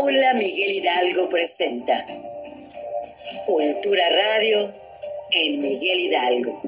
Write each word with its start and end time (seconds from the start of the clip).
Aula 0.00 0.32
Miguel 0.32 0.70
Hidalgo 0.76 1.28
presenta 1.28 2.06
Cultura 3.44 4.02
Radio 4.08 4.72
en 5.30 5.58
Miguel 5.60 6.00
Hidalgo 6.00 6.62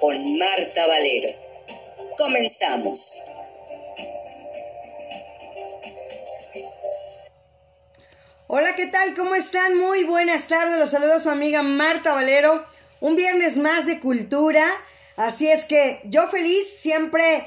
con 0.00 0.36
Marta 0.36 0.86
Valero. 0.88 1.28
Comenzamos. 2.18 3.24
Hola, 8.48 8.74
¿qué 8.74 8.86
tal? 8.86 9.14
¿Cómo 9.14 9.36
están? 9.36 9.78
Muy 9.78 10.02
buenas 10.02 10.48
tardes. 10.48 10.76
Los 10.76 10.90
saluda 10.90 11.20
su 11.20 11.30
amiga 11.30 11.62
Marta 11.62 12.14
Valero. 12.14 12.66
Un 13.00 13.14
viernes 13.14 13.58
más 13.58 13.86
de 13.86 14.00
cultura. 14.00 14.66
Así 15.14 15.48
es 15.48 15.64
que 15.64 16.00
yo 16.02 16.26
feliz 16.26 16.68
siempre 16.68 17.46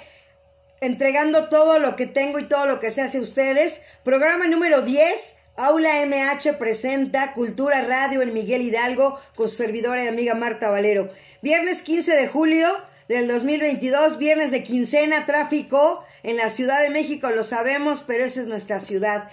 entregando 0.81 1.49
todo 1.49 1.79
lo 1.79 1.95
que 1.95 2.07
tengo 2.07 2.39
y 2.39 2.47
todo 2.47 2.65
lo 2.65 2.79
que 2.79 2.91
se 2.91 3.01
hace 3.01 3.17
a 3.17 3.21
ustedes. 3.21 3.81
Programa 4.03 4.47
número 4.47 4.81
10. 4.81 5.35
Aula 5.55 6.05
MH 6.05 6.53
presenta 6.57 7.33
Cultura 7.33 7.81
Radio 7.81 8.21
en 8.21 8.33
Miguel 8.33 8.61
Hidalgo 8.61 9.19
con 9.35 9.49
su 9.49 9.57
servidora 9.57 10.05
y 10.05 10.07
amiga 10.07 10.33
Marta 10.33 10.69
Valero. 10.69 11.11
Viernes 11.41 11.81
15 11.81 12.13
de 12.13 12.27
julio 12.27 12.67
del 13.09 13.27
2022, 13.27 14.17
viernes 14.19 14.51
de 14.51 14.63
quincena, 14.63 15.25
tráfico 15.25 16.05
en 16.23 16.37
la 16.37 16.49
Ciudad 16.49 16.81
de 16.81 16.91
México, 16.91 17.29
lo 17.31 17.43
sabemos, 17.43 18.03
pero 18.05 18.23
esa 18.23 18.39
es 18.39 18.47
nuestra 18.47 18.79
ciudad. 18.79 19.29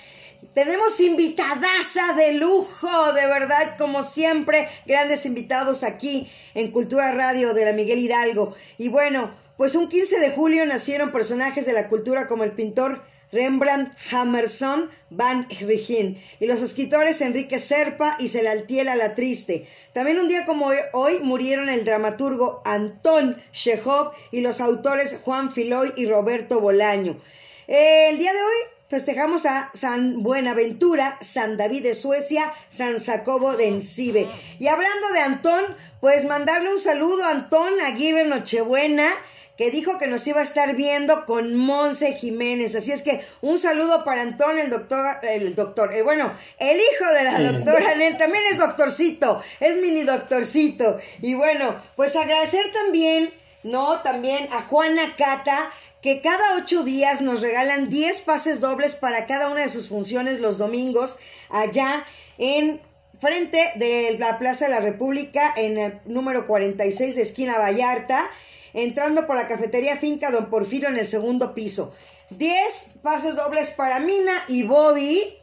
Tenemos 0.55 0.99
invitadaza 1.01 2.15
de 2.15 2.33
lujo, 2.35 3.13
de 3.13 3.27
verdad, 3.27 3.77
como 3.77 4.03
siempre, 4.03 4.67
grandes 4.87 5.27
invitados 5.27 5.83
aquí 5.85 6.31
en 6.55 6.71
Cultura 6.71 7.13
Radio 7.13 7.53
de 7.55 7.67
la 7.67 7.73
Miguel 7.73 7.99
Hidalgo. 7.99 8.57
Y 8.79 8.89
bueno, 8.89 9.31
pues 9.57 9.75
un 9.75 9.89
15 9.89 10.21
de 10.21 10.31
julio 10.31 10.67
nacieron 10.67 11.13
personajes 11.13 11.67
de 11.67 11.73
la 11.73 11.89
cultura 11.89 12.27
como 12.27 12.45
el 12.45 12.53
pintor 12.53 13.03
Rembrandt 13.33 13.93
Hammerson 14.13 14.89
van 15.11 15.49
Rijn 15.49 16.21
y 16.39 16.47
los 16.47 16.63
escritores 16.63 17.21
Enrique 17.21 17.59
Serpa 17.59 18.17
y 18.19 18.29
Celaltiela 18.29 18.95
la 18.97 19.15
Triste. 19.15 19.69
También 19.93 20.21
un 20.21 20.29
día 20.29 20.47
como 20.47 20.71
hoy 20.93 21.19
murieron 21.21 21.69
el 21.69 21.85
dramaturgo 21.85 22.63
Antón 22.65 23.37
Chekhov 23.53 24.13
y 24.31 24.43
los 24.43 24.61
autores 24.61 25.19
Juan 25.23 25.51
Filoy 25.51 25.93
y 25.97 26.07
Roberto 26.07 26.61
Bolaño. 26.61 27.19
El 27.67 28.19
día 28.19 28.33
de 28.33 28.41
hoy 28.41 28.77
festejamos 28.89 29.45
a 29.47 29.71
San 29.75 30.23
Buenaventura, 30.23 31.19
San 31.21 31.57
David 31.57 31.83
de 31.83 31.95
Suecia, 31.97 32.53
San 32.69 33.01
Jacobo 33.01 33.57
de 33.57 33.69
Encibe. 33.69 34.29
Y 34.61 34.69
hablando 34.69 35.09
de 35.13 35.21
Antón, 35.21 35.65
pues 36.01 36.25
mandarle 36.27 36.71
un 36.71 36.79
saludo 36.79 37.25
a 37.25 37.31
Antón 37.31 37.81
Aguirre 37.81 38.25
Nochebuena 38.25 39.09
que 39.57 39.71
dijo 39.71 39.99
que 39.99 40.07
nos 40.07 40.27
iba 40.27 40.41
a 40.41 40.45
estar 40.45 40.75
viendo 40.75 41.25
con 41.25 41.55
Monse 41.57 42.15
Jiménez. 42.15 42.75
Así 42.75 42.93
es 42.93 43.03
que 43.03 43.25
un 43.41 43.59
saludo 43.59 44.05
para 44.05 44.23
Antón, 44.23 44.59
el 44.59 44.71
doctor, 44.71 45.19
el 45.23 45.55
doctor, 45.55 45.95
eh, 45.95 46.03
bueno, 46.03 46.33
el 46.59 46.77
hijo 46.77 47.13
de 47.13 47.25
la 47.25 47.53
doctora 47.53 47.93
Anel, 47.93 48.19
también 48.19 48.45
es 48.51 48.59
doctorcito, 48.59 49.43
es 49.61 49.77
mini 49.77 50.03
doctorcito. 50.03 50.99
Y 51.23 51.35
bueno, 51.35 51.75
pues 51.97 52.17
agradecer 52.17 52.71
también, 52.73 53.31
¿no? 53.63 54.01
También 54.03 54.49
a 54.53 54.63
Juana 54.63 55.15
Cata, 55.17 55.71
que 56.03 56.21
cada 56.21 56.57
ocho 56.57 56.83
días 56.83 57.23
nos 57.23 57.41
regalan 57.41 57.89
10 57.89 58.21
pases 58.21 58.61
dobles 58.61 58.95
para 58.95 59.27
cada 59.27 59.49
una 59.49 59.63
de 59.63 59.69
sus 59.71 59.89
funciones 59.89 60.41
los 60.41 60.59
domingos 60.59 61.19
allá 61.49 62.05
en 62.39 62.81
frente 63.19 63.59
de 63.77 64.17
la 64.19 64.39
Plaza 64.39 64.67
de 64.67 64.73
la 64.73 64.81
República 64.81 65.53
en 65.57 65.79
el 65.79 66.01
número 66.05 66.47
46 66.47 67.17
de 67.17 67.23
esquina 67.23 67.59
Vallarta 67.59 68.31
entrando 68.77 69.27
por 69.27 69.37
la 69.37 69.49
cafetería 69.49 69.97
Finca 69.97 70.31
Don 70.31 70.51
Porfirio 70.51 70.89
en 70.89 70.99
el 70.99 71.07
segundo 71.07 71.55
piso. 71.55 71.95
10 72.31 72.97
pases 73.03 73.35
dobles 73.35 73.71
para 73.71 73.99
Mina 74.01 74.45
y 74.49 74.65
Bobby. 74.65 75.35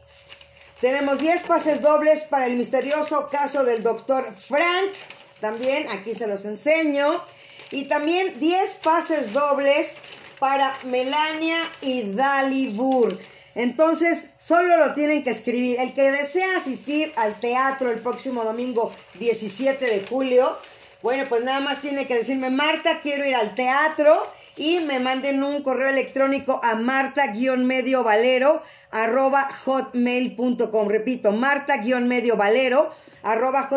Tenemos 0.80 1.18
10 1.18 1.42
pases 1.42 1.82
dobles 1.82 2.22
para 2.22 2.46
el 2.46 2.56
misterioso 2.56 3.28
caso 3.30 3.64
del 3.64 3.82
doctor 3.82 4.24
Frank. 4.38 4.92
También 5.40 5.88
aquí 5.90 6.14
se 6.14 6.28
los 6.28 6.44
enseño. 6.44 7.22
Y 7.72 7.84
también 7.88 8.38
10 8.38 8.74
pases 8.76 9.32
dobles 9.32 9.94
para 10.38 10.78
Melania 10.84 11.58
y 11.80 12.12
Dali 12.12 12.68
Burr. 12.68 13.18
Entonces, 13.56 14.30
solo 14.38 14.76
lo 14.76 14.94
tienen 14.94 15.24
que 15.24 15.30
escribir. 15.30 15.80
El 15.80 15.94
que 15.94 16.12
desea 16.12 16.56
asistir 16.56 17.12
al 17.16 17.40
teatro 17.40 17.90
el 17.90 17.98
próximo 17.98 18.44
domingo 18.44 18.92
17 19.18 19.84
de 19.84 20.06
julio, 20.06 20.56
bueno, 21.04 21.24
pues 21.28 21.44
nada 21.44 21.60
más 21.60 21.82
tiene 21.82 22.06
que 22.06 22.14
decirme, 22.14 22.48
Marta, 22.48 23.00
quiero 23.02 23.26
ir 23.26 23.34
al 23.34 23.54
teatro 23.54 24.26
y 24.56 24.80
me 24.80 25.00
manden 25.00 25.44
un 25.44 25.62
correo 25.62 25.90
electrónico 25.90 26.62
a 26.64 26.76
marta-mediovalero 26.76 28.62
arroba 28.90 29.50
hotmail.com. 29.52 30.88
Repito, 30.88 31.32
marta-mediovalero 31.32 32.90
arroba. 33.22 33.68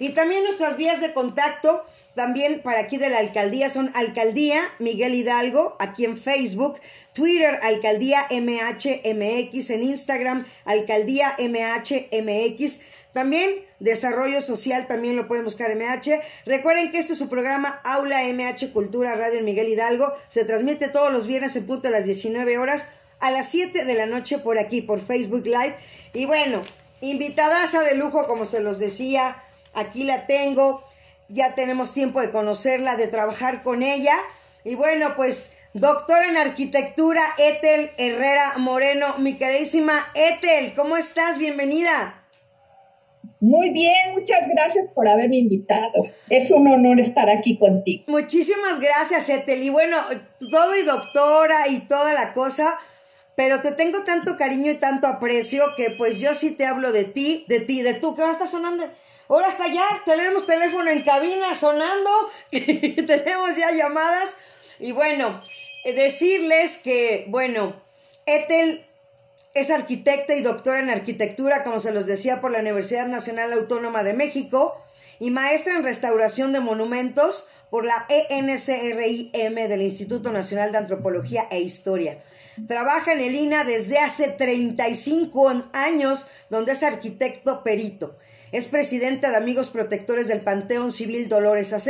Y 0.00 0.08
también 0.08 0.42
nuestras 0.42 0.76
vías 0.76 1.00
de 1.00 1.14
contacto, 1.14 1.84
también 2.16 2.62
para 2.62 2.80
aquí 2.80 2.96
de 2.96 3.08
la 3.08 3.18
alcaldía, 3.18 3.70
son 3.70 3.92
Alcaldía 3.94 4.62
Miguel 4.80 5.14
Hidalgo, 5.14 5.76
aquí 5.78 6.04
en 6.04 6.16
Facebook, 6.16 6.80
Twitter, 7.12 7.60
Alcaldía 7.62 8.26
MHMX, 8.32 9.70
en 9.70 9.82
Instagram, 9.84 10.46
Alcaldía 10.64 11.36
MHMX. 11.38 12.80
También 13.16 13.50
Desarrollo 13.80 14.42
Social, 14.42 14.86
también 14.86 15.16
lo 15.16 15.26
pueden 15.26 15.46
buscar 15.46 15.74
MH. 15.74 16.20
Recuerden 16.44 16.92
que 16.92 16.98
este 16.98 17.14
es 17.14 17.18
su 17.18 17.30
programa 17.30 17.80
Aula 17.82 18.20
MH 18.24 18.74
Cultura 18.74 19.14
Radio 19.14 19.38
en 19.38 19.46
Miguel 19.46 19.68
Hidalgo. 19.68 20.12
Se 20.28 20.44
transmite 20.44 20.88
todos 20.88 21.10
los 21.10 21.26
viernes 21.26 21.56
en 21.56 21.66
punto 21.66 21.88
a 21.88 21.90
las 21.90 22.04
19 22.04 22.58
horas, 22.58 22.90
a 23.18 23.30
las 23.30 23.48
7 23.48 23.86
de 23.86 23.94
la 23.94 24.04
noche 24.04 24.36
por 24.36 24.58
aquí, 24.58 24.82
por 24.82 25.00
Facebook 25.00 25.46
Live. 25.46 25.74
Y 26.12 26.26
bueno, 26.26 26.62
invitadaza 27.00 27.80
de 27.80 27.94
lujo, 27.94 28.26
como 28.26 28.44
se 28.44 28.60
los 28.60 28.78
decía, 28.78 29.42
aquí 29.72 30.04
la 30.04 30.26
tengo. 30.26 30.84
Ya 31.30 31.54
tenemos 31.54 31.94
tiempo 31.94 32.20
de 32.20 32.30
conocerla, 32.30 32.96
de 32.96 33.08
trabajar 33.08 33.62
con 33.62 33.82
ella. 33.82 34.18
Y 34.62 34.74
bueno, 34.74 35.16
pues 35.16 35.52
doctora 35.72 36.28
en 36.28 36.36
arquitectura, 36.36 37.22
Etel 37.38 37.92
Herrera 37.96 38.58
Moreno, 38.58 39.14
mi 39.16 39.38
queridísima 39.38 40.06
Etel, 40.12 40.74
¿cómo 40.74 40.98
estás? 40.98 41.38
Bienvenida. 41.38 42.25
Muy 43.40 43.70
bien, 43.70 44.12
muchas 44.12 44.48
gracias 44.48 44.88
por 44.88 45.08
haberme 45.08 45.38
invitado. 45.38 45.92
Es 46.30 46.50
un 46.50 46.66
honor 46.68 47.00
estar 47.00 47.28
aquí 47.28 47.58
contigo. 47.58 48.04
Muchísimas 48.08 48.80
gracias, 48.80 49.28
Etel. 49.28 49.62
Y 49.62 49.70
bueno, 49.70 49.96
todo 50.50 50.76
y 50.76 50.82
doctora 50.82 51.68
y 51.68 51.80
toda 51.80 52.14
la 52.14 52.34
cosa, 52.34 52.78
pero 53.36 53.62
te 53.62 53.72
tengo 53.72 54.02
tanto 54.04 54.36
cariño 54.36 54.70
y 54.70 54.76
tanto 54.76 55.06
aprecio 55.06 55.64
que 55.76 55.90
pues 55.90 56.18
yo 56.18 56.34
sí 56.34 56.52
te 56.52 56.66
hablo 56.66 56.92
de 56.92 57.04
ti, 57.04 57.44
de 57.48 57.60
ti, 57.60 57.82
de 57.82 57.94
tú, 57.94 58.14
que 58.14 58.22
ahora 58.22 58.32
está 58.32 58.46
sonando. 58.46 58.84
Ahora 59.28 59.48
está 59.48 59.66
ya, 59.66 59.86
tenemos 60.04 60.46
teléfono 60.46 60.90
en 60.90 61.02
cabina 61.02 61.54
sonando, 61.54 62.10
tenemos 62.50 63.56
ya 63.56 63.72
llamadas. 63.72 64.36
Y 64.78 64.92
bueno, 64.92 65.42
decirles 65.84 66.78
que, 66.78 67.26
bueno, 67.28 67.74
Etel 68.24 68.86
es 69.56 69.70
arquitecta 69.70 70.34
y 70.34 70.42
doctora 70.42 70.80
en 70.80 70.90
arquitectura, 70.90 71.64
como 71.64 71.80
se 71.80 71.90
los 71.90 72.06
decía, 72.06 72.42
por 72.42 72.50
la 72.50 72.58
Universidad 72.58 73.06
Nacional 73.06 73.54
Autónoma 73.54 74.02
de 74.02 74.12
México 74.12 74.76
y 75.18 75.30
maestra 75.30 75.74
en 75.74 75.82
restauración 75.82 76.52
de 76.52 76.60
monumentos 76.60 77.48
por 77.70 77.86
la 77.86 78.06
ENCRIM 78.10 79.54
del 79.54 79.80
Instituto 79.80 80.30
Nacional 80.30 80.72
de 80.72 80.78
Antropología 80.78 81.48
e 81.50 81.60
Historia. 81.60 82.22
Trabaja 82.68 83.14
en 83.14 83.22
el 83.22 83.34
INA 83.34 83.64
desde 83.64 83.98
hace 83.98 84.28
35 84.28 85.70
años, 85.72 86.28
donde 86.50 86.72
es 86.72 86.82
arquitecto 86.82 87.64
perito. 87.64 88.18
Es 88.52 88.66
presidenta 88.66 89.30
de 89.30 89.36
Amigos 89.36 89.68
Protectores 89.68 90.28
del 90.28 90.42
Panteón 90.42 90.92
Civil 90.92 91.30
Dolores 91.30 91.72
AC 91.72 91.88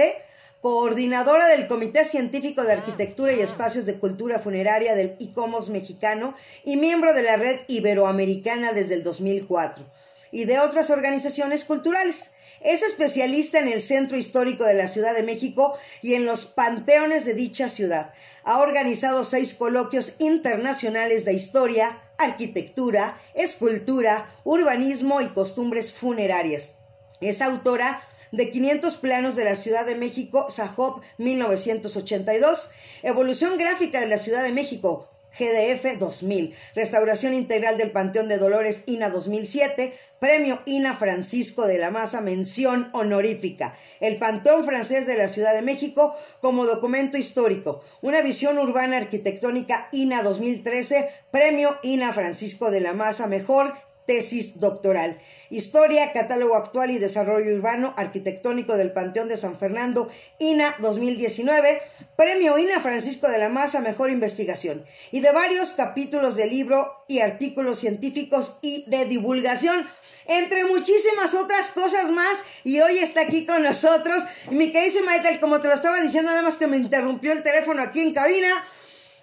coordinadora 0.61 1.49
del 1.49 1.69
Comité 1.69 2.05
Científico 2.05 2.62
de 2.62 2.72
Arquitectura 2.72 3.33
y 3.33 3.41
Espacios 3.41 3.87
de 3.87 3.99
Cultura 3.99 4.38
Funeraria 4.38 4.94
del 4.94 5.17
ICOMOS 5.19 5.69
mexicano 5.69 6.35
y 6.64 6.76
miembro 6.76 7.12
de 7.14 7.23
la 7.23 7.37
Red 7.37 7.61
Iberoamericana 7.69 8.73
desde 8.73 8.94
el 8.94 9.03
2004 9.03 9.85
y 10.32 10.44
de 10.44 10.58
otras 10.58 10.91
organizaciones 10.91 11.64
culturales. 11.64 12.32
Es 12.61 12.82
especialista 12.82 13.58
en 13.58 13.69
el 13.69 13.81
Centro 13.81 14.17
Histórico 14.17 14.64
de 14.64 14.75
la 14.75 14.88
Ciudad 14.88 15.14
de 15.14 15.23
México 15.23 15.79
y 16.03 16.14
en 16.14 16.25
los 16.25 16.47
panteones 16.47 17.25
de 17.25 17.35
dicha 17.35 17.69
ciudad. 17.69 18.12
Ha 18.44 18.58
organizado 18.61 19.25
seis 19.25 19.55
coloquios 19.55 20.14
internacionales 20.19 21.25
de 21.25 21.35
historia, 21.35 22.03
arquitectura, 22.19 23.20
escultura, 23.35 24.29
urbanismo 24.44 25.20
y 25.20 25.29
costumbres 25.29 25.93
funerarias. 25.93 26.76
Es 27.20 27.43
autora 27.43 28.03
de 28.37 28.50
500 28.50 28.97
planos 28.99 29.35
de 29.35 29.44
la 29.44 29.56
Ciudad 29.56 29.87
de 29.87 29.94
México, 29.94 30.47
Sahop 30.50 31.03
1982, 31.19 32.71
Evolución 33.03 33.56
Gráfica 33.56 34.00
de 34.00 34.06
la 34.06 34.19
Ciudad 34.19 34.43
de 34.43 34.53
México, 34.53 35.09
GDF 35.38 35.99
2000, 35.99 36.55
Restauración 36.75 37.35
Integral 37.35 37.77
del 37.77 37.93
Panteón 37.93 38.29
de 38.29 38.38
Dolores 38.38 38.85
INA 38.87 39.11
2007, 39.11 39.94
Premio 40.19 40.61
INA 40.65 40.94
Francisco 40.94 41.67
de 41.67 41.79
la 41.79 41.91
Maza, 41.91 42.21
mención 42.21 42.88
honorífica. 42.93 43.77
El 44.00 44.19
Panteón 44.19 44.65
Francés 44.65 45.06
de 45.06 45.17
la 45.17 45.29
Ciudad 45.29 45.55
de 45.55 45.61
México 45.62 46.15
como 46.41 46.65
documento 46.65 47.19
histórico. 47.19 47.82
Una 48.00 48.23
visión 48.23 48.59
urbana 48.59 48.97
arquitectónica 48.97 49.89
INA 49.93 50.23
2013, 50.23 51.11
Premio 51.31 51.77
INA 51.82 52.12
Francisco 52.12 52.71
de 52.71 52.81
la 52.81 52.94
Maza, 52.94 53.27
mejor 53.27 53.75
tesis 54.06 54.61
doctoral. 54.61 55.19
Historia, 55.50 56.12
Catálogo 56.12 56.56
Actual 56.56 56.91
y 56.91 56.99
Desarrollo 56.99 57.55
Urbano 57.55 57.94
Arquitectónico 57.97 58.76
del 58.76 58.93
Panteón 58.93 59.29
de 59.29 59.37
San 59.37 59.58
Fernando, 59.58 60.11
INA 60.38 60.75
2019, 60.81 61.82
Premio 62.17 62.58
INA 62.58 62.81
Francisco 62.81 63.29
de 63.29 63.38
la 63.38 63.49
Maza, 63.49 63.81
Mejor 63.81 64.11
Investigación, 64.11 64.85
y 65.12 65.20
de 65.20 65.31
varios 65.32 65.73
capítulos 65.73 66.35
de 66.35 66.47
libro 66.47 66.93
y 67.06 67.20
artículos 67.20 67.79
científicos 67.79 68.58
y 68.61 68.85
de 68.88 69.05
divulgación, 69.05 69.87
entre 70.26 70.64
muchísimas 70.64 71.35
otras 71.35 71.70
cosas 71.70 72.11
más, 72.11 72.43
y 72.64 72.81
hoy 72.81 72.99
está 72.99 73.20
aquí 73.20 73.47
con 73.47 73.62
nosotros, 73.62 74.25
mi 74.50 74.73
querida 74.73 75.03
Maitel, 75.05 75.38
como 75.38 75.61
te 75.61 75.69
lo 75.69 75.75
estaba 75.75 76.00
diciendo, 76.00 76.31
nada 76.31 76.43
más 76.43 76.56
que 76.56 76.67
me 76.67 76.76
interrumpió 76.76 77.31
el 77.32 77.44
teléfono 77.44 77.82
aquí 77.82 78.00
en 78.00 78.12
cabina, 78.12 78.49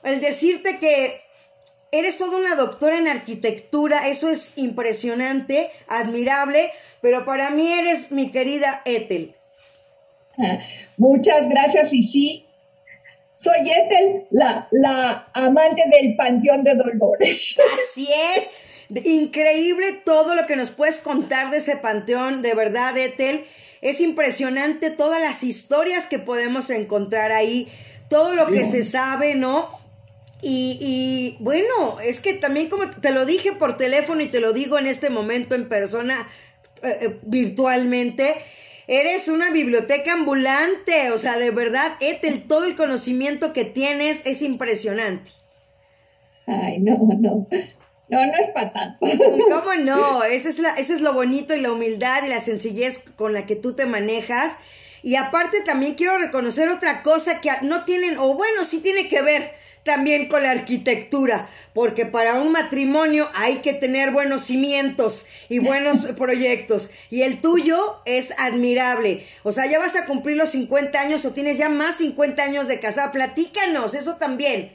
el 0.04 0.22
decirte 0.22 0.80
que 0.80 1.23
Eres 1.94 2.18
toda 2.18 2.38
una 2.38 2.56
doctora 2.56 2.98
en 2.98 3.08
arquitectura, 3.08 4.08
eso 4.08 4.28
es 4.28 4.54
impresionante, 4.56 5.70
admirable, 5.88 6.72
pero 7.04 7.24
para 7.24 7.52
mí 7.52 7.72
eres 7.72 8.12
mi 8.12 8.32
querida 8.32 8.82
Ethel. 8.86 9.36
Muchas 10.98 11.48
gracias 11.48 11.94
y 11.94 12.02
sí, 12.02 12.46
soy 13.36 13.70
Ethel, 13.70 14.26
la, 14.32 14.68
la 14.72 15.30
amante 15.34 15.84
del 15.92 16.16
Panteón 16.16 16.64
de 16.64 16.74
Dolores. 16.74 17.60
Así 17.76 18.10
es, 18.36 18.50
increíble 19.06 20.02
todo 20.04 20.34
lo 20.34 20.48
que 20.48 20.56
nos 20.56 20.72
puedes 20.72 20.98
contar 20.98 21.52
de 21.52 21.58
ese 21.58 21.76
panteón, 21.78 22.42
de 22.42 22.56
verdad, 22.56 22.98
Ethel. 22.98 23.46
Es 23.82 24.02
impresionante 24.02 24.90
todas 24.90 25.22
las 25.22 25.44
historias 25.44 26.08
que 26.08 26.18
podemos 26.18 26.72
encontrar 26.72 27.32
ahí, 27.32 27.72
todo 28.10 28.34
lo 28.34 28.48
que 28.48 28.66
se 28.66 28.84
sabe, 28.84 29.36
¿no? 29.36 29.83
Y, 30.46 31.38
bueno, 31.40 32.00
es 32.04 32.20
que 32.20 32.34
también 32.34 32.70
como 32.70 32.90
te 32.90 33.12
lo 33.12 33.26
dije 33.26 33.54
por 33.54 33.78
teléfono 33.78 34.22
y 34.22 34.28
te 34.28 34.42
lo 34.42 34.52
digo 34.52 34.78
en 34.78 34.88
este 34.88 35.10
momento 35.10 35.56
en 35.56 35.70
persona, 35.70 36.28
eh, 36.82 36.98
eh, 37.02 37.20
virtualmente, 37.22 38.36
eres 38.88 39.30
una 39.30 39.52
biblioteca 39.52 40.12
ambulante, 40.12 41.12
o 41.12 41.18
sea, 41.18 41.38
de 41.38 41.52
verdad, 41.52 41.94
Ethel, 42.02 42.44
todo 42.46 42.66
el 42.66 42.76
conocimiento 42.76 43.54
que 43.54 43.64
tienes 43.64 44.22
es 44.26 44.42
impresionante. 44.42 45.32
Ay, 46.46 46.80
no, 46.80 46.98
no. 47.20 47.48
No, 48.10 48.26
no 48.26 48.34
es 48.34 48.50
para 48.54 48.74
tanto. 48.74 49.06
¿Cómo 49.50 49.76
no? 49.76 50.24
Ese 50.26 50.50
es, 50.50 50.60
la, 50.60 50.74
ese 50.74 50.94
es 50.94 51.00
lo 51.00 51.14
bonito 51.14 51.56
y 51.56 51.62
la 51.62 51.72
humildad 51.72 52.26
y 52.26 52.28
la 52.28 52.42
sencillez 52.42 53.00
con 53.16 53.32
la 53.32 53.46
que 53.46 53.56
tú 53.56 53.76
te 53.76 53.86
manejas. 53.86 54.58
Y 55.04 55.16
aparte 55.16 55.62
también 55.62 55.96
quiero 55.96 56.18
reconocer 56.18 56.68
otra 56.68 57.02
cosa 57.02 57.40
que 57.40 57.50
no 57.62 57.86
tienen, 57.86 58.18
o 58.18 58.36
bueno, 58.36 58.66
sí 58.66 58.82
tiene 58.82 59.08
que 59.08 59.22
ver 59.22 59.63
también 59.84 60.28
con 60.28 60.44
la 60.44 60.52
arquitectura, 60.52 61.48
porque 61.74 62.06
para 62.06 62.40
un 62.42 62.52
matrimonio 62.52 63.30
hay 63.34 63.58
que 63.58 63.74
tener 63.74 64.12
buenos 64.12 64.44
cimientos 64.44 65.26
y 65.50 65.60
buenos 65.60 66.06
proyectos. 66.18 66.92
Y 67.10 67.24
el 67.24 67.42
tuyo 67.42 67.78
es 68.06 68.34
admirable. 68.38 69.26
O 69.44 69.52
sea, 69.52 69.66
ya 69.66 69.80
vas 69.80 69.96
a 69.96 70.06
cumplir 70.06 70.38
los 70.38 70.50
50 70.50 71.00
años 71.00 71.26
o 71.26 71.32
tienes 71.32 71.58
ya 71.58 71.70
más 71.70 71.98
50 71.98 72.42
años 72.42 72.68
de 72.68 72.80
casada. 72.80 73.12
Platícanos, 73.12 73.94
eso 73.94 74.16
también. 74.16 74.72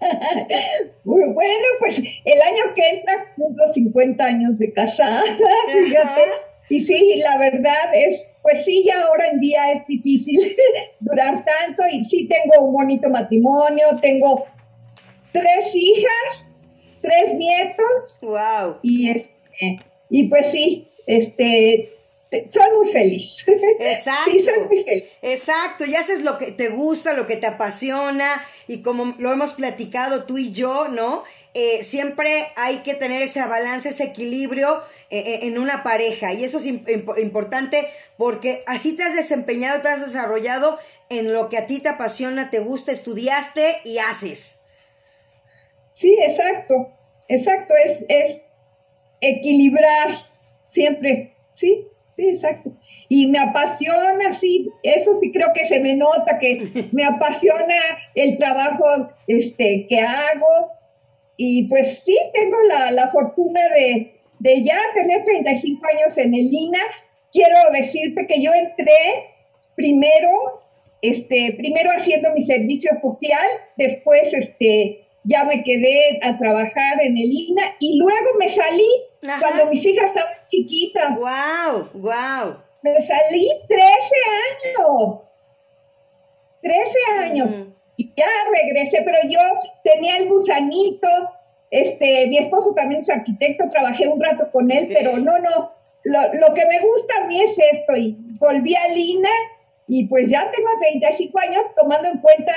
bueno, 1.04 1.66
pues 1.78 1.98
el 1.98 2.42
año 2.42 2.74
que 2.74 2.90
entra 2.90 3.32
cumplo 3.36 3.66
50 3.72 4.24
años 4.24 4.58
de 4.58 4.72
casada, 4.72 5.22
fíjate. 5.72 6.53
Y 6.68 6.80
sí, 6.80 7.16
la 7.16 7.36
verdad 7.38 7.94
es, 7.94 8.32
pues 8.42 8.64
sí, 8.64 8.84
ya 8.84 9.02
ahora 9.02 9.28
en 9.28 9.40
día 9.40 9.72
es 9.72 9.86
difícil 9.86 10.38
durar 11.00 11.44
tanto 11.44 11.82
y 11.92 12.04
sí 12.04 12.26
tengo 12.28 12.64
un 12.66 12.72
bonito 12.72 13.10
matrimonio, 13.10 13.86
tengo 14.00 14.46
tres 15.32 15.74
hijas, 15.74 16.50
tres 17.02 17.34
nietos. 17.34 18.18
Wow. 18.22 18.78
Y 18.82 19.10
este, 19.10 19.78
y 20.08 20.24
pues 20.28 20.46
sí, 20.50 20.88
este, 21.06 21.88
soy 22.50 22.66
muy 22.76 22.88
feliz. 22.90 23.44
Exacto. 23.80 24.30
sí, 24.32 24.40
soy 24.40 24.60
muy 24.68 24.82
feliz. 24.82 25.04
Exacto, 25.22 25.84
y 25.84 25.94
haces 25.94 26.22
lo 26.22 26.38
que 26.38 26.52
te 26.52 26.70
gusta, 26.70 27.12
lo 27.12 27.26
que 27.26 27.36
te 27.36 27.46
apasiona, 27.46 28.42
y 28.66 28.82
como 28.82 29.14
lo 29.18 29.32
hemos 29.32 29.52
platicado 29.52 30.24
tú 30.24 30.38
y 30.38 30.52
yo, 30.52 30.88
¿no? 30.88 31.24
Eh, 31.52 31.84
siempre 31.84 32.48
hay 32.56 32.78
que 32.78 32.94
tener 32.94 33.22
ese 33.22 33.44
balance, 33.46 33.90
ese 33.90 34.04
equilibrio 34.04 34.82
en 35.46 35.58
una 35.58 35.82
pareja. 35.82 36.32
Y 36.32 36.44
eso 36.44 36.58
es 36.58 36.66
importante 36.66 37.86
porque 38.16 38.62
así 38.66 38.96
te 38.96 39.02
has 39.02 39.14
desempeñado, 39.14 39.82
te 39.82 39.88
has 39.88 40.04
desarrollado 40.04 40.78
en 41.08 41.32
lo 41.32 41.48
que 41.48 41.58
a 41.58 41.66
ti 41.66 41.80
te 41.80 41.88
apasiona, 41.88 42.50
te 42.50 42.60
gusta, 42.60 42.92
estudiaste 42.92 43.78
y 43.84 43.98
haces. 43.98 44.60
Sí, 45.92 46.16
exacto, 46.20 46.74
exacto, 47.28 47.74
es, 47.84 48.04
es 48.08 48.42
equilibrar 49.20 50.08
siempre, 50.64 51.36
sí, 51.54 51.86
sí, 52.14 52.28
exacto. 52.28 52.76
Y 53.08 53.28
me 53.28 53.38
apasiona, 53.38 54.32
sí, 54.32 54.70
eso 54.82 55.14
sí 55.20 55.30
creo 55.32 55.48
que 55.54 55.66
se 55.66 55.80
me 55.80 55.94
nota, 55.94 56.38
que 56.38 56.88
me 56.92 57.04
apasiona 57.06 57.76
el 58.14 58.38
trabajo 58.38 58.84
este, 59.28 59.86
que 59.88 60.00
hago, 60.00 60.72
y 61.36 61.68
pues 61.68 62.04
sí, 62.04 62.16
tengo 62.32 62.56
la, 62.90 63.08
fortuna 63.08 63.60
de, 63.70 64.13
ya 64.62 64.78
tener 64.94 65.24
35 65.24 65.86
años 65.86 66.18
en 66.18 66.34
el 66.34 66.48
INA. 66.50 66.80
Quiero 67.32 67.56
decirte 67.72 68.26
que 68.26 68.42
yo 68.42 68.52
entré 68.52 69.30
primero, 69.74 70.62
este, 71.02 71.54
primero 71.56 71.90
haciendo 71.90 72.30
mi 72.32 72.42
servicio 72.42 72.94
social, 72.94 73.46
después 73.76 74.32
este, 74.32 75.06
ya 75.24 75.44
me 75.44 75.64
quedé 75.64 76.20
a 76.22 76.38
trabajar 76.38 77.02
en 77.02 77.16
el 77.16 77.30
INA 77.30 77.76
y 77.80 77.98
luego 77.98 78.30
me 78.38 78.48
salí 78.48 78.90
cuando 79.40 79.66
mis 79.70 79.84
hijas 79.84 80.06
estaban 80.06 80.34
chiquitas. 80.48 81.16
¡Wow! 81.16 81.88
¡Wow! 81.94 82.56
Me 82.82 82.94
salí 83.00 83.48
13 83.66 83.84
años. 84.78 85.30
13 86.62 86.88
años 87.18 87.54
y 87.96 88.12
ya 88.16 88.26
regresé, 88.52 89.02
pero 89.04 89.18
yo 89.28 89.38
tenía 89.82 90.16
el 90.18 90.28
gusanito, 90.28 91.08
este, 91.74 92.28
mi 92.28 92.38
esposo 92.38 92.72
también 92.72 93.00
es 93.00 93.10
arquitecto, 93.10 93.68
trabajé 93.68 94.06
un 94.06 94.22
rato 94.22 94.48
con 94.52 94.70
él, 94.70 94.88
pero 94.94 95.16
no, 95.18 95.40
no, 95.40 95.72
lo, 96.04 96.54
que 96.54 96.66
me 96.66 96.78
gusta 96.78 97.14
a 97.20 97.26
mí 97.26 97.42
es 97.42 97.56
esto, 97.72 97.96
y 97.96 98.16
volví 98.38 98.76
a 98.76 98.86
Lina, 98.94 99.28
y 99.88 100.06
pues 100.06 100.30
ya 100.30 100.48
tengo 100.52 100.68
35 100.78 101.36
años 101.40 101.64
tomando 101.76 102.08
en 102.08 102.18
cuenta 102.18 102.52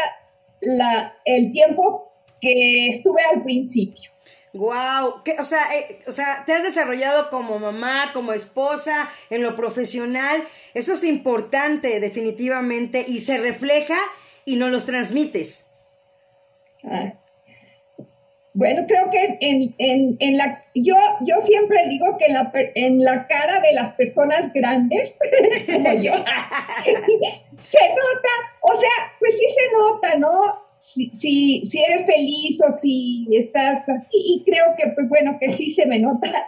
la, 0.61 1.15
el 1.25 1.51
tiempo 1.51 2.11
que 2.39 2.89
estuve 2.89 3.23
al 3.33 3.41
principio. 3.41 4.11
Wow, 4.53 5.23
o 5.39 5.45
sea, 5.45 5.63
eh, 5.75 5.99
o 6.05 6.11
sea, 6.11 6.43
te 6.45 6.53
has 6.53 6.61
desarrollado 6.61 7.31
como 7.31 7.57
mamá, 7.57 8.11
como 8.13 8.33
esposa, 8.33 9.09
en 9.31 9.41
lo 9.41 9.55
profesional. 9.55 10.43
Eso 10.75 10.93
es 10.93 11.03
importante, 11.03 11.99
definitivamente, 11.99 13.03
y 13.07 13.21
se 13.21 13.39
refleja 13.39 13.97
y 14.45 14.57
no 14.57 14.69
los 14.69 14.85
transmites. 14.85 15.65
Ah. 16.83 17.13
Bueno, 18.57 18.85
creo 18.87 19.11
que 19.11 19.37
en, 19.39 19.75
en, 19.77 20.17
en, 20.19 20.37
la, 20.37 20.65
yo, 20.73 20.95
yo 21.21 21.39
siempre 21.41 21.87
digo 21.89 22.17
que 22.17 22.25
en 22.25 22.33
la, 22.33 22.51
en 22.73 23.03
la 23.03 23.27
cara 23.27 23.59
de 23.59 23.71
las 23.73 23.91
personas 23.91 24.51
grandes, 24.51 25.13
como 25.71 25.93
yo, 25.93 26.11
se 26.15 27.89
nota, 27.89 28.33
o 28.61 28.75
sea, 28.75 28.89
pues 29.19 29.35
sí 29.37 29.45
se 29.53 29.77
nota, 29.77 30.15
¿no? 30.15 30.65
Si, 30.79 31.11
si, 31.11 31.65
si 31.67 31.83
eres 31.83 32.07
feliz 32.07 32.59
o 32.67 32.71
si 32.71 33.27
estás 33.31 33.87
así, 33.87 34.09
y 34.11 34.43
creo 34.43 34.75
que, 34.75 34.87
pues 34.87 35.07
bueno, 35.07 35.37
que 35.39 35.51
sí 35.51 35.69
se 35.69 35.85
me 35.85 35.99
nota 35.99 36.47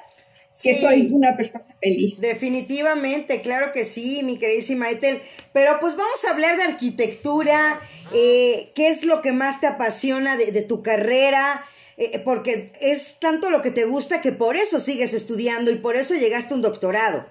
que 0.62 0.75
soy 0.75 1.10
una 1.12 1.38
persona 1.38 1.66
feliz. 1.80 2.20
Definitivamente, 2.20 3.42
claro 3.42 3.72
que 3.72 3.86
sí, 3.86 4.22
mi 4.24 4.38
queridísima 4.38 4.89
Ethel. 4.89 5.22
Pero 5.54 5.78
pues 5.80 5.96
vamos 5.96 6.24
a 6.25 6.32
hablar 6.32 6.58
de 6.58 6.63
arquitectura, 6.63 7.80
eh, 8.13 8.72
qué 8.75 8.89
es 8.89 9.06
lo 9.06 9.22
que 9.22 9.32
más 9.32 9.62
te 9.62 9.68
apasiona 9.68 10.36
de, 10.36 10.62
tu 10.63 10.84
carrera, 10.84 11.63
eh, 12.00 12.20
porque 12.20 12.72
es 12.82 13.20
tanto 13.20 13.50
lo 13.50 13.62
que 13.62 13.72
te 13.72 13.86
gusta 13.86 14.22
que 14.22 14.32
por 14.32 14.56
eso 14.56 14.79
sigues 14.79 15.13
estudiando 15.13 15.72
y 15.72 15.75
por 15.75 15.96
eso 15.96 16.15
llegaste 16.15 16.53
a 16.53 16.58
un 16.58 16.63
doctorado. 16.63 17.25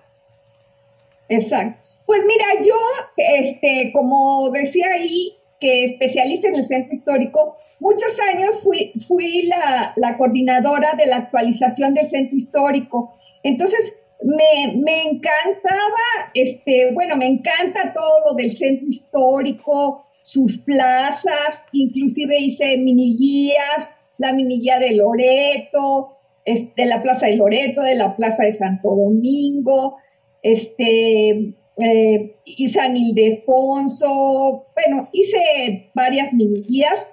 Exacto. 1.28 1.84
Pues 2.06 2.22
mira, 2.26 2.46
yo, 2.62 2.76
este, 3.16 3.90
como 3.92 4.50
decía 4.50 4.92
ahí, 4.92 5.36
que 5.60 5.84
especialista 5.84 6.48
en 6.48 6.54
el 6.54 6.64
centro 6.64 6.94
histórico, 6.94 7.56
muchos 7.80 8.18
años 8.32 8.60
fui, 8.62 8.92
fui 9.06 9.42
la, 9.42 9.92
la 9.96 10.16
coordinadora 10.16 10.92
de 10.94 11.06
la 11.06 11.16
actualización 11.16 11.94
del 11.94 12.08
centro 12.08 12.36
histórico 12.36 13.18
entonces, 13.42 13.94
me, 14.22 14.74
me, 14.76 15.02
encantaba, 15.02 16.30
este, 16.34 16.92
bueno, 16.92 17.16
me 17.16 17.26
encanta 17.26 17.92
todo 17.92 18.30
lo 18.30 18.34
del 18.34 18.54
centro 18.56 18.86
histórico, 18.86 20.06
sus 20.22 20.58
plazas, 20.58 21.62
inclusive 21.72 22.38
hice 22.38 22.76
mini 22.76 23.16
guías 23.16 23.94
la 24.18 24.32
minilla 24.32 24.78
de 24.78 24.92
Loreto, 24.92 26.18
de 26.44 26.86
la 26.86 27.02
Plaza 27.02 27.26
de 27.26 27.36
Loreto, 27.36 27.82
de 27.82 27.94
la 27.94 28.16
Plaza 28.16 28.44
de 28.44 28.52
Santo 28.52 28.94
Domingo, 28.94 29.96
este, 30.42 31.54
eh, 31.78 32.36
y 32.44 32.68
San 32.68 32.96
Ildefonso, 32.96 34.66
bueno, 34.74 35.08
hice 35.12 35.90
varias 35.94 36.32
minillas 36.32 37.06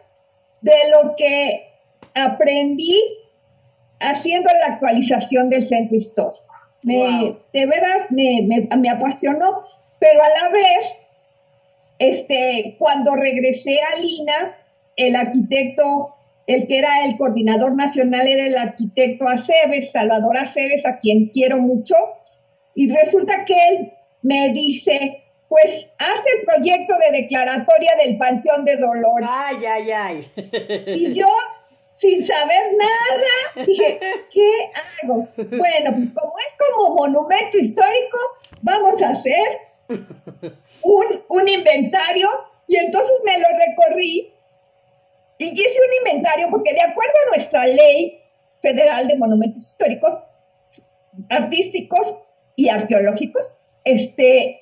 de 0.62 0.74
lo 0.92 1.16
que 1.16 1.68
aprendí 2.16 3.00
haciendo 4.00 4.50
la 4.60 4.74
actualización 4.74 5.50
del 5.50 5.62
centro 5.62 5.96
histórico. 5.96 6.44
Me, 6.82 7.38
De 7.52 7.66
veras 7.66 8.12
me, 8.12 8.48
me, 8.78 8.90
apasionó, 8.90 9.62
pero 10.00 10.22
a 10.22 10.30
la 10.42 10.50
vez, 10.50 11.00
este, 12.00 12.76
cuando 12.78 13.16
regresé 13.16 13.80
a 13.82 14.00
Lina, 14.00 14.58
el 14.96 15.16
arquitecto, 15.16 16.15
el 16.48 16.68
que 16.68 16.78
era 16.78 17.06
el 17.06 17.18
coordinador 17.18 17.76
nacional 17.76 18.28
era 18.28 18.46
el 18.46 18.58
arquitecto 18.58 19.28
Aceves, 19.28 19.92
Salvador 19.92 20.38
Aceves, 20.38 20.86
a 20.86 21.00
quien 21.00 21.30
quiero 21.30 21.58
mucho, 21.60 21.96
y 22.76 22.92
resulta 22.94 23.46
que 23.46 23.56
él 23.70 23.94
me 24.22 24.50
dice, 24.50 25.24
pues 25.48 25.92
haz 25.98 26.20
el 26.36 26.46
proyecto 26.46 26.94
de 26.98 27.22
declaratoria 27.22 27.92
del 28.04 28.18
Panteón 28.18 28.66
de 28.66 28.78
Dolores. 28.78 29.30
Ay, 29.30 29.58
ay, 29.66 29.92
ay. 29.92 30.32
Y 30.88 31.14
yo 31.14 31.28
sin 31.98 32.26
saber 32.26 32.72
nada. 32.78 33.66
Dije, 33.66 34.00
¿qué 34.32 34.52
hago? 35.04 35.28
Bueno, 35.36 35.94
pues 35.96 36.12
como 36.12 36.34
es 36.40 36.54
como 36.68 36.96
monumento 36.96 37.58
histórico, 37.58 38.20
vamos 38.62 39.02
a 39.02 39.10
hacer 39.10 39.60
un, 40.82 41.24
un 41.30 41.48
inventario 41.48 42.30
y 42.68 42.78
entonces 42.78 43.16
me 43.24 43.40
lo 43.40 43.48
recorrí 43.66 44.35
y 45.38 45.46
hice 45.46 45.80
un 45.88 46.08
inventario 46.08 46.50
porque 46.50 46.74
de 46.74 46.82
acuerdo 46.82 47.14
a 47.26 47.30
nuestra 47.36 47.66
ley 47.66 48.22
federal 48.62 49.08
de 49.08 49.18
monumentos 49.18 49.64
históricos, 49.64 50.14
artísticos 51.30 52.18
y 52.56 52.70
arqueológicos, 52.70 53.56
este, 53.84 54.62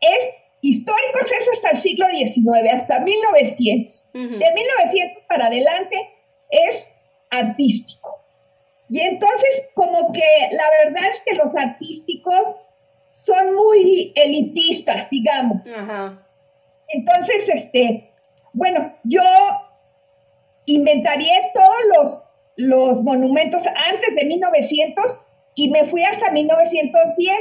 es 0.00 0.42
históricos 0.62 1.32
es 1.38 1.48
hasta 1.54 1.70
el 1.70 1.76
siglo 1.76 2.06
XIX, 2.06 2.72
hasta 2.72 3.00
1900. 3.00 4.10
De 4.12 4.20
1900 4.30 5.24
para 5.28 5.46
adelante 5.46 5.96
es 6.50 6.94
artístico. 7.30 8.20
Y 8.88 9.00
entonces, 9.00 9.62
como 9.74 10.12
que 10.12 10.20
la 10.52 10.64
verdad 10.84 11.10
es 11.10 11.20
que 11.24 11.34
los 11.34 11.56
artísticos 11.56 12.56
son 13.08 13.54
muy 13.54 14.12
elitistas, 14.14 15.10
digamos. 15.10 15.62
Entonces, 16.88 17.48
este, 17.48 18.10
bueno, 18.52 18.94
yo 19.04 19.22
inventaría 20.74 21.52
todos 21.54 21.76
los, 21.96 22.28
los 22.56 23.02
monumentos 23.02 23.64
antes 23.66 24.14
de 24.14 24.24
1900 24.24 25.22
y 25.54 25.68
me 25.70 25.84
fui 25.84 26.02
hasta 26.02 26.30
1910, 26.30 27.36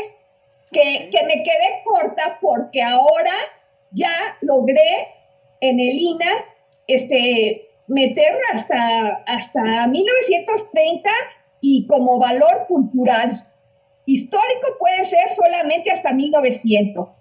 que, 0.71 1.09
que 1.11 1.23
me 1.23 1.43
quedé 1.43 1.83
corta 1.85 2.39
porque 2.41 2.81
ahora 2.81 3.33
ya 3.91 4.11
logré 4.41 5.07
en 5.59 5.79
el 5.79 5.97
INA 5.99 6.31
este, 6.87 7.69
meter 7.87 8.37
hasta, 8.53 9.23
hasta 9.27 9.87
1930 9.87 11.09
y 11.61 11.87
como 11.87 12.19
valor 12.19 12.65
cultural. 12.67 13.31
Histórico 14.05 14.67
puede 14.79 15.05
ser 15.05 15.29
solamente 15.31 15.91
hasta 15.91 16.11
1900, 16.11 17.15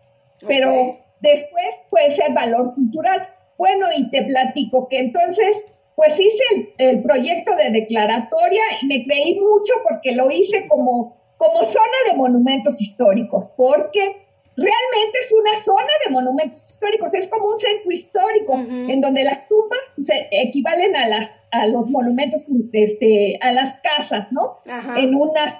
pero 0.46 0.98
después 1.20 1.66
puede 1.90 2.10
ser 2.10 2.32
valor 2.32 2.74
cultural. 2.74 3.28
Bueno, 3.58 3.86
y 3.94 4.10
te 4.10 4.22
platico 4.22 4.88
que 4.88 4.98
entonces, 4.98 5.56
pues 5.96 6.18
hice 6.18 6.74
el, 6.78 7.02
proyecto 7.02 7.54
de 7.56 7.70
declaratoria 7.70 8.62
y 8.80 8.86
me 8.86 9.02
creí 9.02 9.38
mucho 9.38 9.72
porque 9.88 10.12
lo 10.12 10.30
hice 10.30 10.66
como, 10.68 11.16
como 11.36 11.62
zona 11.62 11.84
de 12.06 12.16
monumentos 12.16 12.80
históricos, 12.80 13.48
porque 13.56 14.22
realmente 14.56 15.18
es 15.20 15.32
una 15.32 15.56
zona 15.56 15.92
de 16.04 16.10
monumentos 16.10 16.60
históricos, 16.68 17.14
es 17.14 17.28
como 17.28 17.48
un 17.48 17.58
centro 17.58 17.90
histórico 17.90 18.54
en 18.56 19.00
donde 19.00 19.24
las 19.24 19.48
tumbas 19.48 19.78
se 19.98 20.28
equivalen 20.30 20.96
a 20.96 21.08
las 21.08 21.44
a 21.50 21.66
los 21.66 21.88
monumentos 21.88 22.46
este 22.72 23.38
a 23.40 23.52
las 23.52 23.76
casas, 23.82 24.26
¿no? 24.30 24.56
En 24.96 25.14
unas 25.14 25.54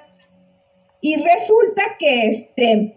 y 1.01 1.17
resulta 1.17 1.97
que 1.99 2.27
este 2.27 2.97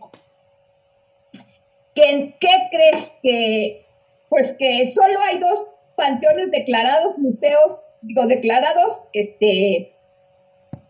que 1.95 2.35
qué 2.39 2.55
crees 2.71 3.13
que 3.21 3.85
pues 4.29 4.53
que 4.53 4.87
solo 4.87 5.19
hay 5.27 5.37
dos 5.37 5.69
panteones 5.95 6.51
declarados 6.51 7.19
museos, 7.19 7.93
digo 8.01 8.25
declarados 8.25 9.05
este 9.13 9.95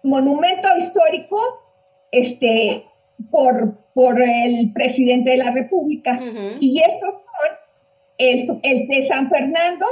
monumento 0.03 0.67
histórico 0.77 1.37
este 2.11 2.85
por 3.31 3.83
por 3.93 4.19
el 4.19 4.71
presidente 4.73 5.31
de 5.31 5.37
la 5.37 5.51
República. 5.51 6.19
Y 6.59 6.81
estos 6.81 7.13
son 7.13 7.57
el, 8.17 8.59
el, 8.63 8.87
de 8.87 9.03
San 9.03 9.29
Fernando 9.29 9.85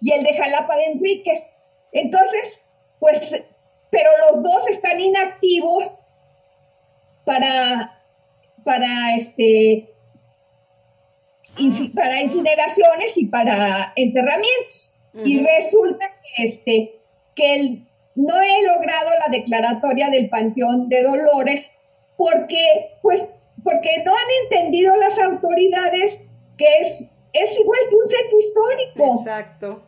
y 0.00 0.12
el 0.12 0.22
de 0.22 0.34
Jalapa 0.34 0.76
de 0.76 0.84
Enríquez. 0.84 1.50
Entonces, 1.92 2.60
pues, 3.00 3.42
pero 3.90 4.10
los 4.30 4.42
dos 4.42 4.68
están 4.68 5.00
inactivos 5.00 6.06
para, 7.24 8.00
para 8.64 9.16
este, 9.16 9.92
para 11.94 12.22
incineraciones 12.22 13.16
y 13.16 13.26
para 13.26 13.92
enterramientos. 13.96 15.00
Y 15.24 15.40
resulta 15.40 16.06
que, 16.22 16.44
este, 16.44 17.00
que 17.34 17.82
no 18.14 18.40
he 18.40 18.62
logrado 18.66 19.10
la 19.26 19.36
declaratoria 19.36 20.08
del 20.10 20.28
Panteón 20.28 20.88
de 20.88 21.02
Dolores 21.02 21.72
porque, 22.16 22.98
pues, 23.02 23.24
porque 23.64 24.02
no 24.04 24.12
han 24.12 24.44
entendido 24.44 24.94
las 24.96 25.18
autoridades 25.18 26.20
que 26.56 26.66
es, 26.80 27.08
es 27.32 27.58
igual 27.58 27.78
que 27.88 27.96
un 27.96 28.06
centro 28.06 28.38
histórico. 28.38 29.18
Exacto. 29.18 29.82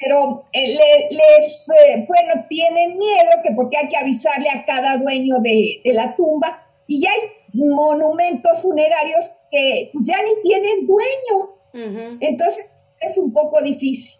Pero 0.00 0.46
eh, 0.52 1.08
les, 1.10 1.68
eh, 1.68 2.06
bueno, 2.08 2.46
tienen 2.48 2.96
miedo 2.96 3.30
que 3.44 3.52
porque 3.52 3.76
hay 3.76 3.88
que 3.88 3.96
avisarle 3.96 4.48
a 4.50 4.64
cada 4.64 4.96
dueño 4.96 5.36
de, 5.40 5.80
la 5.84 6.16
tumba 6.16 6.66
y 6.86 7.02
ya 7.02 7.10
hay 7.10 7.28
monumentos 7.52 8.62
funerarios 8.62 9.32
que 9.50 9.90
pues, 9.92 10.06
ya 10.06 10.22
ni 10.22 10.42
tienen 10.42 10.86
dueño. 10.86 12.18
Entonces 12.20 12.66
es 13.00 13.16
un 13.18 13.32
poco 13.32 13.60
difícil. 13.62 14.18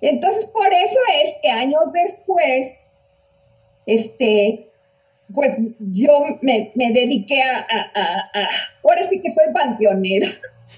Entonces 0.00 0.46
por 0.46 0.72
eso 0.72 0.98
es 1.22 1.34
que 1.42 1.50
años 1.50 1.92
después, 1.92 2.90
este, 3.86 4.70
pues 5.34 5.54
yo 5.78 6.38
me, 6.42 6.72
dediqué 6.74 7.42
a, 7.42 7.66
ahora 8.82 9.08
sí 9.08 9.20
que 9.20 9.30
soy 9.30 9.52
panteonera. 9.52 10.28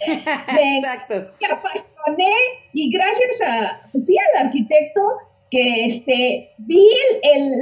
me, 0.54 0.78
Exacto. 0.78 1.32
me 1.40 1.46
apasioné 1.48 2.32
y 2.72 2.90
gracias 2.92 3.40
a, 3.46 3.88
pues 3.90 4.06
sí, 4.06 4.16
al 4.34 4.46
arquitecto 4.46 5.00
que 5.50 5.86
este, 5.86 6.50
vi 6.58 6.86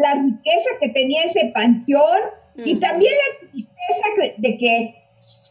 la 0.03 0.15
riqueza 0.15 0.71
que 0.81 0.89
tenía 0.89 1.25
ese 1.25 1.51
panteón 1.55 2.21
y 2.57 2.79
también 2.81 3.13
la 3.13 3.49
tristeza 3.49 4.33
de 4.39 4.59
que 4.59 4.95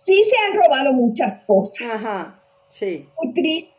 sí 0.05 0.23
se 0.23 0.35
han 0.45 0.61
robado 0.61 0.93
muchas 0.93 1.39
cosas. 1.39 1.89
Ajá, 1.93 2.39
sí. 2.67 3.09
Muy 3.17 3.33
triste 3.33 3.73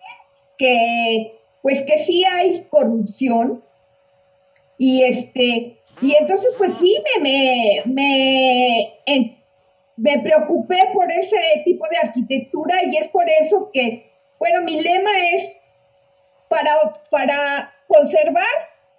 que, 0.58 1.38
pues 1.62 1.82
que 1.82 1.98
sí 1.98 2.24
hay 2.24 2.66
corrupción 2.70 3.62
y 4.78 5.04
este, 5.04 5.78
y 6.02 6.14
entonces, 6.14 6.50
pues 6.58 6.76
sí, 6.78 7.02
me, 7.20 7.82
me, 7.86 9.36
me, 9.96 10.18
preocupé 10.18 10.88
por 10.92 11.10
ese 11.10 11.62
tipo 11.64 11.86
de 11.88 11.96
arquitectura 11.96 12.84
y 12.84 12.96
es 12.96 13.08
por 13.08 13.24
eso 13.28 13.70
que, 13.72 14.12
bueno, 14.38 14.60
mi 14.62 14.82
lema 14.82 15.10
es, 15.32 15.58
para, 16.48 16.92
para 17.10 17.74
conservar 17.88 18.44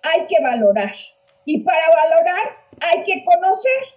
hay 0.01 0.25
que 0.27 0.41
valorar 0.41 0.93
y 1.45 1.59
para 1.59 1.87
valorar 1.89 2.57
hay 2.81 3.03
que 3.03 3.23
conocer. 3.23 3.96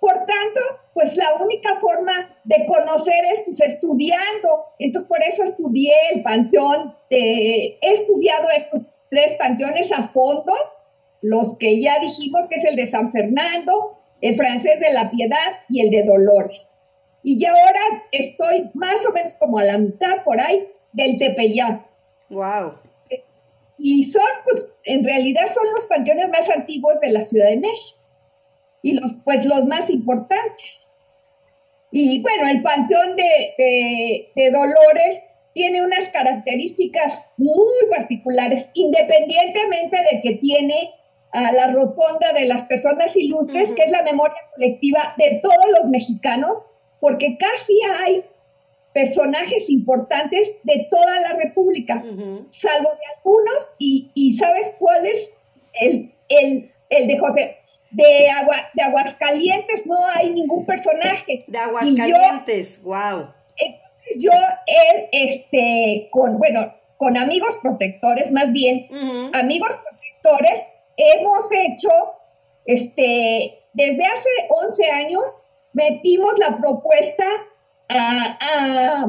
Por 0.00 0.14
tanto, 0.14 0.60
pues 0.94 1.16
la 1.16 1.34
única 1.40 1.76
forma 1.80 2.36
de 2.44 2.66
conocer 2.66 3.24
es 3.32 3.40
pues, 3.44 3.60
estudiando. 3.60 4.66
Entonces, 4.78 5.08
por 5.08 5.22
eso 5.22 5.42
estudié 5.44 5.94
el 6.12 6.22
panteón, 6.22 6.94
he 7.10 7.78
estudiado 7.80 8.48
estos 8.56 8.86
tres 9.10 9.34
panteones 9.38 9.90
a 9.92 10.06
fondo 10.08 10.52
los 11.20 11.56
que 11.58 11.80
ya 11.80 11.98
dijimos 11.98 12.48
que 12.48 12.56
es 12.56 12.64
el 12.64 12.76
de 12.76 12.86
San 12.86 13.10
Fernando, 13.12 13.98
el 14.20 14.36
francés 14.36 14.80
de 14.80 14.92
la 14.92 15.10
Piedad 15.10 15.60
y 15.68 15.80
el 15.80 15.90
de 15.90 16.04
Dolores. 16.04 16.72
Y 17.22 17.38
ya 17.38 17.50
ahora 17.50 18.04
estoy 18.12 18.70
más 18.74 19.04
o 19.06 19.12
menos 19.12 19.34
como 19.34 19.58
a 19.58 19.64
la 19.64 19.78
mitad 19.78 20.22
por 20.24 20.40
ahí 20.40 20.68
del 20.92 21.16
Tepeyac. 21.16 21.84
Wow. 22.30 22.74
Y 23.78 24.04
son, 24.04 24.22
pues, 24.44 24.66
en 24.84 25.04
realidad 25.04 25.46
son 25.52 25.64
los 25.74 25.86
panteones 25.86 26.28
más 26.30 26.48
antiguos 26.50 27.00
de 27.00 27.10
la 27.10 27.22
Ciudad 27.22 27.48
de 27.48 27.58
México. 27.58 27.98
Y 28.82 28.92
los, 28.92 29.14
pues, 29.24 29.44
los 29.44 29.66
más 29.66 29.90
importantes. 29.90 30.88
Y 31.90 32.20
bueno, 32.22 32.48
el 32.48 32.62
panteón 32.62 33.16
de, 33.16 34.28
de, 34.34 34.50
Dolores, 34.50 35.24
tiene 35.54 35.84
unas 35.84 36.08
características 36.10 37.26
muy 37.36 37.74
particulares, 37.90 38.68
independientemente 38.74 39.96
de 40.12 40.20
que 40.20 40.34
tiene 40.36 40.94
a 41.32 41.52
la 41.52 41.68
rotonda 41.68 42.32
de 42.34 42.44
las 42.44 42.64
personas 42.64 43.16
ilustres, 43.16 43.72
que 43.72 43.84
es 43.84 43.90
la 43.90 44.02
memoria 44.02 44.36
colectiva 44.54 45.14
de 45.16 45.40
todos 45.42 45.70
los 45.78 45.88
mexicanos, 45.88 46.64
porque 47.00 47.36
casi 47.38 47.74
hay 48.00 48.24
personajes 48.92 49.68
importantes 49.70 50.52
de 50.62 50.86
toda 50.90 51.20
la 51.20 51.32
República, 51.34 52.02
salvo 52.50 52.90
de 52.90 53.16
algunos, 53.16 53.70
y, 53.78 54.36
¿sabes 54.38 54.72
cuál 54.78 55.06
es? 55.06 55.30
El, 55.80 56.12
el, 56.28 56.70
el 56.90 57.06
de 57.08 57.18
José, 57.18 57.56
de, 57.90 58.30
agua, 58.30 58.56
de 58.74 58.82
Aguascalientes 58.82 59.86
no 59.86 59.96
hay 60.14 60.30
ningún 60.30 60.66
personaje. 60.66 61.44
De 61.46 61.58
Aguascalientes, 61.58 62.82
wow. 62.82 63.28
Entonces 63.56 64.16
yo, 64.18 64.32
él, 64.66 65.08
este, 65.12 66.08
con, 66.10 66.38
bueno, 66.38 66.74
con 66.96 67.16
amigos 67.16 67.56
protectores, 67.62 68.30
más 68.32 68.52
bien, 68.52 68.88
amigos 69.34 69.76
protectores, 69.76 70.64
hemos 70.96 71.48
hecho, 71.52 71.90
este, 72.66 73.60
desde 73.72 74.04
hace 74.04 74.28
11 74.66 74.90
años, 74.90 75.46
metimos 75.72 76.36
la 76.38 76.58
propuesta 76.58 77.24
a, 77.88 79.06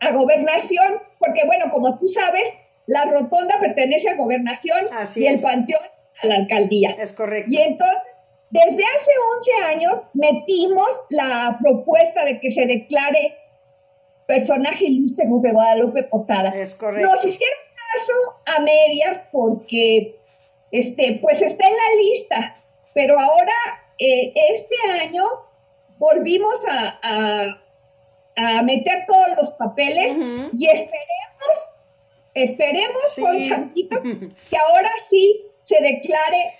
a, 0.00 0.12
gobernación, 0.12 1.02
porque 1.18 1.42
bueno, 1.44 1.66
como 1.70 1.98
tú 1.98 2.08
sabes, 2.08 2.48
la 2.86 3.04
rotonda 3.04 3.56
pertenece 3.60 4.08
a 4.08 4.16
gobernación 4.16 4.86
y 5.16 5.26
el 5.26 5.40
panteón 5.40 5.82
a 6.22 6.26
la 6.26 6.36
alcaldía. 6.36 6.90
Es 6.90 7.12
correcto. 7.12 7.50
Y 7.50 7.58
entonces, 7.58 8.02
desde 8.50 8.84
hace 8.84 9.10
11 9.60 9.74
años 9.74 10.08
metimos 10.14 10.88
la 11.10 11.58
propuesta 11.62 12.24
de 12.24 12.40
que 12.40 12.50
se 12.50 12.66
declare 12.66 13.36
personaje 14.26 14.86
ilustre 14.86 15.28
José 15.28 15.52
Guadalupe 15.52 16.02
Posada. 16.04 16.50
Es 16.50 16.74
correcto. 16.74 17.10
Nos 17.10 17.24
hicieron 17.24 17.58
caso 17.74 18.56
a 18.56 18.60
medias 18.60 19.22
porque, 19.32 20.14
este, 20.70 21.18
pues 21.20 21.42
está 21.42 21.66
en 21.66 21.72
la 21.72 22.02
lista, 22.02 22.62
pero 22.94 23.18
ahora, 23.18 23.52
eh, 23.98 24.32
este 24.52 24.76
año, 25.02 25.24
volvimos 25.98 26.66
a, 26.68 26.98
a, 28.36 28.62
meter 28.62 29.04
todos 29.06 29.28
los 29.38 29.50
papeles 29.52 30.12
y 30.52 30.66
esperemos, 30.66 31.74
esperemos 32.34 33.16
con 33.18 33.48
Chanquito 33.48 34.02
que 34.50 34.56
ahora 34.58 34.90
sí 35.08 35.46
se 35.66 35.82
declare 35.82 36.54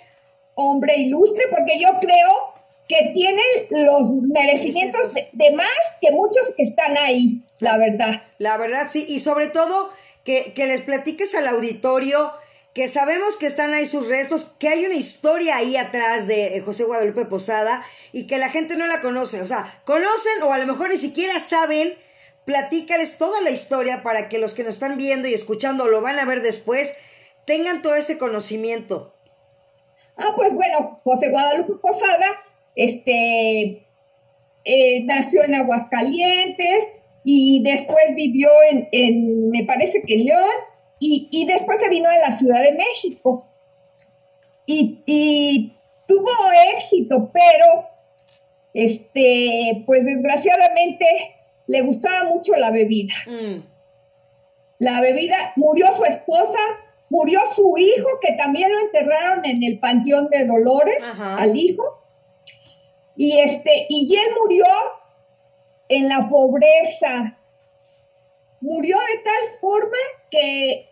hombre 0.55 0.95
ilustre, 0.97 1.45
porque 1.49 1.79
yo 1.79 1.89
creo 1.99 2.53
que 2.87 3.11
tiene 3.13 3.41
los 3.69 4.11
merecimientos 4.13 5.13
de, 5.13 5.51
más 5.51 5.67
que 6.01 6.11
muchos 6.11 6.53
que 6.55 6.63
están 6.63 6.97
ahí, 6.97 7.41
la 7.59 7.77
verdad. 7.77 8.23
La 8.37 8.57
verdad, 8.57 8.87
sí, 8.89 9.05
y 9.07 9.19
sobre 9.19 9.47
todo 9.47 9.89
que, 10.23 10.53
que 10.53 10.65
les 10.65 10.81
platiques 10.81 11.35
al 11.35 11.47
auditorio 11.47 12.31
que 12.73 12.87
sabemos 12.87 13.37
que 13.37 13.47
están 13.47 13.73
ahí 13.73 13.87
sus 13.87 14.07
restos, 14.07 14.53
que 14.59 14.69
hay 14.69 14.85
una 14.85 14.95
historia 14.95 15.57
ahí 15.57 15.75
atrás 15.75 16.27
de 16.27 16.61
José 16.63 16.83
Guadalupe 16.83 17.25
Posada 17.25 17.83
y 18.11 18.27
que 18.27 18.37
la 18.37 18.49
gente 18.49 18.75
no 18.75 18.85
la 18.85 19.01
conoce. 19.01 19.41
O 19.41 19.47
sea, 19.47 19.81
conocen 19.83 20.43
o 20.43 20.53
a 20.53 20.59
lo 20.59 20.67
mejor 20.67 20.89
ni 20.89 20.97
siquiera 20.97 21.39
saben, 21.39 21.95
platícales 22.45 23.17
toda 23.17 23.41
la 23.41 23.49
historia 23.49 24.03
para 24.03 24.29
que 24.29 24.37
los 24.37 24.53
que 24.53 24.63
nos 24.63 24.75
están 24.75 24.95
viendo 24.95 25.27
y 25.27 25.33
escuchando 25.33 25.87
lo 25.87 26.01
van 26.01 26.19
a 26.19 26.25
ver 26.25 26.43
después 26.43 26.93
tengan 27.47 27.81
todo 27.81 27.95
ese 27.95 28.19
conocimiento. 28.19 29.15
Ah, 30.17 30.33
pues 30.35 30.53
bueno, 30.53 30.99
José 31.03 31.29
Guadalupe 31.29 31.75
Posada, 31.81 32.27
este, 32.75 33.87
eh, 34.65 35.03
nació 35.05 35.43
en 35.43 35.55
Aguascalientes 35.55 36.83
y 37.23 37.63
después 37.63 38.13
vivió 38.15 38.49
en, 38.91 39.49
me 39.49 39.63
parece 39.63 40.03
que 40.03 40.15
en 40.15 40.25
León, 40.25 40.49
y, 40.99 41.45
después 41.47 41.79
se 41.79 41.89
vino 41.89 42.09
a 42.09 42.17
la 42.17 42.31
Ciudad 42.31 42.61
de 42.61 42.71
México. 42.73 43.47
Y, 44.65 45.71
tuvo 46.07 46.31
éxito, 46.75 47.31
pero, 47.31 47.87
este, 48.73 49.83
pues 49.85 50.05
desgraciadamente 50.05 51.05
le 51.67 51.81
gustaba 51.81 52.27
mucho 52.27 52.55
la 52.55 52.71
bebida. 52.71 53.13
Mm. 53.27 53.63
La 54.79 55.01
bebida, 55.01 55.53
murió 55.55 55.93
su 55.93 56.03
esposa, 56.05 56.59
Murió 57.09 57.39
su 57.49 57.75
hijo, 57.77 58.07
que 58.21 58.33
también 58.33 58.71
lo 58.71 58.79
enterraron 58.79 59.45
en 59.45 59.63
el 59.63 59.79
Panteón 59.79 60.27
de 60.29 60.45
Dolores, 60.45 60.97
al 61.19 61.55
hijo. 61.55 62.03
Y, 63.15 63.39
este, 63.39 63.87
y 63.89 64.13
él 64.13 64.29
murió 64.41 64.65
en 65.89 66.09
la 66.09 66.29
pobreza. 66.29 67.37
Murió 68.59 68.97
de 68.97 69.23
tal 69.23 69.59
forma 69.61 69.97
que... 70.29 70.89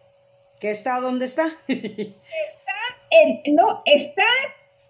¿Que 0.60 0.72
está 0.72 1.00
donde 1.02 1.26
está? 1.26 1.48
está 1.68 2.16
en, 3.12 3.56
no, 3.56 3.82
está, 3.86 4.24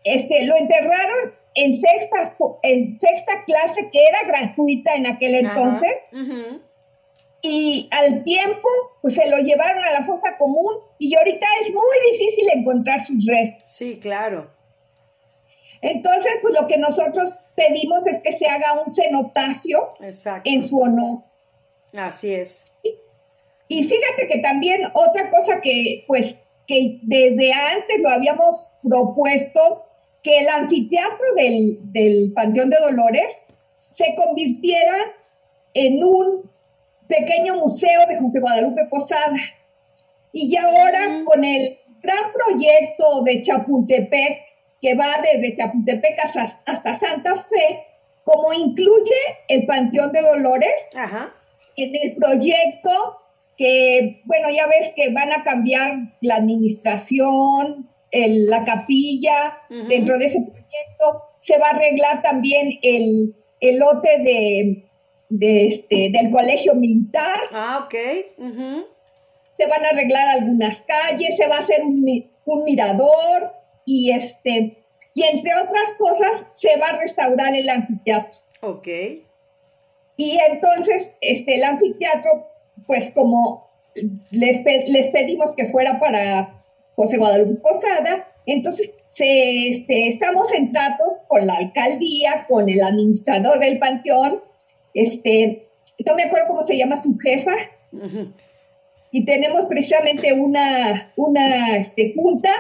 este, 0.04 0.44
lo 0.44 0.56
enterraron 0.56 1.34
en 1.56 1.74
sexta, 1.74 2.34
en 2.64 3.00
sexta 3.00 3.44
clase, 3.46 3.90
que 3.92 4.08
era 4.08 4.20
gratuita 4.28 4.94
en 4.94 5.08
aquel 5.08 5.36
entonces 5.36 5.96
y 7.48 7.88
al 7.92 8.24
tiempo 8.24 8.68
pues 9.02 9.14
se 9.14 9.30
lo 9.30 9.38
llevaron 9.38 9.84
a 9.84 9.92
la 9.92 10.04
fosa 10.04 10.36
común 10.38 10.74
y 10.98 11.16
ahorita 11.16 11.46
es 11.62 11.72
muy 11.72 12.12
difícil 12.12 12.50
encontrar 12.56 13.00
sus 13.00 13.24
restos. 13.28 13.70
Sí, 13.72 14.00
claro. 14.00 14.50
Entonces, 15.82 16.32
pues 16.42 16.56
lo 16.60 16.68
que 16.68 16.78
nosotros 16.78 17.38
pedimos 17.56 18.08
es 18.08 18.20
que 18.24 18.34
se 18.34 18.48
haga 18.48 18.82
un 18.82 18.92
cenotafio 18.92 19.92
en 20.44 20.68
su 20.68 20.80
honor. 20.80 21.20
Así 21.96 22.34
es. 22.34 22.66
Y, 23.68 23.84
fíjate 23.84 24.28
que 24.28 24.40
también 24.40 24.82
otra 24.94 25.30
cosa 25.30 25.62
que 25.62 26.04
pues 26.08 26.38
que 26.68 27.00
desde 27.04 27.54
antes 27.54 28.02
lo 28.02 28.10
habíamos 28.10 28.74
propuesto, 28.82 29.86
que 30.24 30.40
el 30.40 30.50
anfiteatro 30.50 31.26
del, 31.36 31.80
del 31.92 32.34
Panteón 32.34 32.72
de 32.72 32.78
Dolores 32.80 33.46
se 33.92 34.16
convirtiera 34.16 35.14
en 35.76 36.04
un 36.04 36.55
pequeño 37.08 37.56
museo 37.56 38.02
de 38.08 38.20
José 38.20 38.40
Guadalupe 38.40 38.86
Posada. 38.90 39.36
Y 40.32 40.52
ya 40.52 40.64
ahora 40.64 41.24
con 41.26 41.44
el 41.44 41.78
gran 42.02 42.32
proyecto 42.34 43.24
de 43.24 43.42
Chapultepec, 43.42 44.42
que 44.82 44.96
va 44.96 45.22
desde 45.22 45.56
Chapultepec 45.56 46.20
hasta, 46.20 46.94
Santa 47.00 47.36
Fe, 47.36 47.86
como 48.24 48.54
incluye 48.54 49.16
el 49.48 49.66
Panteón 49.66 50.12
de 50.12 50.22
Dolores, 50.22 50.76
en 51.78 51.96
el 51.96 52.16
proyecto 52.16 53.20
que, 53.58 54.22
bueno, 54.26 54.50
ya 54.50 54.68
ves 54.68 54.92
que 54.96 55.12
van 55.12 55.32
a 55.32 55.44
cambiar 55.44 56.18
la 56.22 56.36
administración, 56.36 57.90
la 58.12 58.64
capilla, 58.64 59.60
dentro 59.88 60.18
de 60.18 60.26
ese 60.26 60.42
proyecto. 60.42 61.24
Se 61.38 61.58
va 61.58 61.68
a 61.68 61.76
arreglar 61.76 62.22
también 62.22 62.78
el, 62.82 63.36
el 63.60 63.78
lote 63.78 64.20
de 64.20 64.90
de 65.40 65.68
este, 65.68 66.10
del 66.12 66.30
colegio 66.30 66.76
militar. 66.76 67.40
Ah, 67.52 67.84
ok. 67.86 67.96
Se 69.58 69.68
van 69.68 69.86
a 69.86 69.90
arreglar 69.90 70.28
algunas 70.28 70.82
calles, 70.82 71.38
se 71.38 71.48
va 71.48 71.58
a 71.58 71.60
hacer 71.60 71.82
un, 71.84 72.04
mirador 72.66 73.54
y 73.86 74.12
este, 74.12 74.78
y 75.14 75.24
entre 75.24 75.52
otras 75.56 75.94
cosas 75.98 76.46
se 76.54 76.78
va 76.78 76.88
a 76.88 76.98
restaurar 76.98 77.54
el 77.54 77.70
anfiteatro. 77.70 78.38
Ok. 78.62 78.88
Y 80.18 80.38
entonces, 80.50 81.12
este, 81.22 81.56
el 81.56 81.64
anfiteatro, 81.64 82.48
pues 82.86 83.10
como 83.12 83.70
les, 84.32 84.64
les 84.88 85.08
pedimos 85.10 85.54
que 85.54 85.66
fuera 85.70 86.00
para 86.00 86.64
José 86.96 87.18
Guadalupe 87.18 87.62
Posada, 87.62 88.28
entonces 88.46 88.94
se, 89.08 89.70
este, 89.70 90.10
estamos 90.10 90.54
en 90.54 90.72
tratos 90.72 91.22
con 91.28 91.48
la 91.48 91.56
alcaldía, 91.56 92.46
con 92.48 92.70
el 92.70 92.82
administrador 92.82 93.60
del 93.60 93.80
panteón, 93.80 94.40
este, 94.96 95.68
no 96.04 96.16
me 96.16 96.24
acuerdo 96.24 96.48
cómo 96.48 96.64
se 96.64 96.78
llama 96.78 96.98
su 96.98 97.16
jefa, 97.18 97.54
y 99.12 99.24
tenemos 99.24 99.66
precisamente 99.66 100.34
una, 100.34 101.14
una 101.16 101.78
este, 101.78 102.14
junta, 102.16 102.52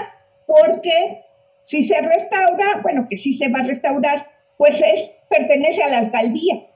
porque 0.45 1.23
si 1.63 1.85
se 1.85 1.99
restaura, 1.99 2.79
bueno, 2.83 3.07
que 3.09 3.17
sí 3.17 3.33
se 3.33 3.49
va 3.49 3.59
a 3.59 3.63
restaurar, 3.63 4.31
pues 4.57 4.81
es, 4.81 5.11
pertenece 5.29 5.83
a 5.83 5.89
la 5.89 5.97
alcaldía. 5.99 6.67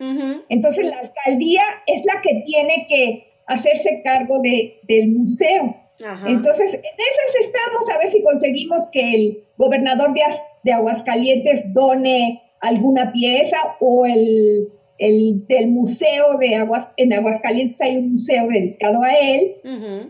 Entonces 0.50 0.90
la 0.90 1.00
alcaldía 1.00 1.62
es 1.86 2.06
la 2.06 2.22
que 2.22 2.44
tiene 2.46 2.88
que 2.90 3.32
hacerse 3.46 4.02
cargo 4.04 4.42
de, 4.42 4.80
del 4.84 5.12
museo. 5.12 5.76
Entonces, 6.26 6.74
en 6.74 6.82
esas 6.82 7.42
estamos 7.42 7.90
a 7.94 7.98
ver 7.98 8.10
si 8.10 8.24
conseguimos 8.24 8.88
que 8.88 9.16
el 9.16 9.44
gobernador 9.58 10.14
de, 10.14 10.22
de 10.64 10.72
Aguascalientes 10.72 11.74
done 11.74 12.42
alguna 12.62 13.12
pieza 13.12 13.58
o 13.82 14.06
el 14.06 14.79
el, 15.00 15.48
del 15.48 15.70
museo 15.70 16.38
de 16.38 16.56
Aguas, 16.56 16.90
en 16.98 17.14
Aguascalientes 17.14 17.82
hay 17.82 17.98
un 17.98 18.12
museo 18.12 18.48
dedicado 18.48 19.02
a 19.02 19.14
él. 19.14 19.56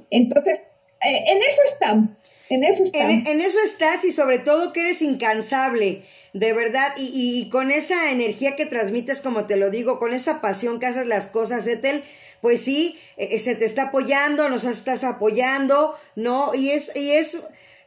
Entonces, 0.09 0.59
eh, 0.59 1.23
en 1.27 1.37
eso 1.37 1.61
estamos, 1.71 2.23
en 2.49 2.63
eso 2.63 2.83
estamos. 2.83 3.27
En, 3.27 3.41
eso 3.41 3.59
estás 3.63 4.03
y 4.03 4.11
sobre 4.11 4.39
todo 4.39 4.73
que 4.73 4.81
eres 4.81 5.01
incansable, 5.01 6.03
de 6.33 6.53
verdad, 6.53 6.93
y, 6.97 7.11
y, 7.13 7.49
con 7.49 7.71
esa 7.71 8.11
energía 8.11 8.55
que 8.55 8.65
transmites, 8.65 9.21
como 9.21 9.45
te 9.45 9.55
lo 9.55 9.69
digo, 9.69 9.99
con 9.99 10.13
esa 10.13 10.41
pasión 10.41 10.79
que 10.79 10.87
haces 10.87 11.05
las 11.05 11.27
cosas, 11.27 11.65
Ethel, 11.67 12.03
pues 12.41 12.61
sí, 12.61 12.97
eh, 13.17 13.37
se 13.39 13.55
te 13.55 13.65
está 13.65 13.83
apoyando, 13.83 14.49
nos 14.49 14.65
estás 14.65 15.03
apoyando, 15.03 15.95
¿no? 16.15 16.53
Y 16.55 16.71
es, 16.71 16.95
y 16.95 17.11
es 17.11 17.39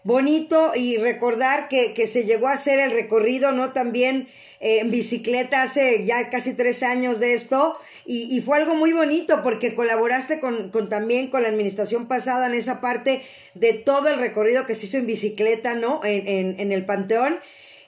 bonito 0.05 0.73
y 0.75 0.97
recordar 0.99 1.69
que, 1.69 1.95
que 1.95 2.07
se 2.07 2.25
llegó 2.25 2.49
a 2.49 2.53
hacer 2.53 2.79
el 2.79 2.93
recorrido, 2.93 3.53
¿no? 3.53 3.73
También 3.73 4.29
eh, 4.63 4.79
en 4.79 4.93
bicicleta 4.93 5.63
hace 5.63 6.05
ya 6.05 6.31
casi 6.31 6.55
tres 6.55 6.85
años 6.85 7.19
de 7.19 7.35
esto 7.35 7.77
y, 8.05 8.41
fue 8.43 8.59
algo 8.59 8.77
muy 8.77 8.93
bonito 8.93 9.43
porque 9.43 9.75
colaboraste 9.75 10.41
con, 10.41 10.71
también 10.89 11.31
con 11.31 11.43
la 11.43 11.49
administración 11.49 12.07
pasada 12.07 12.47
en 12.47 12.55
esa 12.55 12.81
parte 12.81 13.23
de 13.55 13.75
todo 13.75 14.09
el 14.09 14.21
recorrido 14.21 14.65
que 14.65 14.77
se 14.77 14.87
hizo 14.87 14.99
en 14.99 15.07
bicicleta, 15.07 15.75
¿no? 15.75 16.01
En, 16.05 16.73
el 16.73 16.85
Panteón. 16.85 17.39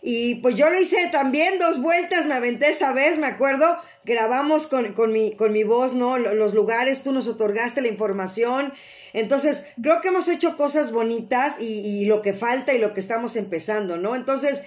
Y 0.03 0.37
pues 0.37 0.57
yo 0.57 0.69
lo 0.71 0.81
hice 0.81 1.09
también 1.11 1.59
dos 1.59 1.81
vueltas, 1.81 2.27
me 2.27 2.35
aventé 2.35 2.71
esa 2.71 2.93
vez, 2.93 3.19
me 3.19 3.27
acuerdo, 3.27 3.77
grabamos 4.05 4.67
con, 4.67 4.95
mi, 5.13 5.35
con 5.35 5.53
mi 5.53 5.65
voz, 5.65 5.95
¿no? 5.95 6.19
Los 6.19 6.55
lugares, 6.55 7.03
tú 7.03 7.13
nos 7.13 7.27
otorgaste 7.27 7.81
la 7.81 7.89
información. 7.89 8.73
Entonces, 9.13 9.65
creo 9.81 10.01
que 10.01 10.09
hemos 10.09 10.29
hecho 10.29 10.57
cosas 10.57 10.93
bonitas 10.93 11.57
y 11.61 12.05
lo 12.07 12.21
que 12.21 12.33
falta 12.33 12.73
y 12.73 12.79
lo 12.79 12.95
que 12.95 13.01
estamos 13.01 13.37
empezando, 13.37 13.97
¿no? 13.97 14.15
Entonces, 14.15 14.63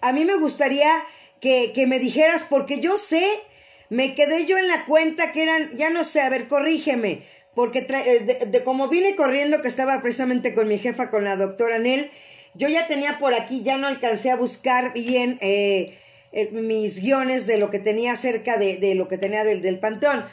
a 0.00 0.12
mí 0.12 0.24
me 0.24 0.34
gustaría 0.36 0.90
que, 1.42 1.72
que 1.74 1.88
me 1.88 1.98
dijeras, 1.98 2.44
porque 2.48 2.80
yo 2.80 2.96
sé, 2.96 3.26
me 3.90 4.14
quedé 4.14 4.46
yo 4.46 4.56
en 4.56 4.68
la 4.68 4.86
cuenta 4.86 5.32
que 5.32 5.42
eran, 5.42 5.76
ya 5.76 5.90
no 5.90 6.04
sé, 6.04 6.20
a 6.20 6.30
ver, 6.30 6.46
corrígeme, 6.46 7.24
porque 7.56 7.82
de, 7.82 8.46
de, 8.46 8.64
como 8.64 8.88
vine 8.88 9.16
corriendo, 9.16 9.60
que 9.60 9.66
estaba 9.66 10.00
precisamente 10.00 10.54
con 10.54 10.68
mi 10.68 10.78
jefa, 10.78 11.10
con 11.10 11.24
la 11.24 11.36
doctora 11.36 11.78
Nel, 11.78 12.10
yo 12.54 12.68
ya 12.68 12.86
tenía 12.86 13.18
por 13.18 13.34
aquí, 13.34 13.62
ya 13.64 13.76
no 13.76 13.88
alcancé 13.88 14.30
a 14.30 14.36
buscar 14.36 14.92
bien 14.92 15.38
eh, 15.40 15.98
eh, 16.30 16.50
mis 16.52 17.00
guiones 17.00 17.46
de 17.46 17.58
lo 17.58 17.70
que 17.70 17.80
tenía 17.80 18.14
cerca 18.14 18.56
de, 18.56 18.76
de 18.76 18.94
lo 18.94 19.08
que 19.08 19.18
tenía 19.18 19.42
del, 19.42 19.62
del 19.62 19.80
panteón. 19.80 20.24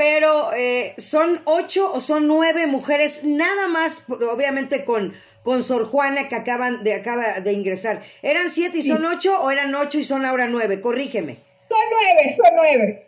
Pero 0.00 0.54
eh, 0.54 0.94
son 0.96 1.42
ocho 1.44 1.92
o 1.92 2.00
son 2.00 2.26
nueve 2.26 2.66
mujeres, 2.66 3.22
nada 3.22 3.68
más, 3.68 4.04
obviamente 4.08 4.86
con, 4.86 5.12
con 5.42 5.62
Sor 5.62 5.86
Juana 5.86 6.26
que 6.30 6.36
acaban 6.36 6.82
de, 6.84 6.94
acaba 6.94 7.40
de 7.40 7.52
ingresar. 7.52 8.00
¿Eran 8.22 8.48
siete 8.48 8.78
y 8.78 8.82
son 8.82 9.04
ocho 9.04 9.38
o 9.42 9.50
eran 9.50 9.74
ocho 9.74 9.98
y 9.98 10.04
son 10.04 10.24
ahora 10.24 10.46
nueve? 10.46 10.80
Corrígeme. 10.80 11.36
Son 11.68 11.78
nueve, 11.90 12.32
son 12.32 12.56
nueve. 12.56 13.06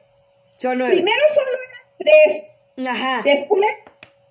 Son 0.59 0.77
nueve. 0.77 0.93
Primero 0.93 1.23
solo 1.35 1.49
eran 1.71 2.37
tres. 2.77 2.87
Ajá. 2.87 3.23
Después 3.25 3.65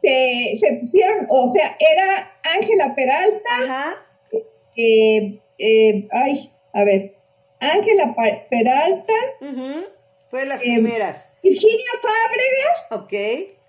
se, 0.03 0.53
se 0.59 0.73
pusieron, 0.73 1.25
o 1.29 1.49
sea, 1.49 1.75
era 1.79 2.31
Ángela 2.43 2.93
Peralta. 2.93 3.49
Ajá. 3.63 4.05
Eh, 4.77 5.39
eh, 5.57 6.07
ay, 6.11 6.51
a 6.73 6.83
ver, 6.83 7.15
Ángela 7.59 8.13
Peralta. 8.51 9.13
Uh 9.39 9.45
-huh. 9.45 9.87
Fue 10.29 10.41
de 10.41 10.45
las 10.45 10.61
primeras. 10.61 11.30
Virginia 11.43 11.91
Fábregas. 12.01 13.03
Ok. 13.03 13.13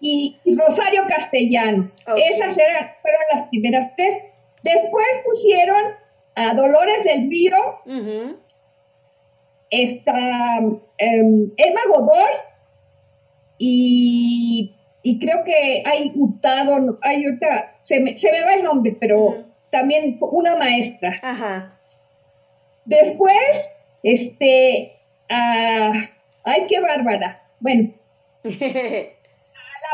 Y, 0.00 0.36
Rosario 0.56 1.02
Castellanos. 1.08 1.98
Okay. 2.06 2.22
Esas 2.24 2.58
eran, 2.58 2.90
fueron 3.00 3.20
las 3.34 3.48
primeras 3.48 3.94
tres. 3.96 4.16
Después 4.62 5.06
pusieron 5.24 5.94
a 6.34 6.54
Dolores 6.54 7.04
del 7.04 7.30
Río. 7.30 7.56
Uh 7.86 7.90
-huh. 7.90 8.36
Está 9.70 10.58
um, 10.60 11.50
Emma 11.56 11.80
Godoy. 11.88 12.32
Y, 13.58 14.74
y, 15.02 15.18
creo 15.20 15.44
que 15.44 15.82
hay 15.86 16.12
Hurtado, 16.16 16.98
hay 17.02 17.24
ahorita, 17.24 17.76
se 17.78 18.00
me, 18.00 18.16
se 18.16 18.32
me 18.32 18.42
va 18.42 18.54
el 18.54 18.64
nombre, 18.64 18.96
pero 18.98 19.20
uh 19.20 19.34
-huh 19.34 19.52
también 19.72 20.18
una 20.20 20.54
maestra. 20.56 21.18
Ajá. 21.22 21.80
Después, 22.84 23.70
este, 24.02 25.00
uh, 25.30 25.96
ay, 26.44 26.66
qué 26.68 26.78
bárbara. 26.78 27.41
Bueno, 27.62 27.92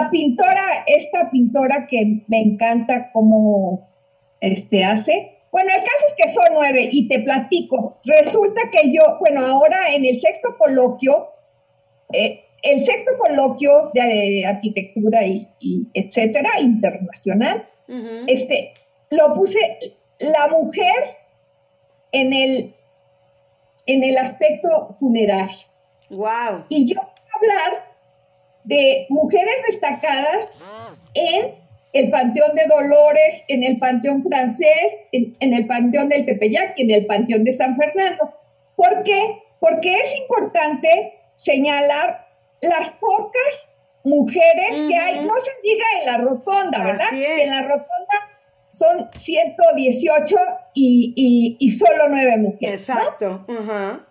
la 0.01 0.11
pintora, 0.11 0.85
esta 0.87 1.31
pintora 1.31 1.87
que 1.87 2.25
me 2.27 2.41
encanta 2.41 3.11
cómo 3.13 3.91
este, 4.41 4.85
hace. 4.85 5.35
Bueno, 5.53 5.71
el 5.71 5.83
caso 5.83 6.07
es 6.09 6.15
que 6.17 6.29
son 6.29 6.47
nueve 6.55 6.89
y 6.91 7.09
te 7.09 7.19
platico. 7.21 7.99
Resulta 8.05 8.63
que 8.73 8.91
yo, 8.91 9.19
bueno, 9.21 9.45
ahora 9.45 9.95
en 9.95 10.07
el 10.07 10.19
sexto 10.19 10.57
coloquio, 10.59 11.29
eh, 12.13 12.41
el 12.63 12.85
sexto 12.87 13.13
coloquio 13.19 13.91
de 13.93 14.47
arquitectura 14.47 15.27
y, 15.27 15.47
y 15.61 15.89
etcétera, 15.93 16.61
internacional, 16.61 17.69
uh 17.89 17.93
-huh. 17.93 18.25
este, 18.29 18.73
lo 19.11 19.35
puse 19.35 19.59
la 20.21 20.49
mujer 20.49 21.05
en 22.13 22.33
el, 22.33 22.75
en 23.85 24.05
el 24.05 24.17
aspecto 24.17 24.95
funerario. 24.99 25.67
Wow. 26.11 26.65
Y 26.71 26.95
yo 26.95 27.01
hablar 27.39 27.85
de 28.65 29.07
mujeres 29.09 29.55
destacadas 29.69 30.49
en 31.15 31.55
el 31.93 32.11
Panteón 32.11 32.55
de 32.55 32.67
Dolores, 32.67 33.45
en 33.49 33.65
el 33.65 33.79
Panteón 33.79 34.23
francés, 34.23 34.93
en, 35.13 35.37
en 35.41 35.55
el 35.55 35.67
Panteón 35.67 36.09
del 36.09 36.27
Tepeyac 36.27 36.79
y 36.79 36.83
en 36.83 36.91
el 36.91 37.07
Panteón 37.07 37.45
de 37.45 37.53
San 37.53 37.77
Fernando. 37.77 38.35
¿Por 38.77 39.03
qué? 39.05 39.43
Porque 39.61 39.97
es 39.97 40.19
importante 40.19 41.15
señalar 41.35 42.29
las 42.61 42.91
pocas 42.91 43.69
mujeres 44.05 44.73
uh 44.73 44.75
-huh. 44.75 44.89
que 44.89 44.97
hay, 44.97 45.21
no 45.21 45.35
se 45.41 45.51
diga 45.63 45.85
en 46.01 46.07
la 46.07 46.17
rotonda, 46.19 46.79
¿verdad? 46.79 47.09
En 47.13 47.51
la 47.51 47.63
rotonda 47.63 48.17
son 48.69 49.09
118 49.19 50.37
y, 50.75 51.13
y, 51.17 51.57
y 51.59 51.71
solo 51.71 52.09
nueve 52.09 52.37
mujeres. 52.37 52.89
Exacto. 52.89 53.45
¿no? 53.49 53.55
Uh 53.55 53.67
-huh. 53.67 54.07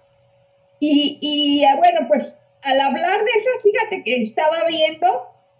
y, 0.79 1.17
y, 1.21 1.63
ah, 1.65 1.75
bueno, 1.77 2.07
pues 2.07 2.37
al 2.61 2.79
hablar 2.79 3.19
de 3.19 3.31
esas, 3.31 3.61
fíjate 3.63 4.03
que 4.03 4.21
estaba 4.21 4.63
viendo 4.67 5.07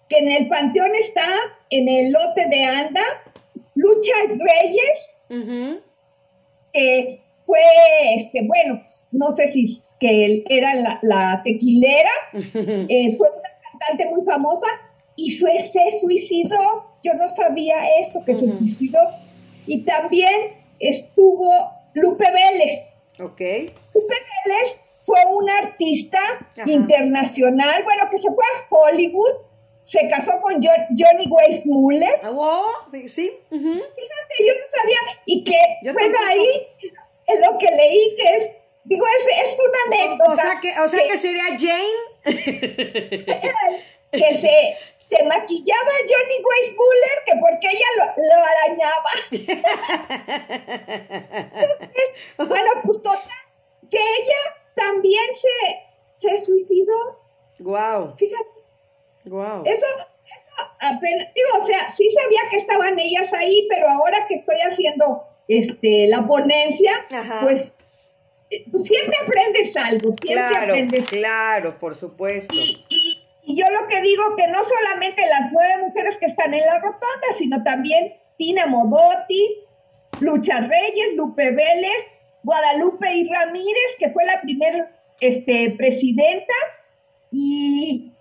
que 0.09 0.17
en 0.17 0.29
el 0.29 0.47
panteón 0.47 0.91
está, 0.95 1.27
en 1.69 1.87
el 1.89 2.11
lote 2.11 2.47
de 2.47 2.63
Anda, 2.63 3.03
Lucha 3.75 4.13
Reyes, 4.29 5.09
uh 5.29 5.33
-huh. 5.35 5.81
que 6.73 7.19
fue, 7.39 7.59
este, 8.15 8.43
bueno, 8.43 8.81
no 9.11 9.35
sé 9.35 9.51
si 9.51 9.79
que 9.99 10.43
era 10.49 10.75
la, 10.75 10.99
la 11.01 11.41
tequilera, 11.43 12.11
eh, 12.33 13.15
fue 13.17 13.29
una 13.29 13.49
cantante 13.71 14.05
muy 14.09 14.23
famosa 14.25 14.67
y 15.15 15.31
se 15.31 15.99
suicidó 15.99 16.87
yo 17.03 17.13
no 17.13 17.27
sabía 17.27 17.75
eso, 17.99 18.23
que 18.25 18.33
uh 18.33 18.37
-huh. 18.37 18.51
se 18.51 18.57
suicidó. 18.57 18.99
Y 19.65 19.83
también 19.83 20.53
estuvo 20.79 21.49
Lupe 21.93 22.25
Vélez. 22.31 22.97
Ok. 23.19 23.41
Lupe 23.93 24.15
Vélez 24.45 24.75
fue 25.07 25.25
una 25.25 25.57
artista 25.59 26.19
Ajá. 26.19 26.69
internacional, 26.69 27.81
bueno, 27.85 28.09
que 28.11 28.17
se 28.17 28.29
fue 28.29 28.43
a 28.43 28.67
Hollywood, 28.69 29.35
se 29.81 30.05
casó 30.09 30.41
con 30.41 30.55
John, 30.55 30.85
Johnny 30.97 31.27
Weissmuller. 31.29 32.19
Oh, 32.25 32.65
sí. 33.05 33.31
Uh 33.49 33.55
-huh. 33.55 33.73
Fíjate, 33.73 34.35
yo 34.45 34.53
no 34.53 34.65
sabía. 34.77 34.97
Y 35.25 35.45
que, 35.45 35.57
yo 35.81 35.95
tampoco. 35.95 36.25
ahí 36.27 36.67
es 37.25 37.39
lo 37.39 37.57
que 37.57 37.71
leí, 37.71 38.15
que 38.17 38.35
es, 38.35 38.57
digo, 38.83 39.05
es, 39.07 39.47
es 39.47 39.57
una 39.57 39.79
anécdota. 39.87 40.29
O, 40.29 40.33
o 40.33 40.35
sea, 40.35 40.59
que, 40.59 40.77
o 40.77 40.89
sea 40.89 41.01
que, 41.03 41.07
que 41.07 41.17
sería 41.17 41.57
Jane. 41.57 42.03
que 44.11 44.37
se 44.41 44.75
se 45.09 45.23
maquillaba 45.23 45.91
Johnny 46.09 46.37
Grace 46.43 46.75
Buller 46.75 47.23
que 47.25 47.33
porque 47.39 47.67
ella 47.69 47.89
lo, 47.97 48.05
lo 48.27 48.37
arañaba. 48.51 49.11
bueno, 52.49 52.71
pues 52.83 52.97
total, 53.01 53.41
que 53.89 53.99
ella 53.99 54.56
también 54.77 55.25
se, 55.33 56.27
se 56.27 56.45
suicidó. 56.45 57.19
Wow. 57.59 58.15
Fíjate. 58.17 58.45
Wow. 59.25 59.63
Eso, 59.65 59.85
eso 59.85 60.71
apenas, 60.79 61.27
digo, 61.35 61.49
o 61.61 61.65
sea, 61.65 61.91
sí 61.91 62.09
sabía 62.11 62.39
que 62.49 62.57
estaban 62.57 62.97
ellas 62.97 63.33
ahí, 63.33 63.67
pero 63.69 63.89
ahora 63.89 64.25
que 64.27 64.35
estoy 64.35 64.57
haciendo 64.61 65.23
este 65.49 66.07
la 66.07 66.25
ponencia, 66.25 67.05
Ajá. 67.11 67.39
pues 67.41 67.77
siempre 68.49 69.15
aprendes 69.23 69.75
algo, 69.75 70.11
siempre 70.21 70.33
claro, 70.33 70.73
aprendes. 70.73 71.05
Claro, 71.07 71.77
por 71.79 71.95
supuesto. 71.95 72.55
Y, 72.55 72.85
y, 72.89 73.27
y 73.43 73.55
yo 73.55 73.65
lo 73.69 73.87
que 73.87 74.01
digo 74.01 74.35
que 74.35 74.47
no 74.47 74.63
solamente 74.63 75.25
las 75.27 75.51
nueve 75.51 75.87
mujeres 75.87 76.17
que 76.17 76.27
están 76.27 76.53
en 76.53 76.65
la 76.65 76.79
rotonda, 76.79 77.27
sino 77.37 77.63
también 77.63 78.13
Tina 78.37 78.67
Modotti, 78.67 79.57
Lucha 80.19 80.59
Reyes, 80.59 81.15
Lupe 81.15 81.51
Vélez, 81.51 82.03
Guadalupe 82.47 83.13
y 83.13 83.29
Ramírez, 83.29 83.91
que 83.99 84.09
fue 84.09 84.23
la 84.25 84.39
primera 84.41 84.89
este, 85.19 85.75
presidenta, 85.77 86.53
y, 87.29 88.13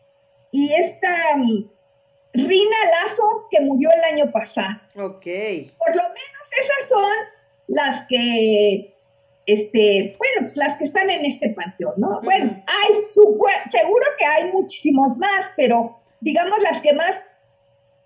y 0.51 0.73
esta 0.73 1.15
um, 1.37 1.71
Rina 2.33 2.77
Lazo, 2.91 3.47
que 3.51 3.61
murió 3.61 3.89
el 3.93 4.05
año 4.13 4.33
pasado. 4.33 4.81
Ok. 4.97 5.27
Por 5.79 5.95
lo 5.95 6.03
menos 6.03 6.43
esas 6.63 6.89
son 6.89 7.13
las 7.69 8.07
que 8.09 8.93
este, 9.47 10.17
bueno, 10.19 10.41
pues 10.41 10.57
las 10.57 10.77
que 10.77 10.85
están 10.85 11.09
en 11.09 11.25
este 11.25 11.51
panteón, 11.51 11.95
¿no? 11.99 12.09
Uh 12.09 12.13
-huh. 12.15 12.25
Bueno, 12.25 12.65
hay 12.67 12.95
su, 13.15 13.39
seguro 13.71 14.07
que 14.19 14.25
hay 14.25 14.51
muchísimos 14.51 15.17
más, 15.19 15.53
pero 15.57 16.01
digamos 16.21 16.59
las 16.65 16.81
que 16.81 16.93
más 16.93 17.31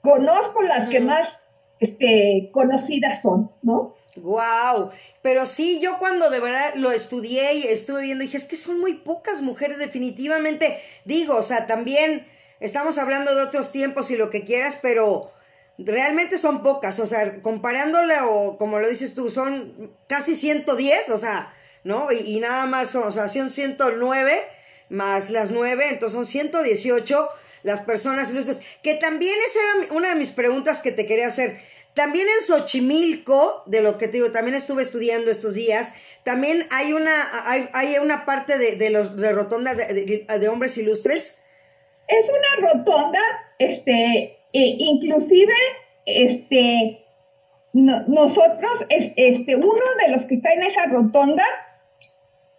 conozco, 0.02 0.62
las 0.62 0.84
uh 0.84 0.86
-huh. 0.86 0.90
que 0.90 1.00
más 1.00 1.40
este, 1.78 2.50
conocidas 2.52 3.22
son, 3.22 3.50
¿no? 3.62 3.94
Wow, 4.16 4.90
pero 5.22 5.46
sí, 5.46 5.80
yo 5.80 5.98
cuando 5.98 6.30
de 6.30 6.40
verdad 6.40 6.74
lo 6.74 6.90
estudié 6.90 7.54
y 7.54 7.62
estuve 7.68 8.02
viendo, 8.02 8.22
dije, 8.22 8.36
es 8.36 8.44
que 8.44 8.56
son 8.56 8.80
muy 8.80 8.94
pocas 8.94 9.40
mujeres 9.40 9.78
definitivamente, 9.78 10.82
digo, 11.04 11.36
o 11.36 11.42
sea, 11.42 11.68
también 11.68 12.26
estamos 12.58 12.98
hablando 12.98 13.34
de 13.34 13.42
otros 13.42 13.70
tiempos 13.70 14.10
y 14.10 14.16
lo 14.16 14.28
que 14.28 14.44
quieras, 14.44 14.78
pero 14.82 15.32
realmente 15.78 16.38
son 16.38 16.62
pocas, 16.62 16.98
o 16.98 17.06
sea, 17.06 17.40
comparándole 17.40 18.16
o 18.22 18.58
como 18.58 18.80
lo 18.80 18.88
dices 18.88 19.14
tú, 19.14 19.30
son 19.30 19.94
casi 20.08 20.34
110, 20.34 21.08
o 21.10 21.18
sea, 21.18 21.54
¿no? 21.84 22.08
Y, 22.12 22.40
nada 22.40 22.66
más 22.66 22.90
son, 22.90 23.04
o 23.04 23.12
sea, 23.12 23.28
son 23.28 23.50
109 23.50 24.42
más 24.88 25.30
las 25.30 25.52
9, 25.52 25.86
entonces 25.88 26.14
son 26.14 26.26
118 26.26 27.28
las 27.62 27.80
personas 27.82 28.30
ilustres, 28.30 28.60
que 28.82 28.94
también 28.94 29.36
esa 29.46 29.58
era 29.58 29.94
una 29.94 30.08
de 30.10 30.14
mis 30.14 30.30
preguntas 30.30 30.80
que 30.80 30.92
te 30.92 31.06
quería 31.06 31.26
hacer. 31.26 31.60
También 31.94 32.26
en 32.28 32.46
Xochimilco, 32.46 33.64
de 33.66 33.82
lo 33.82 33.98
que 33.98 34.06
te 34.06 34.14
digo, 34.14 34.30
también 34.30 34.56
estuve 34.56 34.82
estudiando 34.82 35.30
estos 35.30 35.54
días, 35.54 35.92
también 36.24 36.64
hay 36.70 36.92
una, 36.92 37.10
hay, 37.46 37.68
hay 37.72 37.98
una 37.98 38.24
parte 38.24 38.58
de, 38.58 38.76
de, 38.76 38.90
los 38.90 39.16
de 39.16 39.32
rotonda 39.32 39.74
de, 39.74 40.26
de, 40.26 40.48
hombres 40.48 40.76
ilustres. 40.78 41.40
Es 42.06 42.28
una 42.28 42.72
rotonda, 42.72 43.20
este, 43.58 44.38
e 44.52 44.76
inclusive, 44.78 45.54
este, 46.06 47.04
nosotros, 47.72 48.84
este, 48.88 49.56
uno 49.56 49.82
de 50.04 50.12
los 50.12 50.26
que 50.26 50.34
está 50.34 50.52
en 50.52 50.62
esa 50.62 50.86
rotonda 50.86 51.44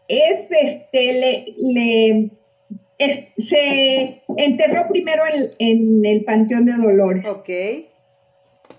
es, 0.08 0.52
este, 0.52 1.14
le, 1.14 1.56
le 1.58 2.32
se 3.38 4.22
enterró 4.38 4.88
primero 4.88 5.24
en, 5.26 5.52
en, 5.58 6.06
el 6.06 6.24
Panteón 6.24 6.66
de 6.66 6.74
Dolores. 6.74 7.26
Ok. 7.28 7.50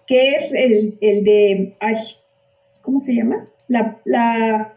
Que 0.07 0.35
es 0.35 0.53
el, 0.53 0.99
el 1.01 1.25
de, 1.25 1.77
ay, 1.81 1.97
¿cómo 2.83 3.01
se 3.01 3.15
llama? 3.15 3.45
La, 3.69 3.99
la, 4.05 4.75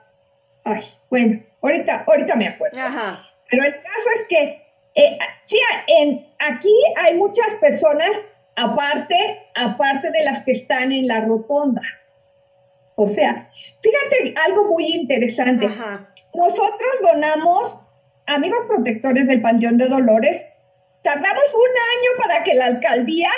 ay, 0.63 0.83
bueno, 1.09 1.41
ahorita, 1.61 2.05
ahorita 2.07 2.35
me 2.35 2.47
acuerdo. 2.47 2.77
Ajá. 2.79 3.27
Pero 3.49 3.63
el 3.63 3.73
caso 3.73 4.09
es 4.15 4.25
que, 4.27 4.61
eh, 4.95 5.17
sí, 5.43 5.57
en, 5.87 6.25
aquí 6.39 6.73
hay 6.97 7.15
muchas 7.15 7.55
personas 7.55 8.27
aparte, 8.55 9.41
aparte 9.55 10.11
de 10.11 10.23
las 10.23 10.43
que 10.43 10.51
están 10.51 10.91
en 10.91 11.07
la 11.07 11.21
rotonda. 11.21 11.81
O 12.95 13.07
sea, 13.07 13.49
fíjate 13.81 14.33
algo 14.45 14.69
muy 14.69 14.85
interesante. 14.85 15.65
Ajá. 15.65 16.13
Nosotros 16.33 17.01
donamos, 17.11 17.81
amigos 18.25 18.65
protectores 18.67 19.27
del 19.27 19.41
Panteón 19.41 19.77
de 19.77 19.87
Dolores, 19.87 20.45
tardamos 21.05 21.53
un 21.53 21.69
año 21.69 22.23
para 22.23 22.43
que 22.43 22.55
la 22.55 22.65
alcaldía 22.65 23.29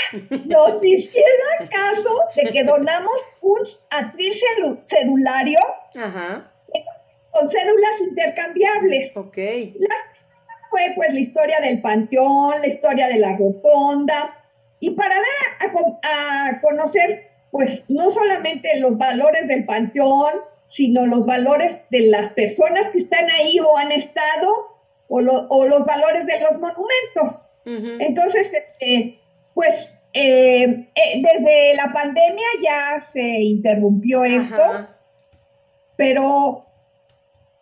nos 0.45 0.83
hiciera 0.83 1.69
caso 1.69 2.21
de 2.33 2.43
que 2.51 2.63
donamos 2.63 3.13
un 3.41 3.59
atril 3.89 4.33
celulario 4.79 5.59
con 7.29 7.49
células 7.49 8.01
intercambiables. 8.09 9.15
Ok. 9.17 9.37
fue 10.69 10.93
pues 10.95 11.13
la 11.13 11.19
historia 11.19 11.59
del 11.59 11.81
panteón, 11.81 12.61
la 12.61 12.67
historia 12.67 13.09
de 13.09 13.19
la 13.19 13.35
rotonda, 13.35 14.33
y 14.79 14.91
para 14.91 15.15
dar 15.15 15.71
a, 16.03 16.47
a 16.47 16.61
conocer 16.61 17.29
pues 17.51 17.83
no 17.89 18.09
solamente 18.11 18.79
los 18.79 18.97
valores 18.97 19.47
del 19.47 19.65
panteón, 19.65 20.33
sino 20.65 21.05
los 21.05 21.25
valores 21.25 21.81
de 21.89 22.01
las 22.07 22.31
personas 22.31 22.89
que 22.91 22.99
están 22.99 23.29
ahí 23.29 23.59
o 23.59 23.77
han 23.77 23.91
estado, 23.91 24.77
o, 25.09 25.19
o 25.19 25.65
los 25.65 25.85
valores 25.85 26.25
de 26.25 26.39
los 26.39 26.59
monumentos. 26.59 27.46
Entonces, 27.67 28.49
este, 28.53 29.19
pues 29.53 29.97
eh, 30.13 30.87
eh, 30.95 31.21
desde 31.21 31.75
la 31.75 31.91
pandemia 31.91 32.47
ya 32.61 33.01
se 33.01 33.21
interrumpió 33.21 34.23
esto, 34.23 34.87
pero 35.95 36.65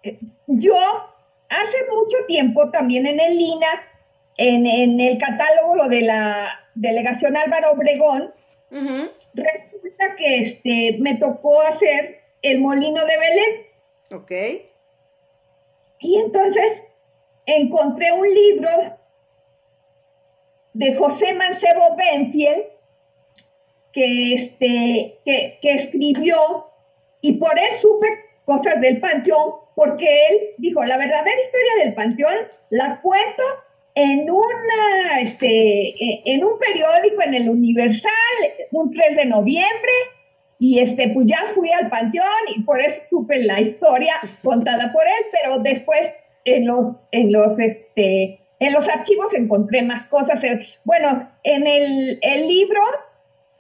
eh, 0.04 0.20
yo 0.48 0.76
hace 1.50 1.78
mucho 1.92 2.18
tiempo 2.28 2.70
también 2.70 3.08
en 3.08 3.20
el 3.20 3.34
INA, 3.34 3.68
en, 4.38 5.00
el 5.00 5.18
catálogo 5.18 5.76
lo 5.76 5.90
de 5.90 6.02
la 6.02 6.50
delegación 6.76 7.36
Álvaro 7.36 7.72
Obregón, 7.72 8.34
resulta 8.70 10.16
que 10.16 10.40
este, 10.40 10.98
me 11.00 11.16
tocó 11.16 11.62
hacer 11.62 12.20
el 12.42 12.62
molino 12.62 13.04
de 13.06 13.18
Belén. 13.18 13.66
Ok. 14.12 14.32
Y 16.00 16.20
entonces 16.20 16.84
encontré 17.46 18.12
un 18.12 18.28
libro 18.28 18.70
de 20.76 20.94
José 20.96 21.34
Mancebo 21.34 21.96
Benfield, 21.96 22.66
que, 23.94 24.34
este, 24.34 25.20
que, 25.24 25.72
escribió, 25.72 26.36
y 27.22 27.38
por 27.38 27.58
él 27.58 27.80
supe 27.80 28.08
cosas 28.44 28.82
del 28.82 29.00
panteón, 29.00 29.54
porque 29.74 30.06
él 30.06 30.38
dijo, 30.58 30.84
la 30.84 30.98
verdadera 30.98 31.40
historia 31.40 31.86
del 31.86 31.94
panteón 31.96 32.34
la 32.72 33.00
cuento 33.02 33.44
en 33.96 34.30
una, 34.30 35.22
este, 35.22 35.96
en 36.30 36.44
un 36.44 36.60
periódico, 36.60 37.22
en 37.22 37.36
el 37.36 37.50
Universal, 37.50 38.12
un 38.72 38.92
3 38.92 39.16
de 39.16 39.26
noviembre, 39.26 39.94
y 40.60 40.80
este, 40.80 41.08
pues 41.10 41.28
ya 41.28 41.42
fui 41.54 41.72
al 41.72 41.90
panteón 41.90 42.26
y 42.54 42.64
por 42.64 42.82
eso 42.82 43.02
supe 43.10 43.42
la 43.44 43.62
historia 43.62 44.16
contada 44.44 44.92
por 44.92 45.04
él, 45.04 45.26
pero 45.32 45.60
después 45.60 46.18
en 46.44 46.68
los, 46.68 47.08
en 47.14 47.32
los, 47.32 47.60
este, 47.60 48.42
en 48.60 48.74
los 48.74 48.88
archivos 48.88 49.34
encontré 49.34 49.82
más 49.82 50.08
cosas. 50.08 50.42
Bueno, 50.84 51.30
en 51.44 51.68
el, 51.68 52.48
libro, 52.48 52.82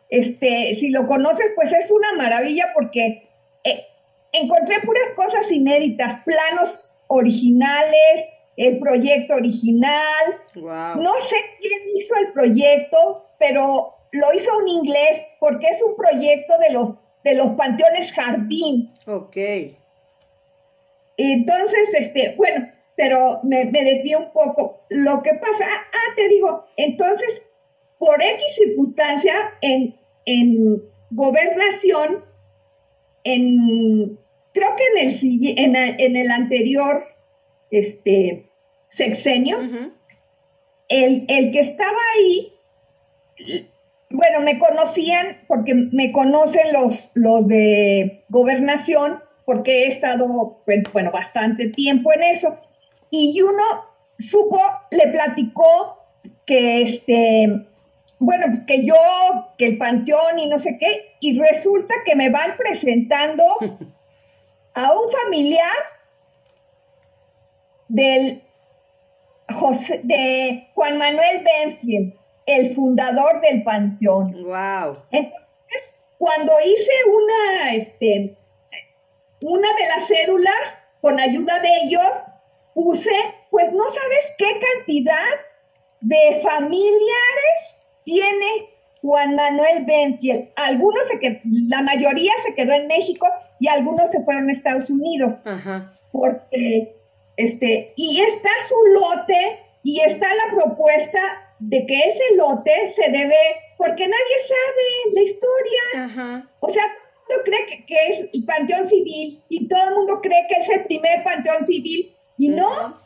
este, 0.09 0.73
si 0.75 0.89
lo 0.89 1.07
conoces, 1.07 1.51
pues 1.55 1.73
es 1.73 1.91
una 1.91 2.13
maravilla 2.13 2.71
porque 2.73 3.29
eh, 3.63 3.85
encontré 4.31 4.79
puras 4.81 5.11
cosas 5.15 5.51
inéditas, 5.51 6.21
planos 6.23 6.99
originales, 7.07 8.25
el 8.57 8.79
proyecto 8.79 9.35
original. 9.35 10.39
No 10.55 11.13
sé 11.19 11.35
quién 11.59 11.81
hizo 11.95 12.15
el 12.15 12.31
proyecto, 12.31 13.27
pero 13.37 13.95
lo 14.11 14.33
hizo 14.33 14.57
un 14.57 14.67
inglés 14.67 15.23
porque 15.39 15.67
es 15.67 15.81
un 15.83 15.95
proyecto 15.95 16.53
de 16.59 16.73
los, 16.73 16.99
de 17.23 17.35
los 17.35 17.51
panteones 17.51 18.13
jardín. 18.13 18.89
Ok. 19.07 19.37
Entonces, 21.17 21.93
este, 21.97 22.33
bueno, 22.37 22.69
pero 22.95 23.39
me, 23.43 23.65
me 23.65 24.17
un 24.17 24.31
poco. 24.31 24.85
Lo 24.89 25.21
que 25.21 25.33
pasa, 25.33 25.65
ah, 25.65 26.13
te 26.15 26.27
digo, 26.29 26.65
entonces, 26.77 27.43
por 27.97 28.21
X 28.21 28.43
circunstancia, 28.55 29.33
en, 29.61 29.95
en 30.25 30.83
gobernación, 31.11 32.23
en, 33.23 34.17
creo 34.53 34.69
que 34.75 34.99
en 34.99 35.07
el, 35.07 35.57
en, 35.59 35.75
en 35.75 36.15
el 36.15 36.31
anterior 36.31 37.01
este, 37.71 38.49
sexenio, 38.89 39.59
el, 40.87 41.25
el 41.27 41.51
que 41.51 41.59
estaba 41.59 41.97
ahí, 42.15 42.53
bueno, 44.09 44.39
me 44.39 44.57
conocían 44.57 45.41
porque 45.47 45.73
me 45.73 46.13
conocen 46.13 46.71
los, 46.71 47.11
los 47.15 47.47
de 47.47 48.23
gobernación, 48.29 49.19
porque 49.45 49.83
he 49.83 49.87
estado, 49.87 50.61
pues, 50.65 50.83
bueno, 50.93 51.11
bastante 51.11 51.67
tiempo 51.67 52.13
en 52.13 52.23
eso 52.23 52.57
y 53.15 53.41
uno 53.41 53.63
supo, 54.17 54.59
le 54.91 55.07
platicó 55.07 56.05
que 56.45 56.81
este, 56.81 57.67
bueno, 58.19 58.45
pues 58.47 58.63
que 58.65 58.85
yo, 58.85 58.95
que 59.57 59.65
el 59.65 59.77
panteón 59.77 60.39
y 60.39 60.47
no 60.47 60.59
sé 60.59 60.77
qué, 60.79 61.15
y 61.19 61.39
resulta 61.39 61.93
que 62.05 62.15
me 62.15 62.29
van 62.29 62.55
presentando 62.57 63.43
a 64.73 64.93
un 64.93 65.09
familiar 65.11 65.75
del 67.87 68.43
José, 69.49 70.01
de 70.03 70.67
Juan 70.73 70.97
Manuel 70.97 71.43
Benfield, 71.43 72.13
el 72.45 72.73
fundador 72.73 73.41
del 73.41 73.63
panteón. 73.63 74.43
Wow. 74.43 75.03
Entonces, 75.11 75.93
cuando 76.17 76.53
hice 76.63 76.91
una, 77.07 77.73
este, 77.75 78.37
una 79.41 79.67
de 79.75 79.87
las 79.87 80.07
cédulas, 80.07 80.79
con 81.01 81.19
ayuda 81.19 81.59
de 81.59 81.69
ellos, 81.83 82.23
puse, 82.75 83.09
pues 83.49 83.71
no 83.71 83.85
sabes 83.85 84.33
qué 84.37 84.59
cantidad 84.59 85.39
de 86.01 86.41
familiares 86.43 87.75
tiene 88.03 88.69
Juan 89.01 89.35
Manuel 89.35 89.85
Benfield. 89.85 90.49
Algunos 90.55 91.07
se 91.07 91.19
quedó, 91.19 91.39
la 91.69 91.81
mayoría 91.81 92.33
se 92.45 92.53
quedó 92.53 92.73
en 92.73 92.87
México 92.87 93.27
y 93.59 93.67
algunos 93.69 94.11
se 94.11 94.23
fueron 94.23 94.49
a 94.49 94.51
Estados 94.51 94.89
Unidos. 94.89 95.35
Porque, 96.11 96.95
este, 97.37 97.93
y 97.95 98.21
está 98.21 98.49
su 98.67 98.75
lote 98.99 99.59
y 99.81 100.01
está 100.01 100.27
la 100.27 100.55
propuesta 100.55 101.19
de 101.59 101.85
que 101.85 101.97
ese 101.97 102.35
lote 102.35 102.89
se 102.89 103.09
debe, 103.09 103.35
porque 103.77 104.05
nadie 104.05 104.35
sabe 104.47 105.13
la 105.13 105.21
historia. 105.21 106.49
O 106.59 106.69
sea, 106.69 106.83
todo 107.27 107.39
el 107.39 107.51
mundo 107.51 107.65
cree 107.65 107.85
que, 107.85 107.95
es 108.09 108.29
el 108.33 108.45
Panteón 108.45 108.87
Civil 108.87 109.41
y 109.49 109.67
todo 109.67 109.87
el 109.87 109.95
mundo 109.95 110.19
cree 110.21 110.45
que 110.49 110.61
es 110.61 110.69
el 110.69 110.85
primer 110.85 111.23
Panteón 111.23 111.65
Civil 111.65 112.14
y 112.37 112.49
no, 112.49 112.99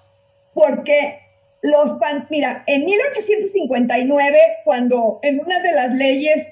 porque 0.54 1.20
los 1.62 1.94
pan, 1.94 2.28
mira, 2.30 2.64
en 2.68 2.86
1859, 2.86 4.40
cuando 4.64 5.20
en 5.22 5.40
una 5.40 5.60
de 5.60 5.72
las 5.72 5.94
leyes 5.94 6.48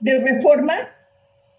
de 0.00 0.18
reforma 0.18 0.76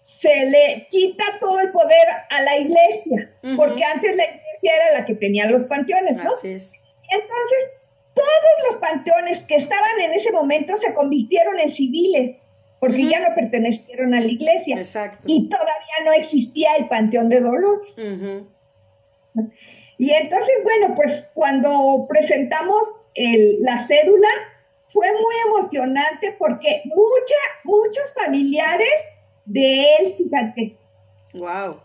se 0.00 0.46
le 0.46 0.86
quita 0.90 1.24
todo 1.40 1.60
el 1.60 1.70
poder 1.70 2.06
a 2.30 2.42
la 2.42 2.58
iglesia, 2.58 3.32
porque 3.56 3.84
antes 3.84 4.16
la 4.16 4.24
iglesia 4.24 4.76
era 4.76 4.98
la 4.98 5.04
que 5.04 5.14
tenía 5.14 5.46
los 5.46 5.64
panteones, 5.64 6.16
¿no? 6.18 6.32
Así 6.32 6.52
es. 6.52 6.72
Entonces, 7.10 7.70
todos 8.14 8.28
los 8.68 8.76
panteones 8.76 9.40
que 9.40 9.56
estaban 9.56 10.00
en 10.00 10.12
ese 10.12 10.32
momento 10.32 10.76
se 10.76 10.94
convirtieron 10.94 11.60
en 11.60 11.70
civiles, 11.70 12.38
porque 12.80 13.06
ya 13.06 13.20
no 13.20 13.34
pertenecieron 13.34 14.12
a 14.14 14.20
la 14.20 14.26
iglesia. 14.26 14.76
Exacto. 14.76 15.24
Y 15.26 15.48
todavía 15.48 16.04
no 16.04 16.12
existía 16.12 16.74
el 16.76 16.88
Panteón 16.88 17.28
de 17.28 17.40
Dolores. 17.40 17.96
Y 20.02 20.10
entonces, 20.10 20.56
bueno, 20.64 20.96
pues 20.96 21.28
cuando 21.32 22.06
presentamos 22.08 22.82
la 23.14 23.86
cédula, 23.86 24.28
fue 24.82 25.06
muy 25.12 25.34
emocionante 25.46 26.34
porque 26.40 26.82
mucha, 26.86 27.36
muchos 27.62 28.12
familiares 28.12 28.88
de 29.44 29.94
él, 29.94 30.14
fíjate. 30.18 30.76
Wow. 31.34 31.82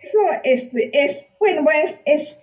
Eso 0.00 0.18
es, 0.42 0.72
es 0.92 1.28
bueno, 1.38 1.62
pues 1.62 2.00
es, 2.04 2.36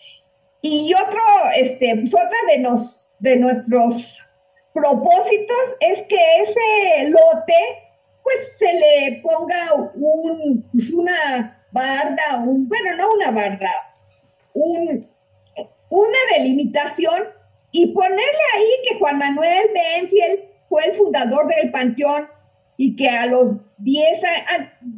y 0.62 0.94
otro, 0.94 1.22
este, 1.54 1.96
pues 1.98 2.16
otra 2.16 2.38
de, 2.48 2.60
nos, 2.60 3.18
de 3.20 3.36
nuestros 3.36 4.26
propósitos 4.74 5.76
es 5.82 6.04
que 6.04 6.44
ese 6.44 7.10
lote, 7.10 7.92
pues 8.24 8.58
se 8.58 8.72
le 8.72 9.22
ponga 9.22 9.74
un, 9.74 10.66
pues 10.72 10.92
una 10.92 11.68
barda, 11.74 12.42
un, 12.48 12.70
bueno, 12.70 12.96
no 12.96 13.13
una 13.16 13.32
barda, 13.32 13.92
un, 14.54 15.08
una 15.89 16.18
delimitación 16.38 17.24
y 17.72 17.88
ponerle 17.88 18.44
ahí 18.56 18.70
que 18.88 19.00
Juan 19.00 19.18
Manuel 19.18 19.70
Benfield 19.74 20.42
fue 20.68 20.86
el 20.86 20.94
fundador 20.94 21.48
del 21.48 21.72
Panteón 21.72 22.28
y 22.78 22.96
que 22.96 23.10
a 23.10 23.26
los 23.26 23.62
10, 23.78 24.22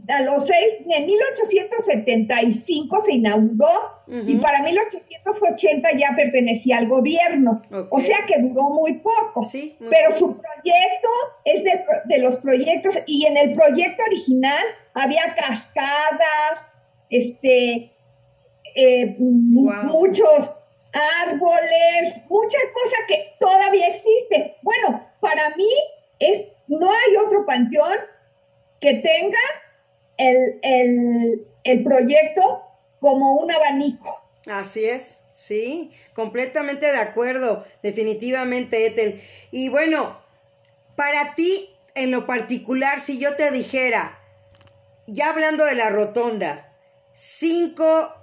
a, 0.07 0.21
los 0.21 0.45
6, 0.45 0.83
en 0.89 1.05
1875 1.05 2.99
se 2.99 3.13
inauguró 3.13 3.69
y 4.07 4.35
para 4.37 4.61
1880 4.61 5.91
ya 5.97 6.13
pertenecía 6.15 6.77
al 6.77 6.87
gobierno. 6.87 7.61
O 7.89 7.99
sea 7.99 8.19
que 8.27 8.39
duró 8.39 8.69
muy 8.69 8.99
poco. 8.99 9.45
Sí, 9.45 9.75
pero 9.89 10.11
su 10.11 10.37
proyecto 10.37 11.09
es 11.43 11.63
de, 11.63 11.83
de, 12.05 12.17
los 12.19 12.37
proyectos 12.37 12.95
y 13.07 13.25
en 13.25 13.37
el 13.37 13.53
proyecto 13.53 14.03
original 14.07 14.63
había 14.93 15.35
cascadas, 15.35 16.71
este, 17.09 17.94
eh, 18.75 19.15
muchos 19.17 20.53
árboles, 21.23 22.13
mucha 22.29 22.57
cosa 22.73 22.95
que 23.07 23.33
todavía 23.39 23.87
existe. 23.87 24.57
Bueno, 24.61 25.05
para 25.19 25.55
mí 25.55 25.69
es, 26.19 26.47
no 26.67 26.89
hay 26.89 27.15
otro 27.25 27.45
panteón 27.45 27.97
que 28.79 28.95
tenga 28.95 29.39
el, 30.17 31.47
el 31.63 31.83
proyecto 31.83 32.63
como 32.99 33.35
un 33.35 33.51
abanico. 33.51 34.23
Así 34.47 34.85
es, 34.85 35.21
sí, 35.31 35.91
completamente 36.13 36.91
de 36.91 36.99
acuerdo, 36.99 37.65
definitivamente, 37.81 38.85
Ethel. 38.85 39.21
Y 39.51 39.69
bueno, 39.69 40.19
para 40.95 41.35
ti, 41.35 41.69
en 41.95 42.11
lo 42.11 42.25
particular, 42.25 42.99
si 42.99 43.19
yo 43.19 43.35
te 43.35 43.51
dijera, 43.51 44.19
ya 45.07 45.29
hablando 45.29 45.65
de 45.65 45.75
la 45.75 45.89
rotonda, 45.89 46.73
cinco 47.13 48.13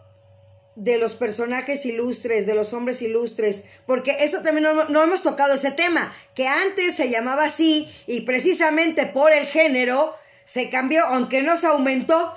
de 0.75 0.99
los 0.99 1.15
personajes 1.15 1.85
ilustres, 1.85 2.47
de 2.47 2.55
los 2.55 2.73
hombres 2.73 3.03
ilustres, 3.03 3.65
porque 3.87 4.17
eso 4.21 4.43
también 4.43 4.67
no, 4.89 5.03
hemos 5.03 5.23
tocado 5.23 5.55
ese 5.55 5.71
tema, 5.71 6.15
que 6.35 6.47
antes 6.47 6.95
se 6.95 7.11
llamaba 7.11 7.45
así 7.45 7.91
y 8.07 8.23
precisamente 8.23 9.07
por 9.07 9.33
el 9.33 9.47
género 9.47 10.15
se 10.45 10.71
cambió, 10.71 11.05
aunque 11.07 11.43
no 11.43 11.57
se 11.57 11.67
aumentó, 11.67 12.35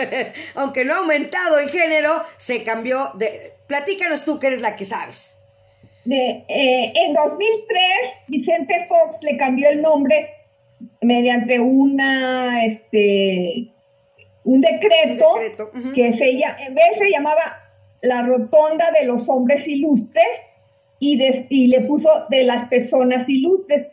aunque 0.54 0.84
no 0.84 0.94
ha 0.94 0.98
aumentado 0.98 1.58
en 1.58 1.68
género, 1.68 2.22
se 2.36 2.64
cambió 2.64 3.10
de... 3.14 3.52
Platícanos 3.66 4.24
tú 4.24 4.38
que 4.38 4.48
eres 4.48 4.60
la 4.60 4.76
que 4.76 4.84
sabes. 4.84 5.36
De, 6.04 6.44
eh, 6.48 6.92
en 6.94 7.14
2003, 7.14 7.80
Vicente 8.28 8.86
Fox 8.88 9.22
le 9.22 9.38
cambió 9.38 9.70
el 9.70 9.80
nombre 9.80 10.34
mediante 11.00 11.60
una, 11.60 12.64
este, 12.66 13.68
un 14.42 14.60
decreto, 14.60 15.36
que 15.94 16.12
se, 16.12 16.30
en 16.30 16.74
vez 16.74 16.98
se 16.98 17.10
llamaba 17.10 17.63
la 18.04 18.22
rotonda 18.22 18.90
de 18.92 19.06
los 19.06 19.28
hombres 19.28 19.66
ilustres 19.66 20.24
y, 20.98 21.20
y 21.48 21.66
le 21.68 21.80
puso 21.82 22.08
de 22.28 22.44
las 22.44 22.68
personas 22.68 23.28
ilustres. 23.28 23.86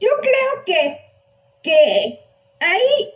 Yo 0.00 0.08
creo 0.20 0.64
que, 0.64 0.98
que 1.62 2.20
ahí 2.60 3.12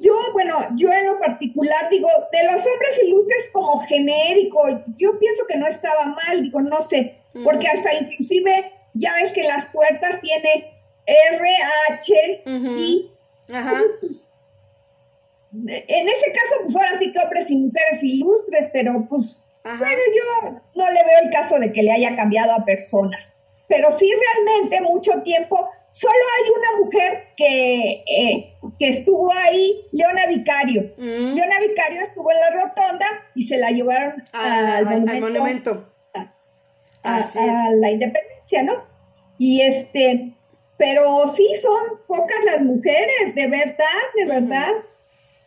yo, 0.00 0.14
bueno, 0.32 0.66
yo 0.76 0.90
en 0.92 1.06
lo 1.06 1.18
particular 1.18 1.88
digo, 1.90 2.08
de 2.32 2.44
los 2.44 2.66
hombres 2.66 3.00
ilustres 3.04 3.50
como 3.52 3.80
genérico, 3.80 4.62
yo 4.96 5.18
pienso 5.18 5.44
que 5.46 5.58
no 5.58 5.66
estaba 5.66 6.06
mal, 6.06 6.42
digo, 6.42 6.60
no 6.62 6.80
sé, 6.80 7.18
porque 7.44 7.68
hasta 7.68 7.94
inclusive 7.94 8.72
ya 8.94 9.12
ves 9.14 9.32
que 9.32 9.42
las 9.44 9.66
puertas 9.66 10.20
tiene 10.20 10.72
R, 11.06 11.56
H, 11.90 12.42
I. 12.46 13.10
Pues, 14.00 14.30
en 15.52 16.08
ese 16.08 16.32
caso, 16.32 16.62
pues 16.62 16.76
ahora 16.76 16.98
sí 16.98 17.12
que 17.12 17.18
hombres 17.20 17.50
y 17.50 17.56
mujeres 17.56 18.02
ilustres, 18.02 18.70
pero 18.72 19.06
pues 19.08 19.42
bueno, 19.76 20.00
yo 20.14 20.50
no 20.74 20.90
le 20.90 21.04
veo 21.04 21.20
el 21.24 21.30
caso 21.30 21.58
de 21.58 21.72
que 21.72 21.82
le 21.82 21.92
haya 21.92 22.16
cambiado 22.16 22.52
a 22.52 22.64
personas, 22.64 23.34
pero 23.68 23.92
sí 23.92 24.10
realmente 24.10 24.80
mucho 24.80 25.22
tiempo, 25.22 25.68
solo 25.90 26.14
hay 26.14 26.50
una 26.50 26.84
mujer 26.84 27.24
que, 27.36 28.02
eh, 28.06 28.54
que 28.78 28.88
estuvo 28.88 29.32
ahí, 29.32 29.84
Leona 29.92 30.26
Vicario. 30.26 30.94
Mm. 30.96 31.34
Leona 31.34 31.60
Vicario 31.60 32.00
estuvo 32.00 32.30
en 32.32 32.40
la 32.40 32.50
rotonda 32.50 33.06
y 33.34 33.46
se 33.46 33.58
la 33.58 33.70
llevaron 33.70 34.22
al, 34.32 35.20
monumento. 35.20 35.92
A, 37.02 37.20
la 37.72 37.90
independencia, 37.90 38.62
¿no? 38.62 38.84
Y 39.38 39.60
este, 39.60 40.32
pero 40.78 41.28
sí 41.28 41.46
son 41.60 42.00
pocas 42.06 42.44
las 42.44 42.62
mujeres, 42.62 43.34
de 43.34 43.46
verdad, 43.46 44.00
de 44.16 44.24
verdad. 44.24 44.72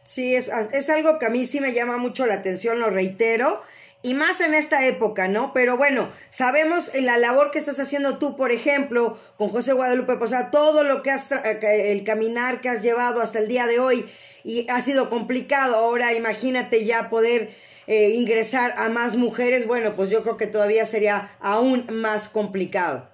Sí, 0.03 0.36
es, 0.36 0.49
es 0.49 0.89
algo 0.89 1.19
que 1.19 1.25
a 1.25 1.29
mí 1.29 1.45
sí 1.45 1.60
me 1.60 1.73
llama 1.73 1.97
mucho 1.97 2.25
la 2.25 2.36
atención, 2.36 2.79
lo 2.79 2.89
reitero 2.89 3.62
y 4.03 4.13
más 4.15 4.41
en 4.41 4.55
esta 4.55 4.85
época, 4.85 5.27
¿no? 5.27 5.53
Pero 5.53 5.77
bueno, 5.77 6.09
sabemos 6.29 6.91
la 6.95 7.17
labor 7.17 7.51
que 7.51 7.59
estás 7.59 7.79
haciendo 7.79 8.17
tú, 8.17 8.35
por 8.35 8.51
ejemplo, 8.51 9.17
con 9.37 9.49
José 9.49 9.73
Guadalupe 9.73 10.15
Posada, 10.15 10.49
todo 10.49 10.83
lo 10.83 11.03
que 11.03 11.11
has, 11.11 11.31
eh, 11.31 11.91
el 11.91 12.03
caminar 12.03 12.61
que 12.61 12.69
has 12.69 12.81
llevado 12.81 13.21
hasta 13.21 13.39
el 13.39 13.47
día 13.47 13.67
de 13.67 13.79
hoy 13.79 14.05
y 14.43 14.67
ha 14.69 14.81
sido 14.81 15.09
complicado. 15.09 15.75
Ahora 15.75 16.13
imagínate 16.13 16.83
ya 16.85 17.09
poder 17.09 17.51
eh, 17.87 18.09
ingresar 18.11 18.73
a 18.77 18.89
más 18.89 19.17
mujeres, 19.17 19.67
bueno, 19.67 19.95
pues 19.95 20.09
yo 20.09 20.23
creo 20.23 20.37
que 20.37 20.47
todavía 20.47 20.85
sería 20.85 21.29
aún 21.39 21.85
más 21.91 22.27
complicado. 22.27 23.07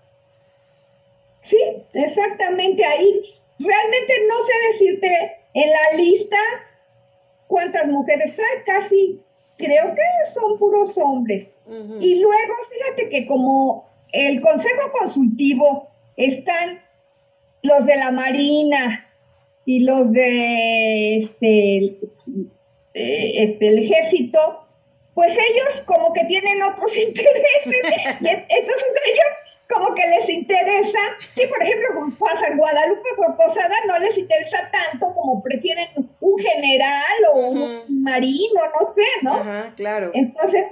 Sí, 1.41 1.57
exactamente 1.93 2.85
ahí. 2.85 3.23
Realmente 3.59 4.13
no 4.27 4.35
sé 4.43 4.53
decirte 4.71 5.37
en 5.53 5.69
la 5.71 5.97
lista 5.97 6.37
cuántas 7.47 7.87
mujeres 7.87 8.37
hay, 8.39 8.63
casi 8.65 9.21
creo 9.57 9.93
que 9.93 10.31
son 10.33 10.57
puros 10.57 10.97
hombres. 10.97 11.49
Y 11.99 12.19
luego, 12.19 12.53
fíjate 12.71 13.09
que 13.09 13.27
como 13.27 13.89
el 14.13 14.39
Consejo 14.41 14.91
Consultivo 14.97 15.89
están 16.15 16.81
los 17.61 17.85
de 17.85 17.97
la 17.97 18.11
Marina 18.11 19.05
y 19.65 19.81
los 19.81 20.13
de 20.13 21.17
este, 21.17 21.97
este 22.93 23.67
el 23.67 23.79
ejército, 23.79 24.65
pues 25.13 25.33
ellos 25.33 25.83
como 25.85 26.13
que 26.13 26.23
tienen 26.25 26.61
otros 26.63 26.95
intereses. 27.07 27.95
entonces 28.21 28.93
ellos 29.05 29.57
como 29.69 29.93
que 29.93 30.07
les 30.07 30.29
interesa, 30.29 30.99
si 31.35 31.45
por 31.47 31.61
ejemplo 31.61 31.89
pasa 32.17 32.47
en 32.47 32.57
Guadalupe 32.57 33.09
por 33.17 33.35
Posada 33.35 33.75
no 33.87 33.97
les 33.99 34.17
interesa 34.17 34.71
tanto 34.71 35.13
como 35.13 35.43
prefieren 35.43 35.89
un 35.95 36.39
general 36.39 37.17
o 37.33 37.39
un 37.39 37.76
no 38.19 38.85
sé, 38.85 39.05
¿no? 39.21 39.33
Ajá, 39.35 39.73
claro. 39.75 40.11
Entonces, 40.13 40.65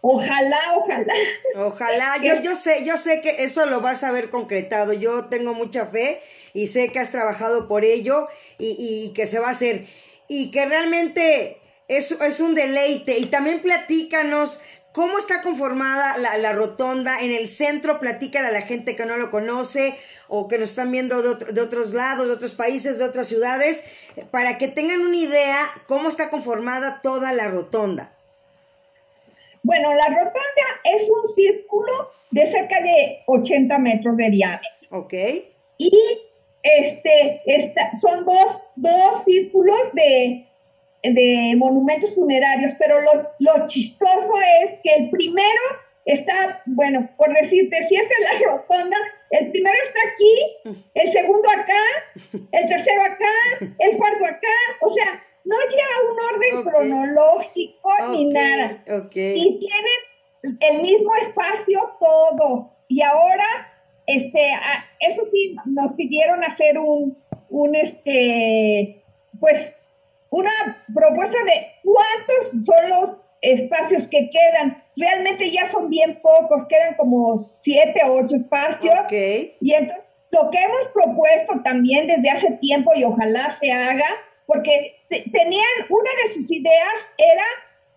ojalá, 0.00 0.60
ojalá. 0.76 1.14
Ojalá, 1.56 2.16
yo, 2.22 2.40
yo 2.42 2.56
sé, 2.56 2.84
yo 2.84 2.96
sé 2.96 3.20
que 3.20 3.44
eso 3.44 3.66
lo 3.66 3.80
vas 3.80 4.04
a 4.04 4.12
ver 4.12 4.30
concretado, 4.30 4.92
yo 4.92 5.26
tengo 5.26 5.54
mucha 5.54 5.86
fe 5.86 6.20
y 6.52 6.68
sé 6.68 6.92
que 6.92 6.98
has 6.98 7.10
trabajado 7.10 7.68
por 7.68 7.84
ello 7.84 8.28
y, 8.58 8.76
y 8.78 9.12
que 9.14 9.26
se 9.26 9.38
va 9.38 9.48
a 9.48 9.50
hacer 9.50 9.86
y 10.28 10.50
que 10.50 10.66
realmente 10.66 11.60
es, 11.88 12.12
es 12.12 12.40
un 12.40 12.54
deleite 12.54 13.18
y 13.18 13.26
también 13.26 13.60
platícanos 13.60 14.60
¿Cómo 14.96 15.18
está 15.18 15.42
conformada 15.42 16.16
la, 16.16 16.54
rotonda? 16.54 17.20
En 17.20 17.30
el 17.30 17.48
centro, 17.48 17.98
platícale 17.98 18.48
a 18.48 18.50
la 18.50 18.62
gente 18.62 18.96
que 18.96 19.04
no 19.04 19.18
lo 19.18 19.30
conoce 19.30 19.94
o 20.26 20.48
que 20.48 20.56
nos 20.56 20.70
están 20.70 20.90
viendo 20.90 21.20
de, 21.20 21.60
otros 21.60 21.92
lados, 21.92 22.28
de 22.28 22.32
otros 22.32 22.54
países, 22.54 22.98
de 22.98 23.04
otras 23.04 23.26
ciudades, 23.28 23.84
para 24.30 24.56
que 24.56 24.68
tengan 24.68 25.02
una 25.02 25.16
idea 25.18 25.58
cómo 25.86 26.08
está 26.08 26.30
conformada 26.30 27.02
toda 27.02 27.34
la 27.34 27.48
rotonda. 27.48 28.16
Bueno, 29.62 29.92
la 29.92 30.06
rotonda 30.06 30.66
es 30.84 31.10
un 31.10 31.28
círculo 31.28 31.92
de 32.30 32.50
cerca 32.50 32.80
de 32.80 33.22
80 33.26 33.78
metros 33.78 34.16
de 34.16 34.30
diámetro. 34.30 34.88
Ok. 34.92 35.12
Y 35.76 35.92
este, 36.62 37.42
son 38.00 38.24
dos, 38.24 38.70
dos 38.76 39.24
círculos 39.24 39.92
de 39.92 40.46
de 41.14 41.54
monumentos 41.56 42.14
funerarios, 42.14 42.72
pero 42.78 43.00
lo, 43.00 43.66
chistoso 43.66 44.32
es 44.62 44.78
que 44.82 44.94
el 44.96 45.10
primero 45.10 45.60
está, 46.04 46.62
bueno, 46.66 47.10
por 47.16 47.32
decirte, 47.34 47.76
si 47.88 47.96
esta 47.96 48.14
es 48.18 48.40
la 48.40 48.46
rotonda, 48.50 48.96
el 49.30 49.50
primero 49.50 49.76
está 49.84 50.00
aquí, 50.12 50.80
el 50.94 51.12
segundo 51.12 51.48
acá, 51.50 51.82
el 52.52 52.66
tercero 52.66 53.02
acá, 53.02 53.66
el 53.78 53.96
cuarto 53.96 54.24
acá, 54.24 54.56
o 54.80 54.92
sea, 54.92 55.22
no 55.44 55.56
lleva 55.70 56.10
un 56.10 56.34
orden 56.34 56.64
cronológico 56.64 57.90
ni 58.10 58.26
nada. 58.26 58.82
Y 59.14 59.60
tienen 59.60 60.60
el 60.60 60.82
mismo 60.82 61.14
espacio 61.22 61.80
todos. 62.00 62.72
Y 62.88 63.02
ahora, 63.02 63.46
este, 64.06 64.50
eso 65.00 65.24
sí, 65.30 65.56
nos 65.66 65.92
pidieron 65.94 66.44
hacer 66.44 66.78
un, 66.78 67.16
un 67.48 67.74
este, 67.76 69.04
pues, 69.38 69.76
una 70.30 70.84
propuesta 70.94 71.38
de 71.44 71.66
cuántos 71.82 72.64
son 72.64 72.90
los 72.90 73.30
espacios 73.40 74.08
que 74.08 74.30
quedan. 74.30 74.82
Realmente 74.96 75.50
ya 75.50 75.66
son 75.66 75.88
bien 75.88 76.20
pocos, 76.20 76.64
quedan 76.66 76.94
como 76.94 77.42
siete 77.42 78.00
o 78.04 78.14
ocho 78.14 78.36
espacios. 78.36 78.94
Y 79.60 79.72
entonces 79.72 80.04
lo 80.30 80.50
que 80.50 80.58
hemos 80.58 80.88
propuesto 80.88 81.62
también 81.62 82.06
desde 82.06 82.30
hace 82.30 82.50
tiempo 82.52 82.92
y 82.94 83.04
ojalá 83.04 83.50
se 83.58 83.70
haga, 83.72 84.08
porque 84.46 84.96
tenían, 85.08 85.66
una 85.88 86.10
de 86.22 86.32
sus 86.32 86.50
ideas 86.50 86.94
era 87.16 87.44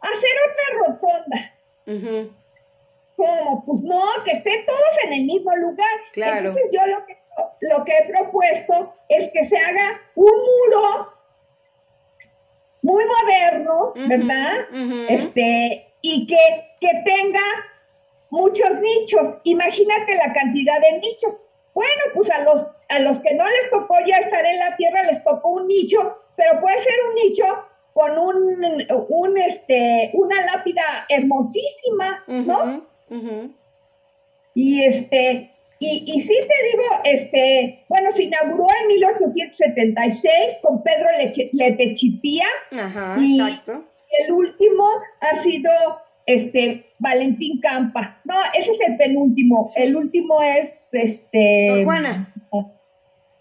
hacer 0.01 0.29
otra 0.49 0.87
rotonda. 0.87 1.55
Como, 3.15 3.65
pues 3.65 3.81
no, 3.81 4.01
que 4.23 4.31
estén 4.31 4.65
todos 4.65 5.03
en 5.05 5.13
el 5.13 5.25
mismo 5.25 5.53
lugar. 5.55 5.87
Entonces 6.15 6.67
yo 6.71 6.85
lo 6.85 7.05
que, 7.05 7.17
lo 7.61 7.83
que 7.83 7.97
he 7.97 8.07
propuesto 8.07 8.95
es 9.09 9.31
que 9.31 9.45
se 9.45 9.57
haga 9.57 9.99
un 10.15 10.31
muro 10.31 11.18
muy 12.89 13.03
moderno, 13.05 13.93
¿verdad? 14.07 14.53
Este, 15.09 15.93
y 16.01 16.25
que, 16.25 16.37
que 16.81 16.89
tenga 17.05 17.39
muchos 18.31 18.69
nichos. 18.79 19.37
Imagínate 19.43 20.15
la 20.15 20.33
cantidad 20.33 20.79
de 20.81 20.99
nichos. 20.99 21.43
Bueno, 21.73 22.01
pues 22.15 22.31
a 22.31 22.41
los, 22.41 22.81
a 22.89 22.99
los 22.99 23.19
que 23.19 23.35
no 23.35 23.45
les 23.47 23.69
tocó 23.69 23.95
ya 24.05 24.17
estar 24.17 24.43
en 24.43 24.57
la 24.57 24.75
tierra, 24.75 25.03
les 25.03 25.23
tocó 25.23 25.49
un 25.49 25.67
nicho, 25.67 26.13
pero 26.35 26.59
puede 26.59 26.79
ser 26.79 26.93
un 27.09 27.15
nicho 27.15 27.45
con 27.93 28.17
un, 28.17 28.87
un 29.09 29.37
este, 29.37 30.09
una 30.13 30.41
lápida 30.45 31.05
hermosísima, 31.09 32.23
¿no? 32.27 32.87
Y 34.55 34.83
este, 34.83 35.51
y, 35.79 36.03
y 36.05 36.21
sí 36.21 36.35
te 36.41 36.67
digo, 36.71 36.83
este, 37.05 37.85
bueno, 37.87 38.11
se 38.11 38.23
inauguró 38.23 38.67
en 38.81 38.87
1876 38.87 40.33
con 40.61 40.83
Pedro 40.83 41.07
Letechipía. 41.53 42.45
Ajá, 42.71 43.15
y 43.19 43.39
exacto. 43.39 43.85
El 44.19 44.31
último 44.33 44.85
ha 45.21 45.41
sido 45.41 45.71
este 46.25 46.91
Valentín 46.99 47.59
Campa. 47.61 48.21
No, 48.25 48.35
ese 48.53 48.71
es 48.71 48.81
el 48.81 48.97
penúltimo. 48.97 49.69
El 49.75 49.95
último 49.95 50.41
es 50.41 50.89
este. 50.91 51.67
Sor 51.69 51.83
Juana. 51.85 52.33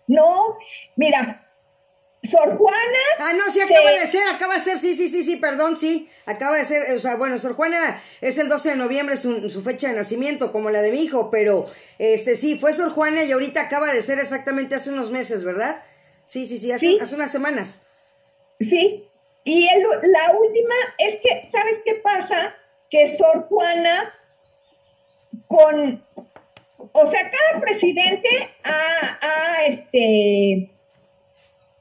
No, 0.07 0.57
mira, 0.97 1.48
Sor 2.23 2.57
Juana. 2.57 2.99
Ah, 3.21 3.33
no, 3.37 3.51
sí, 3.51 3.61
acaba 3.61 3.93
de 3.93 4.07
ser, 4.07 4.27
acaba 4.29 4.55
de 4.55 4.61
ser, 4.61 4.79
sí, 4.79 4.95
sí, 4.95 5.09
sí, 5.09 5.23
sí, 5.23 5.37
perdón, 5.37 5.77
sí, 5.77 6.11
acaba 6.27 6.57
de 6.57 6.65
ser, 6.65 6.91
o 6.97 6.99
sea, 6.99 7.15
bueno, 7.17 7.39
Sor 7.39 7.55
Juana 7.55 8.03
es 8.21 8.39
el 8.39 8.49
12 8.49 8.71
de 8.71 8.77
noviembre, 8.77 9.17
su, 9.17 9.49
su 9.51 9.63
fecha 9.63 9.89
de 9.89 9.95
nacimiento, 9.95 10.51
como 10.51 10.71
la 10.71 10.83
de 10.83 10.91
mi 10.91 11.03
hijo, 11.03 11.31
pero, 11.31 11.67
este, 11.99 12.35
sí, 12.35 12.59
fue 12.59 12.73
Sor 12.73 12.91
Juana 12.91 13.23
y 13.23 13.31
ahorita 13.31 13.61
acaba 13.61 13.93
de 13.93 14.03
ser 14.03 14.19
exactamente 14.19 14.75
hace 14.75 14.91
unos 14.91 15.11
meses, 15.11 15.45
¿verdad? 15.45 15.85
Sí, 16.25 16.47
sí, 16.47 16.59
sí, 16.59 16.73
hace, 16.73 16.99
hace 17.01 17.15
unas 17.15 17.31
semanas. 17.31 17.83
Sí, 18.59 19.09
y 19.45 19.69
el, 19.69 19.83
la 19.83 20.33
última 20.37 20.75
es 20.99 21.17
que, 21.21 21.49
¿sabes 21.51 21.79
qué 21.85 21.95
pasa? 21.95 22.57
Que 22.91 23.17
Sor 23.17 23.47
Juana, 23.49 24.13
con, 25.47 26.05
o 26.93 27.07
sea, 27.07 27.31
cada 27.31 27.61
presidente 27.61 28.29
ha, 28.65 29.19
ha 29.23 29.67
este 29.67 30.73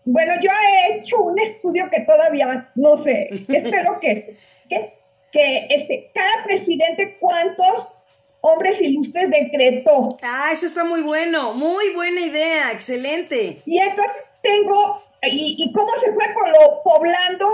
bueno, 0.08 0.34
yo 0.42 0.50
he 0.50 0.96
hecho 0.96 1.22
un 1.22 1.38
estudio 1.38 1.90
que 1.92 2.00
todavía 2.02 2.72
no 2.76 2.98
sé, 2.98 3.28
espero 3.50 4.00
que, 4.00 4.38
que, 4.70 4.94
que 5.32 5.68
este, 5.70 6.12
cada 6.14 6.46
presidente 6.46 7.18
cuántos 7.20 7.96
hombres 8.40 8.82
ilustres 8.82 9.30
decretó. 9.30 10.18
Ah, 10.24 10.50
eso 10.54 10.66
está 10.66 10.86
muy 10.86 11.02
bueno, 11.02 11.54
muy 11.54 11.94
buena 11.94 12.22
idea, 12.22 12.72
excelente. 12.72 13.62
Y 13.66 13.80
entonces 13.80 14.16
tengo, 14.42 15.04
y, 15.24 15.72
cómo 15.74 15.92
se 15.98 16.14
fue 16.14 16.26
por 16.34 16.48
lo, 16.48 16.82
poblando 16.86 17.46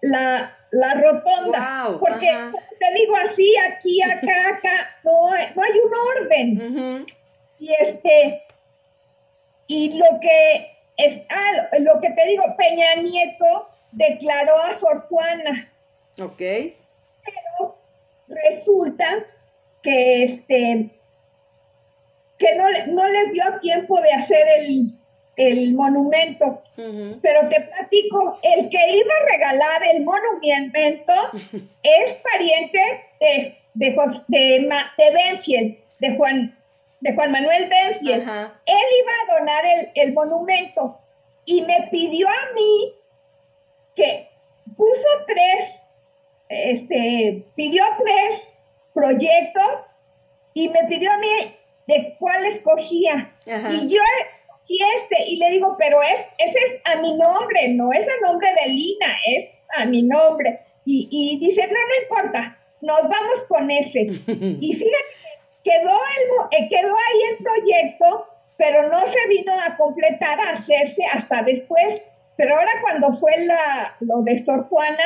la, 0.00 0.56
la 0.70 0.94
rotonda. 0.94 1.98
Porque 2.00 2.26
te 2.26 2.94
digo 2.94 3.16
así, 3.16 3.54
aquí, 3.58 4.00
acá, 4.00 4.48
acá, 4.56 4.96
no, 5.04 5.28
no 5.30 5.62
hay 5.62 5.72
un 5.84 6.22
orden. 6.22 7.06
Y 7.58 7.70
este, 7.78 8.44
y 9.66 9.98
lo 9.98 10.06
que 10.22 10.77
es, 10.98 11.22
ah, 11.30 11.68
lo 11.78 12.00
que 12.00 12.10
te 12.10 12.26
digo, 12.26 12.44
Peña 12.56 12.96
Nieto 12.96 13.70
declaró 13.92 14.58
a 14.58 14.72
Sor 14.72 15.06
Juana. 15.08 15.72
Ok. 16.20 16.38
Pero 16.38 17.78
resulta 18.28 19.24
que 19.82 20.24
este 20.24 20.90
que 22.38 22.54
no, 22.54 22.64
no 22.88 23.08
les 23.08 23.32
dio 23.32 23.44
tiempo 23.60 24.00
de 24.00 24.12
hacer 24.12 24.46
el, 25.36 25.74
monumento. 25.74 26.62
Pero 26.76 27.48
te 27.48 27.60
platico, 27.60 28.38
el 28.42 28.68
que 28.68 28.96
iba 28.96 29.14
a 29.20 29.32
regalar 29.32 29.82
el 29.92 30.04
monumento 30.04 31.12
es 31.82 32.14
pariente 32.32 32.80
de, 33.20 33.60
de, 33.74 33.96
de, 34.28 34.68
de 34.98 35.10
Benfield, 35.12 35.76
de 36.00 36.16
Juan 36.16 36.57
de 37.00 37.14
Juan 37.14 37.30
Manuel 37.30 37.68
Benfield, 37.68 38.22
él 38.22 38.86
iba 39.00 39.12
a 39.22 39.38
donar 39.38 39.64
el, 39.94 40.12
monumento 40.12 40.98
y 41.44 41.62
me 41.62 41.88
pidió 41.90 42.28
a 42.28 42.54
mí 42.54 42.94
que 43.94 44.28
puso 44.76 45.08
tres, 45.26 45.90
este, 46.48 47.44
pidió 47.54 47.84
tres 47.98 48.58
proyectos 48.92 49.86
y 50.54 50.68
me 50.68 50.84
pidió 50.88 51.12
a 51.12 51.18
mí 51.18 51.28
de 51.86 52.16
cuál 52.18 52.44
escogía. 52.46 53.34
Y 53.46 53.88
yo 53.88 54.00
y 54.70 54.78
este, 54.96 55.24
y 55.26 55.36
le 55.36 55.50
digo, 55.50 55.76
pero 55.78 56.02
es, 56.02 56.28
ese 56.36 56.58
es 56.58 56.80
a 56.84 57.00
mi 57.00 57.16
nombre, 57.16 57.68
no 57.68 57.90
es 57.90 58.06
a 58.06 58.26
nombre 58.26 58.48
de 58.62 58.70
Lina, 58.70 59.16
es 59.34 59.54
a 59.74 59.86
mi 59.86 60.02
nombre. 60.02 60.60
Y, 60.84 61.08
y 61.10 61.38
dice, 61.38 61.66
no, 61.66 61.72
no 61.72 62.02
importa, 62.02 62.58
nos 62.82 63.02
vamos 63.02 63.44
con 63.48 63.70
ese. 63.70 64.00
y 64.26 64.74
fíjate 64.74 65.17
quedó, 65.68 65.90
el, 65.92 66.58
eh, 66.58 66.68
quedó 66.68 66.88
ahí 66.88 67.20
el 67.30 67.44
proyecto, 67.44 68.26
pero 68.56 68.88
no 68.88 69.06
se 69.06 69.28
vino 69.28 69.52
a 69.52 69.76
completar, 69.76 70.40
a 70.40 70.50
hacerse 70.50 71.04
hasta 71.12 71.42
después. 71.42 72.02
Pero 72.36 72.56
ahora 72.56 72.70
cuando 72.82 73.12
fue 73.12 73.32
la, 73.44 73.96
lo 74.00 74.22
de 74.22 74.38
Sor 74.38 74.68
Juana, 74.68 75.04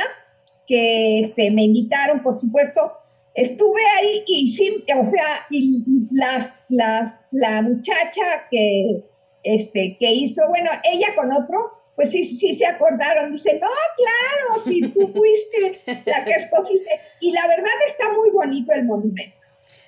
que 0.67 1.21
este, 1.21 1.51
me 1.51 1.65
invitaron, 1.65 2.23
por 2.23 2.39
supuesto, 2.39 2.99
estuve 3.35 3.81
ahí 3.99 4.23
y 4.27 4.49
sí, 4.49 4.85
o 4.99 5.05
sea, 5.05 5.47
y, 5.51 6.09
las, 6.13 6.63
las, 6.69 7.19
la 7.31 7.63
muchacha 7.63 8.47
que, 8.51 9.05
este, 9.43 9.97
que 9.99 10.13
hizo, 10.13 10.47
bueno, 10.49 10.71
ella 10.85 11.09
con 11.17 11.33
otro, 11.33 11.73
pues 11.97 12.11
sí, 12.11 12.25
sí 12.25 12.55
se 12.55 12.67
acordaron. 12.67 13.33
Dice, 13.33 13.59
no, 13.61 13.69
claro, 13.97 14.63
si 14.65 14.83
tú 14.89 15.13
fuiste 15.13 16.03
la 16.07 16.25
que 16.25 16.33
escogiste. 16.39 16.91
Y 17.21 17.33
la 17.33 17.47
verdad 17.47 17.73
está 17.87 18.13
muy 18.13 18.31
bonito 18.31 18.73
el 18.73 18.85
monumento. 18.85 19.42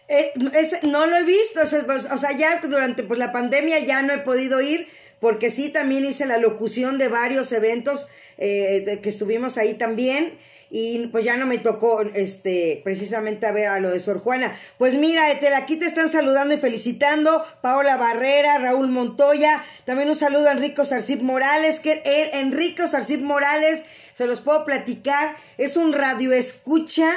Eh, 0.09 0.33
no 0.83 1.07
lo 1.07 1.17
he 1.17 1.25
visto, 1.25 1.61
o 1.63 2.19
sea, 2.19 2.33
ya 2.37 2.61
durante 2.63 3.03
pues, 3.05 3.19
la 3.19 3.33
pandemia 3.33 3.79
ya 3.81 4.03
no 4.03 4.13
he 4.13 4.19
podido 4.19 4.61
ir, 4.61 4.87
porque 5.19 5.51
sí, 5.51 5.71
también 5.71 6.05
hice 6.05 6.27
la 6.27 6.37
locución 6.39 6.99
de 6.99 7.09
varios 7.09 7.51
eventos 7.53 8.09
eh, 8.37 9.01
que 9.03 9.09
estuvimos 9.09 9.57
ahí 9.59 9.75
también. 9.75 10.37
Y 10.77 11.07
pues 11.09 11.25
ya 11.25 11.37
no 11.37 11.47
me 11.47 11.59
tocó 11.59 12.03
este 12.03 12.81
precisamente 12.83 13.47
a 13.47 13.53
ver 13.53 13.69
a 13.69 13.79
lo 13.79 13.93
de 13.93 14.01
Sor 14.01 14.19
Juana. 14.19 14.53
Pues 14.77 14.95
mira, 14.95 15.31
Etel, 15.31 15.55
aquí 15.55 15.77
te 15.77 15.87
están 15.87 16.09
saludando 16.09 16.53
y 16.53 16.57
felicitando. 16.57 17.45
Paola 17.61 17.97
Barrera, 17.97 18.59
Raúl 18.59 18.89
Montoya. 18.89 19.63
También 19.85 20.09
un 20.09 20.17
saludo 20.17 20.49
a 20.49 20.53
Enrico 20.53 20.85
Sarcip 20.85 21.23
Morales. 21.23 21.79
Que 21.79 22.03
eh, 22.05 22.41
Enrico 22.41 22.89
Sarcip 22.89 23.21
Morales, 23.21 23.85
se 24.13 24.27
los 24.27 24.41
puedo 24.41 24.65
platicar. 24.65 25.37
Es 25.59 25.77
un 25.77 25.93
radio 25.93 26.33
escucha 26.33 27.09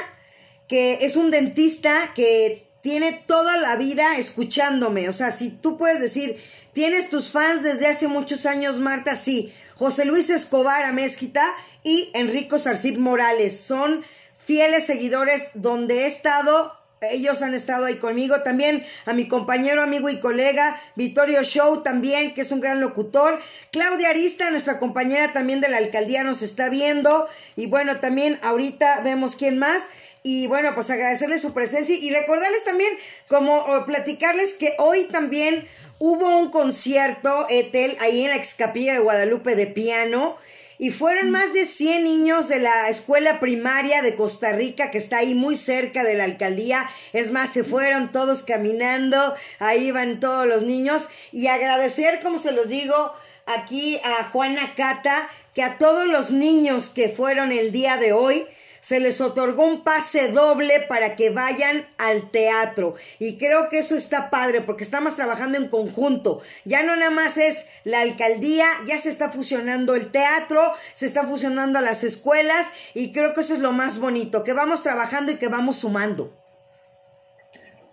que 0.68 0.98
es 1.00 1.16
un 1.16 1.32
dentista 1.32 2.12
que 2.14 2.67
tiene 2.88 3.12
toda 3.26 3.58
la 3.58 3.76
vida 3.76 4.16
escuchándome. 4.16 5.10
O 5.10 5.12
sea, 5.12 5.30
si 5.30 5.50
tú 5.50 5.76
puedes 5.76 6.00
decir, 6.00 6.40
tienes 6.72 7.10
tus 7.10 7.28
fans 7.28 7.62
desde 7.62 7.86
hace 7.86 8.08
muchos 8.08 8.46
años, 8.46 8.78
Marta, 8.78 9.14
sí. 9.14 9.52
José 9.74 10.06
Luis 10.06 10.30
Escobar 10.30 10.84
Amezquita 10.84 11.44
y 11.84 12.10
Enrico 12.14 12.58
Sarcip 12.58 12.96
Morales 12.96 13.60
son 13.60 14.06
fieles 14.42 14.86
seguidores 14.86 15.50
donde 15.52 16.04
he 16.04 16.06
estado. 16.06 16.72
Ellos 17.02 17.42
han 17.42 17.52
estado 17.52 17.84
ahí 17.84 17.96
conmigo. 17.96 18.40
También 18.40 18.82
a 19.04 19.12
mi 19.12 19.28
compañero, 19.28 19.82
amigo 19.82 20.08
y 20.08 20.18
colega, 20.18 20.80
Vittorio 20.96 21.42
Show 21.44 21.82
también, 21.82 22.32
que 22.32 22.40
es 22.40 22.52
un 22.52 22.60
gran 22.60 22.80
locutor. 22.80 23.38
Claudia 23.70 24.08
Arista, 24.08 24.48
nuestra 24.48 24.78
compañera 24.78 25.34
también 25.34 25.60
de 25.60 25.68
la 25.68 25.76
alcaldía, 25.76 26.24
nos 26.24 26.40
está 26.40 26.70
viendo. 26.70 27.28
Y 27.54 27.66
bueno, 27.66 28.00
también 28.00 28.38
ahorita 28.40 29.00
vemos 29.00 29.36
quién 29.36 29.58
más. 29.58 29.90
Y 30.22 30.46
bueno, 30.46 30.74
pues 30.74 30.90
agradecerles 30.90 31.42
su 31.42 31.54
presencia 31.54 31.94
y 31.94 32.10
recordarles 32.10 32.64
también, 32.64 32.92
como 33.28 33.64
platicarles 33.86 34.54
que 34.54 34.74
hoy 34.78 35.04
también 35.04 35.66
hubo 35.98 36.38
un 36.38 36.50
concierto, 36.50 37.46
Etel, 37.48 37.96
ahí 38.00 38.24
en 38.24 38.30
la 38.30 38.36
excapilla 38.36 38.94
de 38.94 39.00
Guadalupe 39.00 39.54
de 39.56 39.66
piano. 39.66 40.36
Y 40.80 40.92
fueron 40.92 41.30
más 41.32 41.52
de 41.54 41.66
100 41.66 42.04
niños 42.04 42.48
de 42.48 42.60
la 42.60 42.88
escuela 42.88 43.40
primaria 43.40 44.00
de 44.00 44.14
Costa 44.14 44.52
Rica, 44.52 44.92
que 44.92 44.98
está 44.98 45.18
ahí 45.18 45.34
muy 45.34 45.56
cerca 45.56 46.04
de 46.04 46.14
la 46.14 46.22
alcaldía. 46.22 46.88
Es 47.12 47.32
más, 47.32 47.52
se 47.52 47.64
fueron 47.64 48.12
todos 48.12 48.44
caminando, 48.44 49.34
ahí 49.58 49.90
van 49.90 50.20
todos 50.20 50.46
los 50.46 50.62
niños. 50.62 51.08
Y 51.32 51.48
agradecer, 51.48 52.20
como 52.22 52.38
se 52.38 52.52
los 52.52 52.68
digo, 52.68 53.12
aquí 53.46 54.00
a 54.04 54.22
Juana 54.22 54.74
Cata, 54.76 55.28
que 55.52 55.64
a 55.64 55.78
todos 55.78 56.06
los 56.06 56.30
niños 56.30 56.90
que 56.90 57.08
fueron 57.08 57.50
el 57.50 57.72
día 57.72 57.96
de 57.96 58.12
hoy, 58.12 58.46
se 58.80 59.00
les 59.00 59.20
otorgó 59.20 59.64
un 59.64 59.84
pase 59.84 60.28
doble 60.28 60.80
para 60.88 61.16
que 61.16 61.30
vayan 61.30 61.86
al 61.98 62.30
teatro. 62.30 62.94
Y 63.18 63.38
creo 63.38 63.68
que 63.68 63.78
eso 63.78 63.94
está 63.94 64.30
padre 64.30 64.60
porque 64.60 64.84
estamos 64.84 65.16
trabajando 65.16 65.58
en 65.58 65.68
conjunto. 65.68 66.40
Ya 66.64 66.82
no 66.82 66.96
nada 66.96 67.10
más 67.10 67.36
es 67.36 67.66
la 67.84 68.00
alcaldía, 68.00 68.66
ya 68.86 68.98
se 68.98 69.10
está 69.10 69.30
fusionando 69.30 69.94
el 69.94 70.10
teatro, 70.10 70.72
se 70.94 71.06
está 71.06 71.24
fusionando 71.24 71.80
las 71.80 72.04
escuelas 72.04 72.72
y 72.94 73.12
creo 73.12 73.34
que 73.34 73.40
eso 73.40 73.54
es 73.54 73.60
lo 73.60 73.72
más 73.72 73.98
bonito, 73.98 74.44
que 74.44 74.52
vamos 74.52 74.82
trabajando 74.82 75.32
y 75.32 75.36
que 75.36 75.48
vamos 75.48 75.78
sumando. 75.78 76.34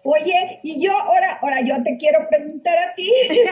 Oye, 0.08 0.60
y 0.62 0.80
yo 0.80 0.92
ahora, 0.92 1.40
ahora 1.42 1.62
yo 1.62 1.82
te 1.84 1.98
quiero 1.98 2.30
preguntar 2.30 2.78
a 2.78 2.94
ti. 2.94 3.12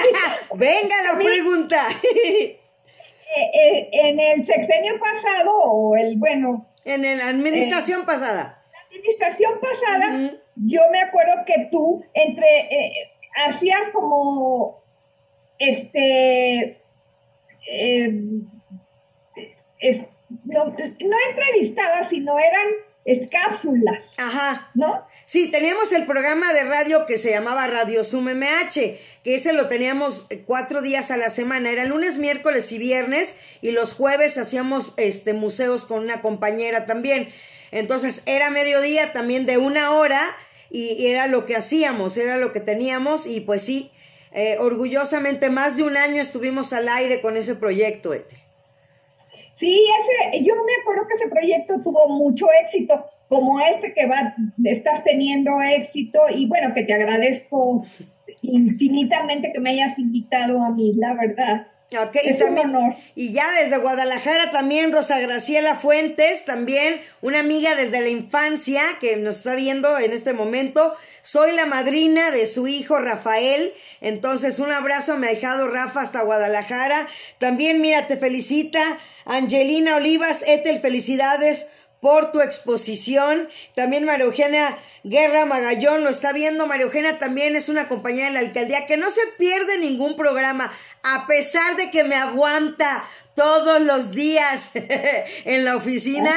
Venga 0.55 0.95
la 1.11 1.17
pregunta. 1.17 1.88
Eh, 3.36 3.49
eh, 3.51 3.89
en 3.93 4.19
el 4.19 4.45
sexenio 4.45 4.99
pasado, 4.99 5.49
o 5.55 5.95
el, 5.95 6.17
bueno, 6.17 6.69
en 6.86 7.17
la 7.17 7.27
administración 7.29 8.01
eh, 8.01 8.05
pasada. 8.05 8.63
La 8.71 8.79
administración 8.88 9.53
pasada, 9.59 10.31
yo 10.55 10.81
me 10.91 11.01
acuerdo 11.01 11.34
que 11.45 11.69
tú 11.71 12.03
entre 12.13 12.59
eh, 12.59 13.11
hacías 13.47 13.89
como 13.93 14.84
este 15.59 16.81
eh, 17.69 18.11
no, 20.45 20.65
no 20.65 21.17
entrevistabas, 21.29 22.09
sino 22.09 22.38
eran 22.38 22.67
es 23.05 23.29
cápsulas. 23.29 24.03
Ajá. 24.17 24.69
¿No? 24.73 25.05
Sí, 25.25 25.51
teníamos 25.51 25.91
el 25.91 26.05
programa 26.05 26.53
de 26.53 26.63
radio 26.63 27.05
que 27.05 27.17
se 27.17 27.31
llamaba 27.31 27.67
Radio 27.67 28.03
Sum 28.03 28.29
MH, 28.29 28.97
que 29.23 29.35
ese 29.35 29.53
lo 29.53 29.67
teníamos 29.67 30.27
eh, 30.29 30.43
cuatro 30.45 30.81
días 30.81 31.11
a 31.11 31.17
la 31.17 31.29
semana. 31.29 31.71
Era 31.71 31.85
lunes, 31.85 32.17
miércoles 32.17 32.71
y 32.71 32.77
viernes, 32.77 33.37
y 33.61 33.71
los 33.71 33.93
jueves 33.93 34.37
hacíamos 34.37 34.93
este 34.97 35.33
museos 35.33 35.85
con 35.85 36.03
una 36.03 36.21
compañera 36.21 36.85
también. 36.85 37.29
Entonces 37.71 38.21
era 38.25 38.49
mediodía 38.49 39.13
también 39.13 39.45
de 39.45 39.57
una 39.57 39.91
hora, 39.91 40.21
y, 40.69 41.07
era 41.07 41.27
lo 41.27 41.45
que 41.45 41.55
hacíamos, 41.55 42.17
era 42.17 42.37
lo 42.37 42.51
que 42.51 42.59
teníamos, 42.59 43.27
y 43.27 43.41
pues 43.41 43.63
sí, 43.63 43.91
eh, 44.31 44.57
orgullosamente 44.59 45.49
más 45.49 45.77
de 45.77 45.83
un 45.83 45.97
año 45.97 46.21
estuvimos 46.21 46.73
al 46.73 46.89
aire 46.89 47.21
con 47.21 47.37
ese 47.37 47.55
proyecto, 47.55 48.13
Ethel. 48.13 48.42
Sí, 49.55 49.85
ese, 50.01 50.43
yo 50.43 50.53
me 50.65 50.81
acuerdo 50.81 51.07
que 51.07 51.13
ese 51.13 51.29
proyecto 51.29 51.81
tuvo 51.81 52.07
mucho 52.09 52.47
éxito, 52.63 53.05
como 53.27 53.59
este 53.59 53.93
que 53.93 54.07
va, 54.07 54.35
estás 54.63 55.03
teniendo 55.03 55.61
éxito, 55.61 56.19
y 56.33 56.47
bueno, 56.47 56.73
que 56.73 56.83
te 56.83 56.93
agradezco 56.93 57.81
infinitamente 58.41 59.51
que 59.53 59.59
me 59.59 59.71
hayas 59.71 59.97
invitado 59.99 60.61
a 60.61 60.71
mí, 60.71 60.93
la 60.95 61.13
verdad. 61.13 61.67
es 62.23 62.41
un 62.41 62.57
honor. 62.57 62.95
Y 63.13 63.33
ya 63.33 63.51
desde 63.51 63.77
Guadalajara 63.77 64.51
también, 64.51 64.91
Rosa 64.91 65.19
Graciela 65.19 65.75
Fuentes, 65.75 66.45
también 66.45 66.99
una 67.21 67.39
amiga 67.39 67.75
desde 67.75 68.01
la 68.01 68.09
infancia 68.09 68.81
que 68.99 69.17
nos 69.17 69.37
está 69.37 69.53
viendo 69.53 69.99
en 69.99 70.11
este 70.11 70.33
momento. 70.33 70.95
Soy 71.21 71.51
la 71.51 71.67
madrina 71.67 72.31
de 72.31 72.47
su 72.47 72.67
hijo 72.67 72.97
Rafael. 72.99 73.73
Entonces, 74.01 74.59
un 74.59 74.71
abrazo, 74.71 75.17
me 75.17 75.27
ha 75.27 75.31
dejado 75.31 75.67
Rafa 75.67 76.01
hasta 76.01 76.23
Guadalajara. 76.23 77.07
También, 77.37 77.79
mira, 77.79 78.07
te 78.07 78.17
felicita 78.17 78.97
Angelina 79.26 79.95
Olivas, 79.95 80.43
Etel, 80.45 80.80
felicidades 80.80 81.67
por 82.03 82.32
tu 82.32 82.41
exposición. 82.41 83.49
También 83.76 84.03
María 84.03 84.26
Eugenia 84.26 84.78
Guerra 85.03 85.45
Magallón 85.45 86.03
lo 86.03 86.09
está 86.09 86.34
viendo. 86.34 86.67
María 86.67 86.86
Eugenia 86.86 87.17
también 87.17 87.55
es 87.55 87.69
una 87.69 87.88
compañera 87.88 88.28
de 88.28 88.34
la 88.34 88.39
alcaldía 88.39 88.86
que 88.86 88.97
no 88.97 89.09
se 89.09 89.21
pierde 89.38 89.78
ningún 89.78 90.15
programa, 90.15 90.71
a 91.01 91.28
pesar 91.28 91.78
de 91.78 91.91
que 91.91 92.03
me 92.03 92.15
aguanta 92.15 93.03
todos 93.36 93.82
los 93.82 94.11
días 94.11 94.71
en 95.45 95.63
la 95.65 95.78
oficina. 95.78 96.32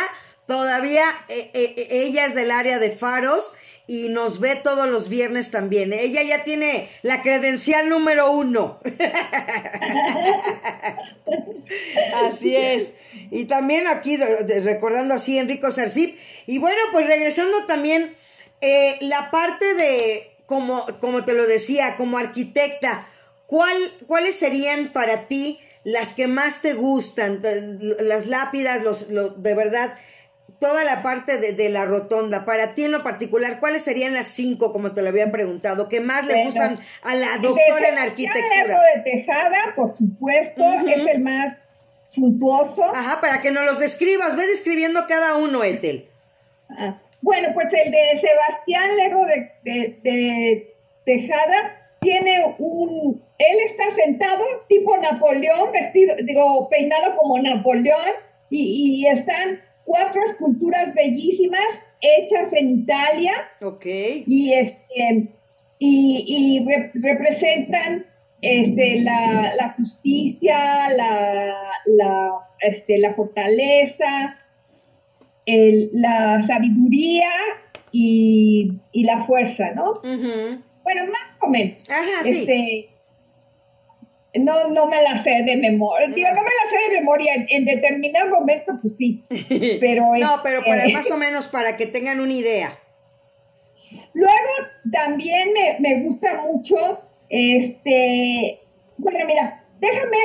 Todavía 0.47 1.05
eh, 1.29 1.51
eh, 1.53 1.89
ella 1.91 2.27
es 2.27 2.37
del 2.37 2.53
área 2.53 2.79
de 2.79 2.93
faros 2.93 3.55
y 3.87 4.09
nos 4.09 4.41
ve 4.41 4.57
todos 4.57 4.89
los 4.89 5.09
viernes 5.09 5.51
también. 5.51 5.93
Ella 5.93 6.23
ya 6.23 6.45
tiene 6.45 6.89
la 7.03 7.23
credencial 7.23 7.89
número 7.89 8.33
uno. 8.33 8.81
así 12.27 12.57
es. 12.57 12.93
Y 13.31 13.45
también 13.45 13.87
aquí 13.87 14.17
recordando 14.17 15.15
así 15.15 15.39
Enrico 15.39 15.71
Sarcip. 15.71 16.19
Y 16.47 16.59
bueno, 16.59 16.79
pues 16.93 17.07
regresando 17.07 17.65
también 17.67 18.15
eh, 18.61 18.97
la 19.01 19.31
parte 19.31 19.75
de, 19.75 20.33
como, 20.47 20.85
como 21.01 21.25
te 21.25 21.35
lo 21.35 21.47
decía, 21.47 21.97
como 21.97 22.19
arquitecta, 22.19 23.07
¿cuál, 23.47 23.77
¿cuáles 24.07 24.37
serían 24.37 24.93
para 24.93 25.29
ti 25.29 25.61
las 25.85 26.13
que 26.13 26.27
más 26.27 26.61
te 26.61 26.75
gustan? 26.75 27.41
Las 28.01 28.27
lápidas, 28.27 28.83
los, 28.83 29.43
de 29.43 29.55
verdad, 29.55 29.95
toda 30.59 30.85
la 30.85 31.03
parte 31.03 31.39
de, 31.39 31.69
la 31.69 31.85
rotonda, 31.85 32.45
para 32.45 32.75
ti 32.75 32.85
en 32.85 32.93
lo 32.93 33.03
particular, 33.03 33.61
¿cuáles 33.61 33.83
serían 33.83 34.15
las 34.15 34.27
cinco, 34.27 34.73
como 34.73 34.93
te 34.93 35.03
lo 35.03 35.09
había 35.09 35.31
preguntado, 35.31 35.89
que 35.89 36.01
más 36.01 36.27
le 36.27 36.45
gustan 36.45 36.79
a 37.03 37.15
la 37.15 37.39
doctora 37.39 37.89
en 37.89 37.99
arquitectura? 37.99 38.81
El 38.95 39.05
de 39.05 39.11
Tejada, 39.11 39.75
por 39.75 39.91
supuesto, 39.91 40.65
es 40.87 41.07
el 41.07 41.21
más 41.21 41.57
suntuoso. 42.05 42.85
Ajá, 42.85 43.21
para 43.21 43.41
que 43.41 43.51
nos 43.51 43.65
los 43.65 43.79
describas, 43.79 44.37
ve 44.37 44.47
describiendo 44.47 45.07
cada 45.07 45.37
uno, 45.37 45.63
Etel. 45.65 46.09
Ah, 46.71 46.99
bueno, 47.21 47.49
pues 47.55 47.69
el 47.73 47.91
de 47.91 48.21
Sebastián 48.21 48.97
Lerdo 48.97 49.25
de, 49.65 50.75
Tejada 51.05 51.91
tiene 52.01 52.55
un, 52.59 53.23
él 53.39 53.57
está 53.67 53.85
sentado 53.95 54.45
tipo 54.69 54.97
Napoleón, 54.97 55.73
vestido, 55.73 56.15
digo, 56.23 56.69
peinado 56.69 57.17
como 57.17 57.39
Napoleón, 57.39 58.13
y, 58.49 59.03
y 59.03 59.07
están 59.09 59.61
cuatro 59.87 60.21
esculturas 60.25 60.93
bellísimas 60.95 61.63
hechas 62.01 62.53
en 62.53 62.71
Italia. 62.71 63.33
Ok. 63.63 63.87
Y, 64.27 64.53
este, 64.53 65.33
y, 65.79 66.67
representan 66.95 68.05
este, 68.43 69.01
la, 69.01 69.75
justicia, 69.79 70.89
la, 70.95 71.55
este, 72.61 72.99
la 72.99 73.15
fortaleza, 73.15 74.39
la 75.47 76.43
sabiduría 76.43 77.31
y, 77.93 78.81
la 78.93 79.25
fuerza, 79.25 79.71
¿no? 79.75 80.01
Bueno, 80.03 81.07
más 81.07 81.37
o 81.41 81.49
menos. 81.49 81.89
Ajá, 81.89 82.23
sí. 82.23 82.31
Este, 82.31 82.96
no, 84.39 84.69
no 84.69 84.87
me 84.87 85.03
la 85.03 85.23
sé 85.23 85.43
de 85.45 85.57
memoria. 85.57 86.09
Digo, 86.09 86.29
no 86.29 86.43
me 86.43 86.51
la 86.51 86.71
sé 86.71 86.91
de 86.91 87.01
memoria. 87.01 87.47
En, 87.49 87.65
determinado 87.65 88.31
momento, 88.31 88.73
pues 88.81 88.97
sí. 88.97 89.25
Pero 89.81 90.17
no, 90.19 90.41
pero 90.43 90.65
para, 90.65 90.89
más 90.89 91.11
o 91.11 91.17
menos 91.17 91.47
para 91.47 91.77
que 91.77 91.87
tengan 91.87 92.21
una 92.21 92.33
idea. 92.33 92.79
Luego 94.13 94.33
también 94.91 95.51
me, 95.79 96.01
gusta 96.03 96.41
mucho, 96.41 96.77
este, 97.29 98.61
bueno, 98.97 99.27
mira, 99.27 99.65
déjame, 99.79 100.17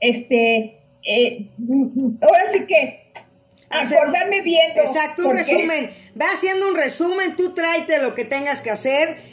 este, 0.00 0.80
eh, 1.06 1.48
ahora 2.20 2.52
sí 2.52 2.66
que 2.66 3.10
acordarme 3.70 4.42
bien. 4.42 4.72
Exacto, 4.76 5.28
un 5.28 5.36
resumen. 5.36 5.90
Ve 6.14 6.24
haciendo 6.32 6.68
un 6.68 6.76
resumen, 6.76 7.36
tú 7.36 7.54
tráete 7.54 7.98
lo 8.02 8.14
que 8.14 8.24
tengas 8.24 8.60
que 8.60 8.70
hacer 8.70 9.27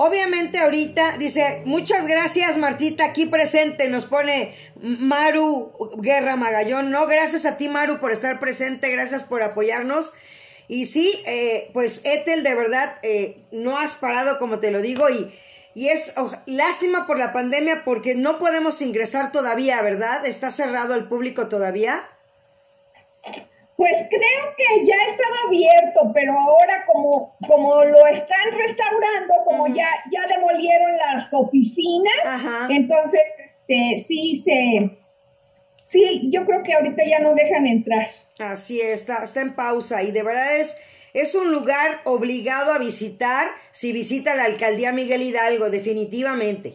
Obviamente 0.00 0.58
ahorita 0.58 1.18
dice, 1.18 1.62
muchas 1.64 2.06
gracias 2.06 2.56
Martita, 2.56 3.04
aquí 3.04 3.26
presente, 3.26 3.88
nos 3.88 4.04
pone 4.06 4.54
Maru 4.76 5.72
Guerra 5.96 6.36
Magallón. 6.36 6.92
No, 6.92 7.08
gracias 7.08 7.44
a 7.46 7.56
ti 7.56 7.68
Maru 7.68 7.98
por 7.98 8.12
estar 8.12 8.38
presente, 8.38 8.92
gracias 8.92 9.24
por 9.24 9.42
apoyarnos. 9.42 10.12
Y 10.68 10.86
sí, 10.86 11.20
eh, 11.26 11.70
pues 11.72 12.02
Etel, 12.04 12.44
de 12.44 12.54
verdad, 12.54 12.94
eh, 13.02 13.42
no 13.50 13.76
has 13.76 13.96
parado 13.96 14.38
como 14.38 14.60
te 14.60 14.70
lo 14.70 14.80
digo 14.80 15.10
y, 15.10 15.34
y 15.74 15.88
es 15.88 16.12
lástima 16.46 17.08
por 17.08 17.18
la 17.18 17.32
pandemia 17.32 17.82
porque 17.84 18.14
no 18.14 18.38
podemos 18.38 18.80
ingresar 18.82 19.32
todavía, 19.32 19.82
¿verdad? 19.82 20.24
Está 20.24 20.52
cerrado 20.52 20.94
el 20.94 21.08
público 21.08 21.48
todavía. 21.48 22.08
Pues 23.78 23.96
creo 24.10 24.56
que 24.56 24.84
ya 24.84 24.96
estaba 25.08 25.36
abierto, 25.46 26.10
pero 26.12 26.32
ahora 26.32 26.84
como, 26.84 27.36
como 27.46 27.84
lo 27.84 28.08
están 28.08 28.50
restaurando, 28.50 29.34
como 29.44 29.68
ya, 29.68 29.86
ya 30.10 30.26
demolieron 30.26 30.96
las 30.96 31.32
oficinas, 31.32 32.12
entonces 32.68 33.20
este, 33.38 34.02
sí 34.04 34.42
se... 34.44 34.98
Sí, 35.84 36.28
yo 36.32 36.44
creo 36.44 36.64
que 36.64 36.74
ahorita 36.74 37.04
ya 37.06 37.20
no 37.20 37.34
dejan 37.34 37.68
entrar. 37.68 38.08
Así 38.40 38.80
está, 38.80 39.22
está 39.22 39.42
en 39.42 39.54
pausa 39.54 40.02
y 40.02 40.10
de 40.10 40.24
verdad 40.24 40.56
es, 40.56 40.76
es 41.14 41.36
un 41.36 41.52
lugar 41.52 42.00
obligado 42.02 42.72
a 42.72 42.78
visitar 42.78 43.46
si 43.70 43.92
visita 43.92 44.34
la 44.34 44.46
alcaldía 44.46 44.90
Miguel 44.90 45.22
Hidalgo, 45.22 45.70
definitivamente. 45.70 46.74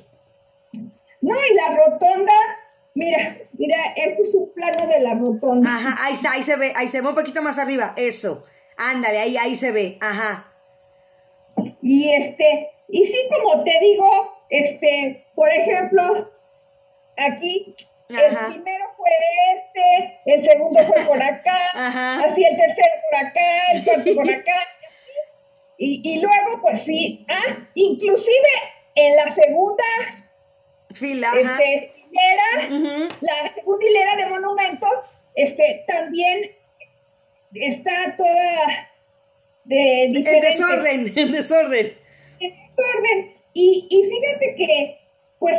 No, 1.20 1.36
y 1.36 1.54
la 1.54 1.76
rotonda, 1.76 2.34
mira, 2.94 3.38
mira, 3.54 3.78
este 3.96 4.22
es 4.22 4.36
un 4.36 4.54
plano 4.54 4.88
de 4.88 5.00
la 5.00 5.16
rotonda. 5.16 5.76
Ajá, 5.76 5.96
ahí 6.06 6.14
está, 6.14 6.32
ahí 6.32 6.44
se 6.44 6.56
ve, 6.56 6.74
ahí 6.76 6.88
se 6.88 7.02
ve 7.02 7.08
un 7.08 7.16
poquito 7.16 7.42
más 7.42 7.58
arriba, 7.58 7.94
eso. 7.98 8.46
Ándale, 8.78 9.20
ahí, 9.20 9.38
ahí 9.38 9.56
se 9.56 9.72
ve, 9.72 9.98
ajá. 10.02 10.52
Y 11.82 12.12
este, 12.14 12.72
y 12.90 13.06
sí, 13.06 13.18
como 13.30 13.64
te 13.64 13.80
digo, 13.82 14.10
este, 14.50 15.26
por 15.36 15.50
ejemplo, 15.50 16.32
aquí 17.18 17.74
el 18.10 18.38
primero 18.38 18.86
fue 18.98 19.10
este, 19.56 20.20
el 20.26 20.44
segundo 20.44 20.80
fue 20.84 21.02
por 21.06 21.22
acá, 21.22 21.58
así 22.26 22.44
el 22.44 22.58
tercero 22.58 22.92
por 23.10 23.20
acá, 23.20 23.72
el 23.74 23.84
cuarto 23.84 24.16
por 24.16 24.30
acá. 24.36 24.68
Y, 25.78 26.02
y 26.04 26.22
luego, 26.22 26.62
pues 26.62 26.84
sí, 26.84 27.26
ah, 27.30 27.58
inclusive 27.74 28.50
en 28.96 29.16
la 29.16 29.32
segunda 29.34 29.84
fila, 30.94 31.32
este, 31.40 31.92
hilera, 32.14 33.10
la 33.22 33.54
segunda 33.54 33.86
hilera 33.86 34.16
de 34.16 34.26
monumentos, 34.28 34.92
este, 35.36 35.84
también 35.88 36.52
está 37.54 38.16
toda 38.18 38.90
de. 39.66 40.04
En 40.04 40.14
desorden, 40.14 41.14
en 41.16 41.32
desorden. 41.32 41.98
En 42.40 42.52
desorden. 42.52 43.34
Y, 43.54 43.88
y 43.90 44.04
fíjate 44.04 44.56
que, 44.56 44.98
pues, 45.40 45.58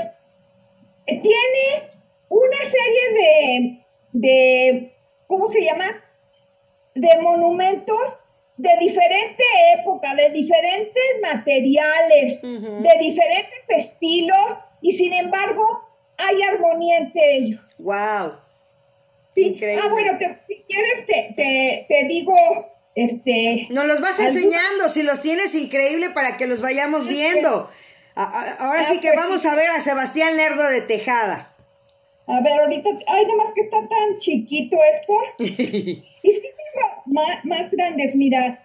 tiene 1.07 1.91
una 2.29 2.59
serie 2.59 3.13
de, 3.15 3.85
de, 4.13 4.93
¿cómo 5.27 5.47
se 5.47 5.63
llama? 5.63 6.03
De 6.95 7.21
monumentos 7.21 8.19
de 8.57 8.71
diferente 8.79 9.43
época, 9.79 10.15
de 10.15 10.31
diferentes 10.31 11.03
materiales, 11.21 12.41
de 12.41 12.99
diferentes 13.01 13.65
estilos, 13.69 14.59
y 14.81 14.93
sin 14.93 15.13
embargo 15.13 15.65
hay 16.17 16.43
armonía 16.43 16.99
entre 16.99 17.37
ellos. 17.37 17.77
¡Wow! 17.81 18.33
Increíble. 19.37 19.83
Ah, 19.83 19.89
bueno, 19.89 20.19
si 20.47 20.65
quieres 20.69 21.07
te, 21.07 21.87
te, 21.89 22.05
digo, 22.07 22.37
este... 22.95 23.67
Nos 23.71 23.87
los 23.87 24.01
vas 24.01 24.21
enseñando, 24.21 24.89
si 24.89 25.03
los 25.03 25.21
tienes, 25.21 25.55
increíble 25.55 26.11
para 26.11 26.37
que 26.37 26.47
los 26.47 26.61
vayamos 26.61 27.09
viendo. 27.09 27.69
Ahora 28.15 28.85
sí 28.85 29.01
que 29.01 29.09
pues 29.09 29.21
vamos 29.21 29.45
a 29.45 29.55
ver 29.57 29.71
a 29.71 29.81
Sebastián 29.81 30.37
Lerdo 30.37 30.63
de 30.69 30.83
Tejada. 30.83 31.55
A 32.27 32.41
ver, 32.41 32.61
ahorita, 32.61 32.89
ay, 33.09 33.27
más 33.37 33.53
que 33.53 33.63
está 33.63 33.77
tan 33.81 34.19
chiquito 34.19 34.77
esto. 34.93 35.15
y 35.39 36.05
sí 36.23 36.41
tengo 36.41 37.03
más, 37.07 37.45
más 37.45 37.71
grandes, 37.71 38.15
mira. 38.15 38.64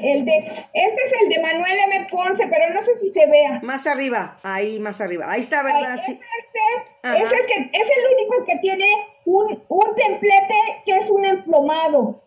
El 0.00 0.24
de, 0.24 0.36
este 0.72 1.02
es 1.06 1.12
el 1.22 1.28
de 1.28 1.40
Manuel 1.40 1.78
M. 1.92 2.06
Ponce, 2.10 2.46
pero 2.48 2.72
no 2.72 2.80
sé 2.82 2.94
si 2.96 3.08
se 3.08 3.26
vea. 3.26 3.60
Más 3.62 3.86
arriba, 3.86 4.38
ahí, 4.42 4.78
más 4.78 5.00
arriba. 5.00 5.30
Ahí 5.30 5.40
está, 5.40 5.62
¿verdad? 5.62 5.98
sí. 6.04 6.12
Este 6.12 7.24
es 7.24 7.32
el, 7.32 7.46
que, 7.46 7.78
es 7.78 7.88
el 7.96 8.04
único 8.14 8.44
que 8.44 8.56
tiene 8.56 8.86
un, 9.24 9.62
un 9.68 9.94
templete 9.94 10.82
que 10.84 10.96
es 10.98 11.10
un 11.10 11.24
emplomado. 11.24 12.22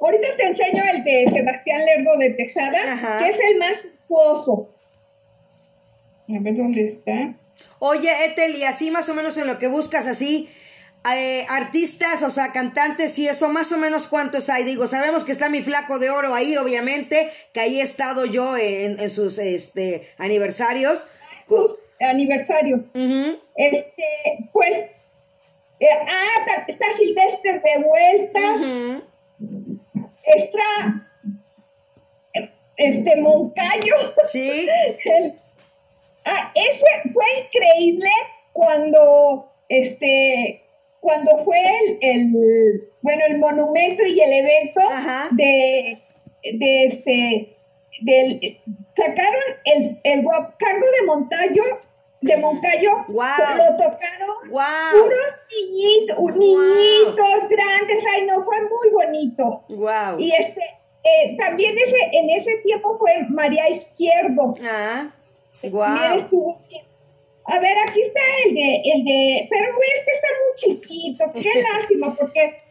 Ahorita 0.00 0.28
te 0.36 0.46
enseño 0.46 0.82
el 0.92 1.04
de 1.04 1.28
Sebastián 1.30 1.84
Lerdo 1.84 2.16
de 2.18 2.30
Tejada, 2.30 3.18
que 3.18 3.28
es 3.28 3.38
el 3.40 3.58
más 3.58 3.84
suoso. 4.08 4.74
A 6.28 6.40
ver 6.40 6.56
dónde 6.56 6.86
está. 6.86 7.34
Oye, 7.78 8.08
Etel, 8.24 8.56
y 8.56 8.64
así 8.64 8.90
más 8.90 9.08
o 9.10 9.14
menos 9.14 9.36
en 9.36 9.46
lo 9.46 9.58
que 9.58 9.68
buscas, 9.68 10.06
así, 10.06 10.48
eh, 11.14 11.46
artistas, 11.48 12.22
o 12.22 12.30
sea, 12.30 12.52
cantantes 12.52 13.18
y 13.18 13.28
eso, 13.28 13.48
más 13.48 13.72
o 13.72 13.78
menos 13.78 14.06
cuántos 14.06 14.50
hay. 14.50 14.64
Digo, 14.64 14.86
sabemos 14.86 15.24
que 15.24 15.32
está 15.32 15.48
mi 15.48 15.62
flaco 15.62 15.98
de 15.98 16.10
oro 16.10 16.34
ahí, 16.34 16.56
obviamente, 16.56 17.30
que 17.52 17.60
ahí 17.60 17.80
he 17.80 17.82
estado 17.82 18.26
yo 18.26 18.56
en, 18.56 19.10
sus 19.10 19.38
este, 19.38 20.08
aniversarios. 20.18 21.06
Sus 21.48 21.80
aniversarios. 22.00 22.84
Este, 23.56 24.04
pues, 24.52 24.76
eh, 25.80 25.86
ah, 25.90 26.64
está 26.68 26.86
Silvestre 26.96 27.60
de 27.60 27.82
vuelta. 27.82 28.40
Está 30.22 31.06
este 32.80 33.16
Moncayo. 33.16 33.94
Sí. 34.26 34.68
Ah, 36.22 36.52
ese 36.54 36.84
fue 37.14 37.24
increíble 37.46 38.10
cuando, 38.52 39.50
este, 39.70 40.62
cuando 41.00 41.44
fue 41.44 41.58
el, 42.00 42.32
bueno, 43.02 43.22
el 43.28 43.38
monumento 43.38 44.04
y 44.04 44.20
el 44.20 44.32
evento 44.32 44.80
de, 45.32 46.02
de 46.44 46.84
este, 46.86 47.56
del, 48.02 48.58
sacaron 48.96 49.42
el, 49.64 50.00
el 50.04 50.22
guapango 50.22 50.86
de 51.00 51.06
Montayo, 51.06 51.62
de 52.20 52.36
Moncayo, 52.36 52.90
lo 53.08 53.76
tocaron 53.76 54.50
puros 54.50 55.36
niñitos, 55.50 56.36
niñitos 56.36 57.48
grandes, 57.48 58.04
ay 58.14 58.26
no, 58.26 58.44
fue 58.44 58.60
muy 58.60 58.90
bonito. 58.92 59.64
Wow. 59.68 60.18
Y 60.18 60.32
este, 60.32 60.60
eh, 61.02 61.36
también 61.38 61.76
ese, 61.78 61.96
en 62.12 62.30
ese 62.30 62.58
tiempo 62.58 62.96
fue 62.96 63.24
María 63.28 63.68
Izquierdo. 63.70 64.54
Ah. 64.62 65.10
Wow. 65.62 66.58
A 67.50 67.58
ver, 67.58 67.76
aquí 67.84 68.00
está 68.00 68.20
el 68.46 68.54
de, 68.54 68.82
el 68.84 69.04
de, 69.04 69.48
pero 69.50 69.66
este 69.96 70.10
está 70.12 70.28
muy 70.38 70.54
chiquito, 70.54 71.24
qué 71.34 71.62
lástima, 71.74 72.14
porque, 72.14 72.62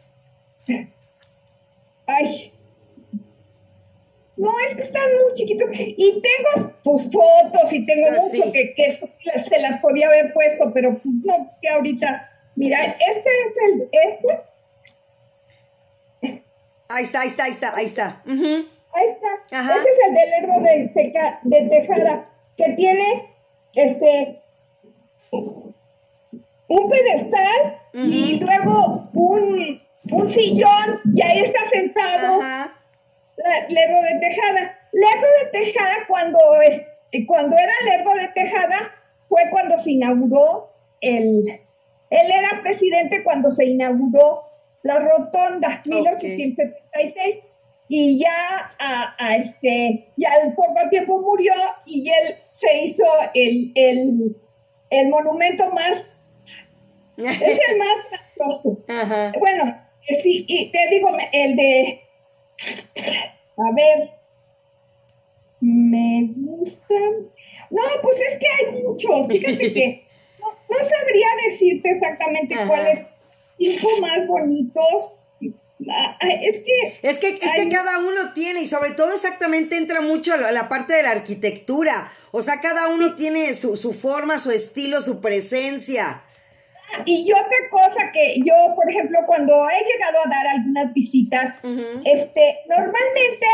ay, 2.07 2.53
no, 4.37 4.57
este 4.69 4.83
está 4.83 4.99
muy 4.99 5.33
chiquito, 5.33 5.65
y 5.73 6.21
tengo, 6.21 6.73
pues, 6.81 7.11
fotos, 7.11 7.73
y 7.73 7.85
tengo 7.85 8.07
ah, 8.07 8.19
mucho 8.21 8.53
que, 8.53 8.73
que 8.73 8.93
se 8.93 9.59
las 9.59 9.79
podía 9.79 10.07
haber 10.07 10.31
puesto, 10.31 10.71
pero 10.73 10.97
pues 10.97 11.15
no, 11.25 11.51
que 11.61 11.67
ahorita, 11.67 12.29
mira, 12.55 12.85
este 12.85 13.29
es 13.29 13.53
el, 13.65 13.89
este. 13.91 14.41
Ahí 16.87 17.03
está, 17.03 17.21
ahí 17.21 17.27
está, 17.27 17.43
ahí 17.43 17.51
está, 17.51 17.75
ahí 17.75 17.85
está. 17.85 18.23
Ahí 18.93 19.07
está. 19.09 19.75
Este 19.75 19.89
es 19.91 19.99
el 20.07 20.13
del 20.15 20.29
Lerdo 20.29 20.61
de, 20.63 21.43
de 21.43 21.69
Tejada 21.69 22.31
que 22.55 22.73
tiene 22.73 23.29
este 23.75 24.39
un 25.31 26.89
pedestal 26.89 27.79
y 27.93 28.39
luego 28.39 29.09
un, 29.13 29.81
un, 30.11 30.29
sillón 30.29 30.99
y 31.13 31.21
ahí 31.21 31.39
está 31.39 31.65
sentado 31.69 32.39
Lerdo 33.69 34.01
de 34.01 34.19
Tejada. 34.19 34.79
Lerdo 34.91 35.27
de 35.43 35.59
Tejada 35.59 35.95
cuando, 36.07 36.39
es, 36.61 36.81
cuando 37.27 37.55
era 37.57 37.73
Lerdo 37.85 38.13
de 38.15 38.27
Tejada 38.29 38.91
fue 39.27 39.43
cuando 39.51 39.77
se 39.77 39.91
inauguró 39.91 40.71
el... 41.01 41.61
Él 42.09 42.31
era 42.31 42.61
presidente 42.63 43.23
cuando 43.23 43.51
se 43.51 43.65
inauguró 43.65 44.43
la 44.81 44.97
rotonda, 44.97 45.81
1876 45.85 47.35
y 47.87 48.19
ya 48.19 48.71
a, 48.79 49.35
este, 49.35 50.11
ya 50.15 50.29
al 50.31 50.53
poco 50.55 50.89
tiempo 50.89 51.19
murió 51.21 51.53
y 51.85 52.09
él 52.09 52.35
se 52.51 52.83
hizo 52.83 53.03
el, 53.33 53.71
el, 53.75 54.37
el 54.89 55.09
monumento 55.09 55.71
más, 55.71 56.65
es 57.17 57.41
el 57.41 57.77
más 57.79 57.97
gracioso. 58.09 58.83
Bueno, 59.39 59.77
sí, 60.21 60.45
y 60.47 60.71
te 60.71 60.87
digo, 60.89 61.09
el 61.31 61.55
de, 61.55 62.01
a 63.57 63.75
ver, 63.75 64.09
me 65.59 66.29
gustan, 66.35 67.29
no, 67.69 67.81
pues 68.01 68.17
es 68.31 68.39
que 68.39 68.47
hay 68.47 68.81
muchos, 68.81 69.27
fíjate 69.27 69.73
que 69.73 70.07
no, 70.39 70.47
no 70.47 70.77
sabría 70.77 71.27
decirte 71.49 71.91
exactamente 71.91 72.55
cuáles 72.67 73.19
cinco 73.57 73.87
más 74.01 74.25
bonitos, 74.27 75.19
es 76.41 76.59
que, 76.59 76.99
es 77.01 77.17
que, 77.17 77.27
es 77.29 77.51
que 77.53 77.69
cada 77.69 77.99
uno 77.99 78.33
tiene, 78.33 78.61
y 78.61 78.67
sobre 78.67 78.91
todo 78.91 79.13
exactamente 79.13 79.77
entra 79.77 80.01
mucho 80.01 80.35
la, 80.37 80.51
la 80.51 80.69
parte 80.69 80.93
de 80.93 81.03
la 81.03 81.11
arquitectura. 81.11 82.09
O 82.31 82.41
sea, 82.41 82.61
cada 82.61 82.87
uno 82.89 83.15
tiene 83.15 83.53
su, 83.53 83.77
su, 83.77 83.93
forma, 83.93 84.37
su 84.39 84.51
estilo, 84.51 85.01
su 85.01 85.21
presencia. 85.21 86.23
Y 87.05 87.31
otra 87.31 87.69
cosa 87.69 88.11
que 88.11 88.35
yo, 88.43 88.53
por 88.75 88.89
ejemplo, 88.89 89.19
cuando 89.25 89.53
he 89.69 89.83
llegado 89.85 90.25
a 90.25 90.29
dar 90.29 90.47
algunas 90.47 90.93
visitas, 90.93 91.55
este, 92.03 92.59
normalmente 92.67 93.45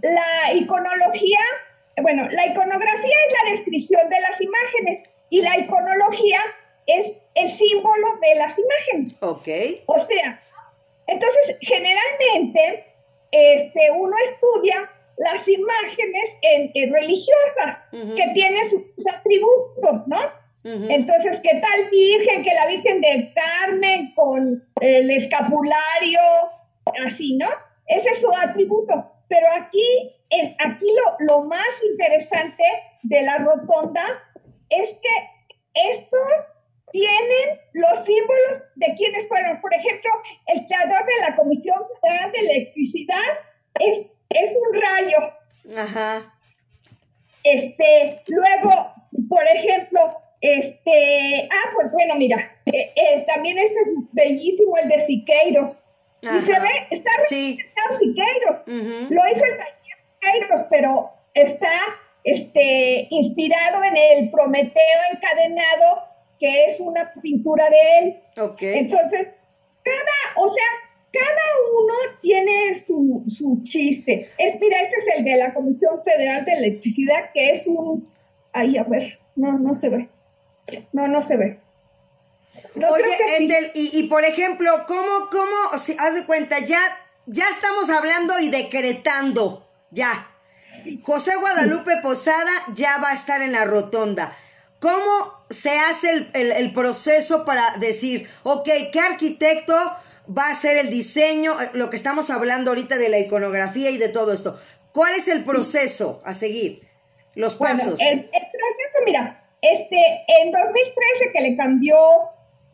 la 0.00 0.52
iconología, 0.54 1.38
bueno, 2.00 2.28
la 2.30 2.46
iconografía 2.46 3.16
es 3.26 3.34
la 3.44 3.50
descripción 3.50 4.08
de 4.08 4.20
las 4.20 4.40
imágenes 4.40 5.02
y 5.30 5.42
la 5.42 5.58
iconología 5.58 6.40
es 6.86 7.08
el 7.34 7.48
símbolo 7.48 8.06
de 8.20 8.38
las 8.38 8.56
imágenes. 8.58 9.16
Ok. 9.20 9.48
O 9.86 9.98
sea, 10.06 10.40
entonces, 11.06 11.56
generalmente, 11.60 12.86
este, 13.30 13.90
uno 13.96 14.14
estudia 14.24 14.90
las 15.18 15.46
imágenes 15.46 16.30
en, 16.42 16.92
religiosas 16.92 17.84
que 17.90 18.30
tienen 18.34 18.68
sus, 18.68 18.82
atributos, 19.06 20.06
¿no? 20.08 20.20
Entonces, 20.64 21.40
¿qué 21.40 21.60
tal 21.60 21.90
Virgen? 21.90 22.44
Que 22.44 22.54
la 22.54 22.66
Virgen 22.66 23.00
del 23.00 23.34
Carmen 23.34 24.14
con 24.14 24.22
con 24.32 24.64
el 24.80 25.10
escapulario, 25.10 26.20
así, 27.04 27.36
¿no? 27.36 27.48
Ese 27.86 28.10
es 28.10 28.20
su 28.20 28.32
atributo. 28.32 29.12
Pero 29.28 29.46
aquí, 29.56 30.14
aquí 30.64 30.86
lo, 30.86 31.34
lo 31.34 31.44
más 31.44 31.68
interesante 31.90 32.64
de 33.02 33.22
la 33.22 33.38
rotonda 33.38 34.04
es 34.68 34.90
que 34.90 35.32
estos 35.74 36.61
tienen 36.90 37.60
los 37.72 38.04
símbolos 38.04 38.64
de 38.76 38.94
quienes 38.96 39.28
fueron. 39.28 39.60
Por 39.60 39.74
ejemplo, 39.74 40.10
el 40.46 40.66
creador 40.66 41.04
de 41.06 41.20
la 41.20 41.36
Comisión 41.36 41.76
Federal 42.00 42.32
de 42.32 42.38
Electricidad 42.38 43.38
es, 43.78 44.12
es 44.30 44.56
un 44.68 44.80
rayo. 44.80 45.18
Ajá. 45.76 46.34
Este, 47.44 48.22
luego, 48.28 48.94
por 49.28 49.44
ejemplo, 49.46 50.16
este, 50.40 51.48
ah, 51.50 51.70
pues 51.74 51.90
bueno, 51.92 52.14
mira, 52.16 52.60
eh, 52.66 52.92
eh, 52.96 53.24
también 53.26 53.58
este 53.58 53.80
es 53.80 53.88
bellísimo, 54.12 54.76
el 54.76 54.88
de 54.88 55.06
Siqueiros. 55.06 55.84
Y 56.22 56.40
se 56.40 56.52
ve, 56.52 56.70
está 56.90 57.10
representado 57.10 57.98
Siqueiros. 57.98 58.58
Lo 59.10 59.28
hizo 59.28 59.44
el 59.44 59.56
taller 59.56 59.98
Siqueiros, 60.20 60.66
pero 60.70 61.10
está 61.34 61.72
este, 62.24 63.08
inspirado 63.10 63.82
en 63.84 63.96
el 63.96 64.30
Prometeo 64.30 65.00
encadenado 65.12 66.11
que 66.42 66.64
es 66.64 66.80
una 66.80 67.12
pintura 67.22 67.70
de 67.70 67.98
él. 68.00 68.16
Ok. 68.36 68.62
Entonces, 68.62 69.28
cada, 69.84 70.34
o 70.34 70.48
sea, 70.48 70.64
cada 71.12 71.46
uno 71.78 71.94
tiene 72.20 72.76
su, 72.80 73.60
chiste. 73.62 74.28
Es, 74.38 74.58
mira, 74.60 74.80
este 74.80 74.96
es 74.96 75.18
el 75.18 75.24
de 75.24 75.36
la 75.36 75.54
Comisión 75.54 76.02
Federal 76.02 76.44
de 76.44 76.54
Electricidad, 76.54 77.30
que 77.32 77.50
es 77.50 77.68
un, 77.68 78.08
ahí, 78.52 78.76
a 78.76 78.82
ver, 78.82 79.20
no, 79.36 79.56
no 79.56 79.76
se 79.76 79.88
ve. 79.88 80.08
No, 80.92 81.06
no 81.06 81.22
se 81.22 81.36
ve. 81.36 81.60
Oye, 82.74 83.70
y, 83.74 84.08
por 84.08 84.24
ejemplo, 84.24 84.72
¿cómo, 84.88 85.30
cómo, 85.30 85.78
si 85.78 85.94
haz 85.96 86.16
de 86.16 86.26
cuenta, 86.26 86.58
ya, 86.58 86.80
ya 87.26 87.44
estamos 87.48 87.88
hablando 87.88 88.40
y 88.40 88.50
decretando, 88.50 89.64
ya. 89.92 90.28
José 91.04 91.36
Guadalupe 91.36 91.92
Posada 92.02 92.50
ya 92.74 92.98
va 92.98 93.10
a 93.10 93.14
estar 93.14 93.42
en 93.42 93.52
la 93.52 93.64
rotonda. 93.64 94.36
¿Cómo 94.82 95.44
se 95.48 95.70
hace 95.78 96.26
el, 96.34 96.72
proceso 96.72 97.44
para 97.44 97.76
decir, 97.78 98.26
ok, 98.42 98.68
¿qué 98.92 98.98
arquitecto 98.98 99.74
va 100.26 100.48
a 100.48 100.50
hacer 100.50 100.76
el 100.76 100.90
diseño? 100.90 101.52
Eh, 101.60 101.68
lo 101.74 101.88
que 101.88 101.94
estamos 101.94 102.30
hablando 102.30 102.72
ahorita 102.72 102.98
de 102.98 103.08
la 103.08 103.20
iconografía 103.20 103.90
y 103.90 103.96
de 103.96 104.08
todo 104.08 104.32
esto. 104.32 104.58
¿Cuál 104.92 105.14
es 105.14 105.28
el 105.28 105.44
proceso 105.44 106.20
a 106.24 106.34
seguir? 106.34 106.82
Los 107.36 107.54
pasos. 107.54 108.00
el, 108.00 108.24
proceso, 108.24 108.98
mira, 109.06 109.40
este, 109.60 109.96
en 110.42 110.50
2013 110.50 111.32
que 111.32 111.40
le 111.40 111.56
cambió 111.56 111.96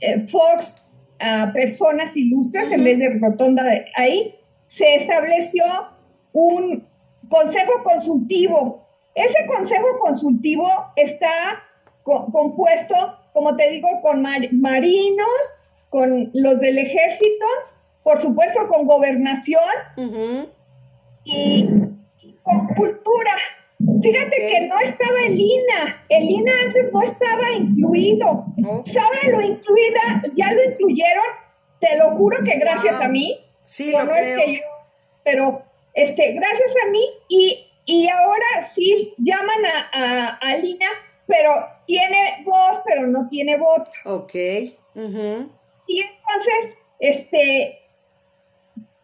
eh, 0.00 0.18
Fox 0.18 0.86
a 1.20 1.52
personas 1.52 2.16
ilustres 2.16 2.72
en 2.72 2.84
vez 2.84 2.98
de 3.00 3.18
rotonda 3.20 3.64
ahí, 3.96 4.34
se 4.66 4.94
estableció 4.94 5.62
un 6.32 6.88
consejo 7.28 7.84
consultivo. 7.84 8.88
Ese 9.14 9.44
consejo 9.46 9.98
consultivo 10.00 10.66
está 10.96 11.67
compuesto, 12.32 12.94
como 13.32 13.56
te 13.56 13.68
digo, 13.70 13.88
con 14.02 14.22
marinos, 14.22 15.28
con 15.90 16.30
los 16.34 16.60
del 16.60 16.78
ejército, 16.78 17.46
por 18.02 18.20
supuesto 18.20 18.68
con 18.68 18.86
gobernación 18.86 19.60
y, 21.24 21.68
con 22.42 22.66
cultura. 22.68 23.36
Fíjate 24.02 24.36
que 24.36 24.66
no 24.66 24.80
estaba 24.80 25.20
el 25.26 25.38
INA, 25.38 26.04
el 26.08 26.24
INA 26.24 26.52
antes 26.66 26.92
no 26.92 27.02
estaba 27.02 27.50
incluido. 27.52 28.46
Ahora 28.64 29.28
lo 29.30 29.40
incluida, 29.40 30.22
ya 30.34 30.52
lo 30.52 30.64
incluyeron, 30.64 31.24
te 31.80 31.96
lo 31.96 32.10
juro 32.16 32.42
que 32.44 32.58
gracias 32.58 33.00
a 33.00 33.08
mí. 33.08 33.38
Sí, 33.64 33.92
lo 33.92 34.10
creo. 34.10 34.40
pero 35.22 35.62
este, 35.92 36.32
gracias 36.32 36.70
a 36.86 36.90
mí 36.90 37.04
y, 37.28 37.66
y 37.84 38.08
ahora 38.08 38.66
sí 38.66 39.14
llaman 39.18 39.66
a, 39.66 39.90
a, 39.92 40.26
al 40.40 40.64
INA 40.64 40.88
pero 41.28 41.52
tiene 41.86 42.42
voz, 42.44 42.80
pero 42.84 43.06
no 43.06 43.28
tiene 43.28 43.56
voto. 43.58 43.90
Ok. 44.06 44.34
Y 44.34 46.00
entonces, 46.00 46.78
este, 46.98 47.78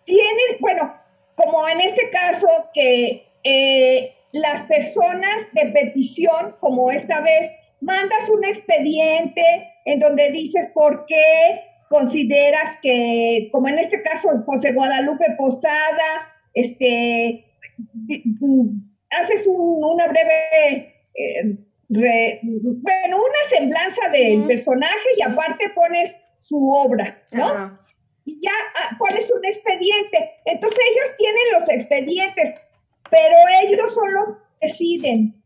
tienen, 0.04 0.56
bueno, 0.58 0.92
como 1.36 1.68
en 1.68 1.82
este 1.82 2.10
caso 2.10 2.48
que 2.72 3.26
eh, 3.44 4.14
las 4.32 4.62
personas 4.62 5.52
de 5.52 5.66
petición, 5.66 6.56
como 6.60 6.90
esta 6.90 7.20
vez, 7.20 7.50
mandas 7.80 8.28
un 8.30 8.44
expediente 8.44 9.42
en 9.84 10.00
donde 10.00 10.30
dices 10.30 10.70
por 10.74 11.04
qué 11.06 11.60
consideras 11.90 12.78
que, 12.82 13.50
como 13.52 13.68
en 13.68 13.78
este 13.78 14.02
caso 14.02 14.30
José 14.46 14.72
Guadalupe 14.72 15.26
Posada, 15.36 16.26
este, 16.54 17.44
haces 19.10 19.46
una 19.46 20.06
breve 20.08 20.94
eh, 21.14 21.58
bueno, 22.00 23.16
una 23.18 23.48
semblanza 23.48 24.08
del 24.12 24.44
personaje 24.46 25.08
y 25.16 25.22
aparte 25.22 25.70
pones 25.74 26.22
su 26.36 26.68
obra, 26.68 27.22
¿no? 27.32 27.78
Y 28.24 28.40
ya 28.40 28.52
ah, 28.80 28.96
pones 28.98 29.30
un 29.30 29.44
expediente. 29.44 30.30
Entonces 30.44 30.78
ellos 30.78 31.16
tienen 31.18 31.42
los 31.52 31.68
expedientes, 31.68 32.54
pero 33.10 33.36
ellos 33.62 33.94
son 33.94 34.12
los 34.12 34.34
que 34.34 34.66
deciden. 34.68 35.42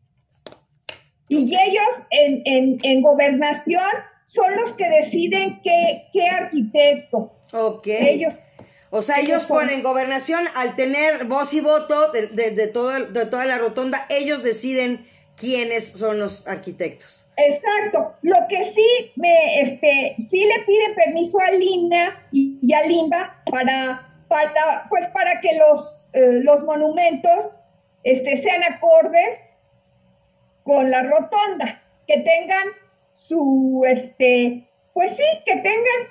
Y 1.27 1.55
ellos 1.55 2.03
en, 2.09 2.79
en, 2.81 3.01
gobernación 3.01 3.83
son 4.23 4.55
los 4.55 4.73
que 4.73 4.89
deciden 4.89 5.61
qué, 5.61 6.07
qué 6.11 6.27
arquitecto. 6.27 7.33
Ok. 7.53 7.87
Ellos, 7.87 8.33
o 8.89 9.01
sea, 9.03 9.19
ellos, 9.19 9.45
ponen 9.45 9.83
gobernación 9.83 10.45
al 10.55 10.75
tener 10.75 11.25
voz 11.25 11.53
y 11.53 11.61
voto 11.61 12.11
de, 12.11 12.27
de, 12.27 12.51
de 12.51 12.67
toda 12.67 13.45
la 13.45 13.57
rotonda, 13.59 14.07
ellos 14.09 14.41
deciden 14.41 15.05
quiénes 15.39 15.85
son 15.93 16.19
los 16.19 16.47
arquitectos. 16.47 17.27
Exacto. 17.37 18.15
Lo 18.21 18.35
que 18.49 18.63
sí 18.65 19.11
me, 19.15 19.61
este, 19.61 20.15
sí 20.19 20.43
le 20.43 20.63
pide 20.65 20.93
permiso 20.95 21.39
a 21.39 21.51
Linda 21.51 22.27
y, 22.31 22.73
a 22.73 22.83
Limba 22.83 23.41
para, 23.49 24.15
para, 24.27 24.85
pues 24.89 25.07
para 25.07 25.39
que 25.39 25.57
los, 25.57 26.11
eh, 26.13 26.41
los 26.43 26.63
monumentos 26.63 27.55
este, 28.03 28.37
sean 28.37 28.61
acordes 28.63 29.39
con 30.63 30.91
la 30.91 31.03
rotonda, 31.03 31.81
que 32.05 32.17
tengan 32.17 32.67
su, 33.11 33.83
este, 33.87 34.67
pues 34.93 35.15
sí, 35.15 35.23
que 35.45 35.55
tengan, 35.55 36.07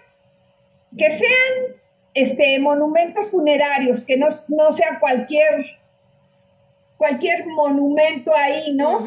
que 0.97 1.11
sean, 1.11 1.79
este, 2.15 2.59
monumentos 2.59 3.31
funerarios, 3.31 4.05
que 4.05 4.17
no, 4.17 4.27
no 4.49 4.73
sea 4.73 4.99
cualquier 4.99 5.78
cualquier 6.99 7.47
monumento 7.47 8.37
ahí, 8.37 8.75
¿no? 8.75 8.99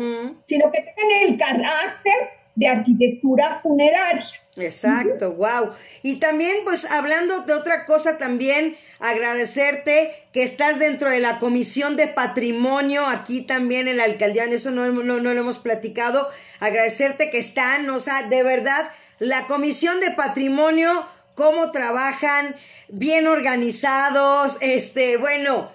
Sino 0.46 0.72
que 0.72 0.80
tengan 0.80 1.24
el 1.24 1.38
carácter 1.38 2.42
de 2.56 2.68
arquitectura 2.68 3.60
funeraria. 3.62 4.26
Exacto, 4.58 5.34
wow. 5.34 5.72
Y 6.02 6.20
también, 6.20 6.58
pues 6.64 6.86
hablando 6.86 7.42
de 7.42 7.54
otra 7.54 7.86
cosa 7.86 8.18
también, 8.18 8.76
agradecerte 9.00 10.14
que 10.34 10.44
estás 10.44 10.80
dentro 10.80 11.10
de 11.10 11.20
la 11.20 11.40
Comisión 11.40 11.96
de 11.96 12.08
Patrimonio, 12.08 13.06
aquí 13.06 13.42
también 13.42 13.88
en 13.88 13.98
la 13.98 14.04
alcaldía, 14.04 14.46
en 14.46 14.54
eso 14.54 14.72
no, 14.72 14.90
no, 14.90 15.20
no 15.20 15.34
lo 15.34 15.40
hemos 15.40 15.60
platicado, 15.60 16.28
agradecerte 16.60 17.30
que 17.30 17.40
están, 17.40 17.90
o 17.90 18.00
sea, 18.00 18.24
de 18.24 18.44
verdad, 18.44 18.90
la 19.20 19.48
Comisión 19.48 20.00
de 20.00 20.12
Patrimonio, 20.12 21.06
cómo 21.36 21.72
trabajan, 21.72 22.56
bien 22.90 23.28
organizados, 23.28 24.58
este, 24.62 25.18
bueno, 25.18 25.72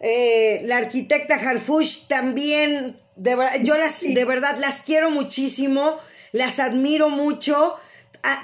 eh, 0.00 0.62
la 0.64 0.78
arquitecta 0.78 1.34
Harfush 1.34 2.06
también, 2.08 2.98
de, 3.16 3.36
yo 3.62 3.76
las, 3.76 4.00
de 4.02 4.24
verdad 4.24 4.58
las 4.58 4.80
quiero 4.80 5.10
muchísimo, 5.10 5.98
las 6.32 6.58
admiro 6.58 7.10
mucho, 7.10 7.76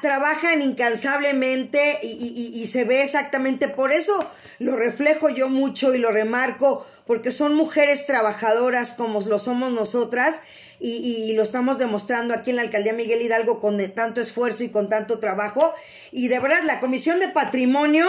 trabajan 0.00 0.62
incansablemente 0.62 1.98
y, 2.02 2.66
se 2.66 2.84
ve 2.84 3.02
exactamente 3.02 3.68
por 3.68 3.92
eso 3.92 4.18
lo 4.58 4.76
reflejo 4.76 5.28
yo 5.28 5.48
mucho 5.48 5.94
y 5.94 5.98
lo 5.98 6.10
remarco 6.10 6.86
porque 7.06 7.30
son 7.30 7.54
mujeres 7.54 8.06
trabajadoras 8.06 8.92
como 8.94 9.20
lo 9.20 9.38
somos 9.38 9.72
nosotras 9.72 10.40
y, 10.78 11.32
lo 11.34 11.42
estamos 11.42 11.78
demostrando 11.78 12.34
aquí 12.34 12.50
en 12.50 12.56
la 12.56 12.62
alcaldía 12.62 12.92
Miguel 12.92 13.22
Hidalgo 13.22 13.60
con 13.60 13.78
tanto 13.92 14.20
esfuerzo 14.20 14.64
y 14.64 14.68
con 14.68 14.88
tanto 14.88 15.18
trabajo. 15.18 15.72
Y 16.12 16.28
de 16.28 16.38
verdad 16.38 16.62
la 16.64 16.80
comisión 16.80 17.18
de 17.18 17.28
patrimonio 17.28 18.06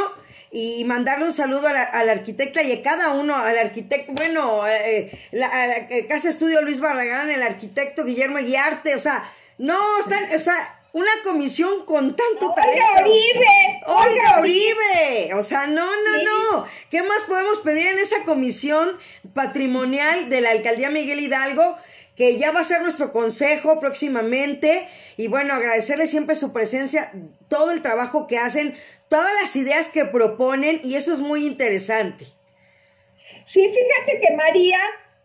y 0.60 0.84
mandarle 0.86 1.26
un 1.26 1.32
saludo 1.32 1.68
a 1.68 1.74
la, 1.74 2.12
arquitecta 2.12 2.64
y 2.64 2.72
a 2.72 2.82
cada 2.82 3.12
uno, 3.12 3.36
al 3.36 3.60
arquitecto, 3.60 4.12
bueno, 4.14 4.68
eh, 4.68 5.12
la, 5.32 5.78
eh, 5.78 6.08
Casa 6.10 6.30
Estudio 6.30 6.64
Luis 6.64 6.80
Barragán, 6.80 7.30
el 7.30 7.44
arquitecto 7.44 8.04
Guillermo 8.04 8.40
Guiarte, 8.40 8.96
o 8.96 9.00
sea, 9.00 9.24
no, 9.60 9.78
están, 10.00 10.34
o 10.34 10.40
sea, 10.40 10.80
una 10.94 11.12
comisión 11.24 11.86
con 11.86 12.16
tanto 12.16 12.56
talento. 12.56 12.84
¡Olga 12.92 13.06
Oribe! 13.06 13.82
¡Olga 13.86 14.40
Oribe! 14.40 15.34
O 15.36 15.44
sea, 15.44 15.68
no, 15.68 15.86
no, 15.86 16.24
no. 16.24 16.66
¿Qué 16.90 17.04
más 17.04 17.22
podemos 17.28 17.60
pedir 17.60 17.86
en 17.86 18.00
esa 18.00 18.24
comisión 18.24 18.98
patrimonial 19.36 20.28
de 20.30 20.42
la 20.42 20.50
alcaldía 20.50 20.90
Miguel 20.90 21.20
Hidalgo? 21.20 21.78
Que 22.18 22.38
ya 22.40 22.52
va 22.52 22.62
a 22.62 22.66
ser 22.66 22.82
nuestro 22.82 23.12
consejo 23.12 23.80
próximamente. 23.80 24.88
Y 25.16 25.28
bueno, 25.28 25.54
agradecerle 25.54 26.08
siempre 26.08 26.36
su 26.36 26.52
presencia, 26.52 27.14
todo 27.48 27.72
el 27.72 27.82
trabajo 27.82 28.28
que 28.28 28.40
hacen, 28.40 28.76
todas 29.08 29.32
las 29.40 29.56
ideas 29.56 29.88
que 29.88 30.04
proponen, 30.06 30.82
y 30.84 30.96
eso 30.96 31.14
es 31.14 31.20
muy 31.20 31.46
interesante. 31.46 32.26
Sí, 33.46 33.70
fíjate 33.70 34.20
que 34.20 34.36
María 34.36 34.80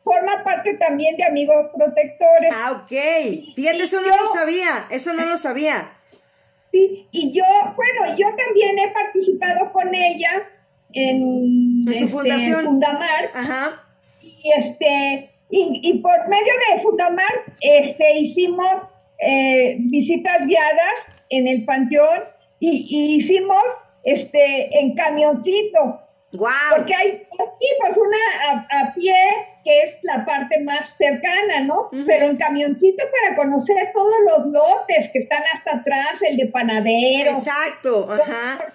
forma 0.05 0.45
parte 0.45 0.75
también 0.75 1.17
de 1.17 1.25
Amigos 1.25 1.69
Protectores. 1.75 2.53
Ah, 2.53 2.83
ok. 2.83 3.55
Fíjate, 3.57 3.83
eso 3.83 4.01
no 4.01 4.17
lo 4.17 4.27
sabía, 4.33 4.87
eso 4.91 5.13
no 5.15 5.25
lo 5.25 5.37
sabía. 5.37 5.97
Sí, 6.71 7.09
y 7.11 7.33
yo, 7.33 7.45
bueno, 7.75 8.17
yo 8.17 8.29
también 8.37 8.79
he 8.79 8.89
participado 8.93 9.73
con 9.73 9.95
ella 9.95 10.49
en, 10.93 11.85
su 11.85 11.91
este, 11.91 12.09
fundación. 12.09 12.65
Fundamar. 12.65 13.31
Ajá. 13.35 13.85
Y 14.23 14.53
este, 14.57 15.32
y, 15.55 15.99
por 15.99 16.29
medio 16.29 16.53
de 16.71 16.81
Fundamar, 16.81 17.45
este, 17.61 18.19
hicimos 18.19 18.89
eh, 19.19 19.77
visitas 19.81 20.47
guiadas 20.47 20.95
en 21.29 21.47
el 21.47 21.67
panteón 21.67 22.21
y, 22.59 23.17
hicimos 23.19 23.63
este 24.03 24.81
en 24.81 24.95
camioncito. 24.95 26.01
Wow. 26.33 26.49
Porque 26.75 26.95
hay 26.95 27.27
dos 27.39 27.49
tipos, 27.59 27.99
una 27.99 28.65
a, 28.71 28.95
pie, 28.95 29.15
que 29.63 29.83
es 29.83 29.99
la 30.05 30.25
parte 30.25 30.61
más 30.61 30.97
cercana, 30.97 31.61
¿no? 31.61 31.91
Pero 32.07 32.31
en 32.31 32.39
camioncito 32.39 33.05
para 33.21 33.37
conocer 33.37 33.91
todos 33.93 34.15
los 34.31 34.47
lotes 34.47 35.11
que 35.13 35.19
están 35.19 35.43
hasta 35.53 35.77
atrás, 35.77 36.23
el 36.27 36.39
de 36.39 36.47
panadero. 36.47 37.33
Exacto, 37.33 38.11
ajá. 38.11 38.73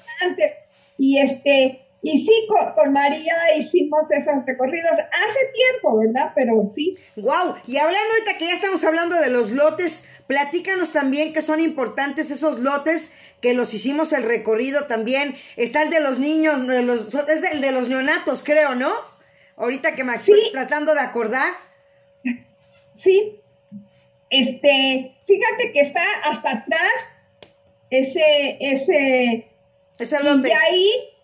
Y 1.00 1.18
este, 1.18 1.87
y 2.02 2.26
sí, 2.26 2.48
con, 2.76 2.94
María 2.94 3.34
hicimos 3.58 4.12
esos 4.12 4.46
recorridos 4.46 4.92
hace 4.92 5.40
tiempo, 5.54 5.98
¿verdad? 5.98 6.32
Pero 6.36 6.64
sí. 6.66 6.94
Wow. 7.16 7.56
Y 7.66 7.78
hablando 7.78 8.14
ahorita 8.14 8.38
que 8.38 8.46
ya 8.46 8.54
estamos 8.54 8.84
hablando 8.84 9.16
de 9.16 9.30
los 9.30 9.52
lotes, 9.52 10.06
platícanos 10.28 10.92
también 10.92 11.34
que 11.34 11.42
son 11.42 11.60
importantes 11.60 12.30
esos 12.30 12.60
lotes 12.60 13.12
que 13.42 13.54
los 13.54 13.74
hicimos 13.74 14.14
el 14.14 14.24
recorrido 14.24 14.86
también. 14.86 15.36
Está 15.56 15.82
el 15.82 15.90
de 15.90 16.00
los 16.00 16.20
niños, 16.20 16.68
de 16.68 16.84
los, 16.84 17.14
es 17.16 17.44
el 17.52 17.62
de 17.62 17.72
los 17.72 17.90
neonatos, 17.90 18.44
creo, 18.44 18.76
¿no? 18.76 18.92
Ahorita 19.56 19.96
que 19.96 20.04
me 20.04 20.16
estoy 20.16 20.52
tratando 20.52 20.94
de 20.94 21.00
acordar. 21.00 21.52
Sí. 22.94 23.42
Este, 24.30 25.16
fíjate 25.26 25.72
que 25.74 25.80
está 25.80 26.04
hasta 26.26 26.52
atrás 26.52 27.22
ese, 27.90 28.58
ese. 28.60 29.48
Ese 29.98 30.24
lote. 30.24 30.50
Y 30.50 30.52
ahí 30.52 31.17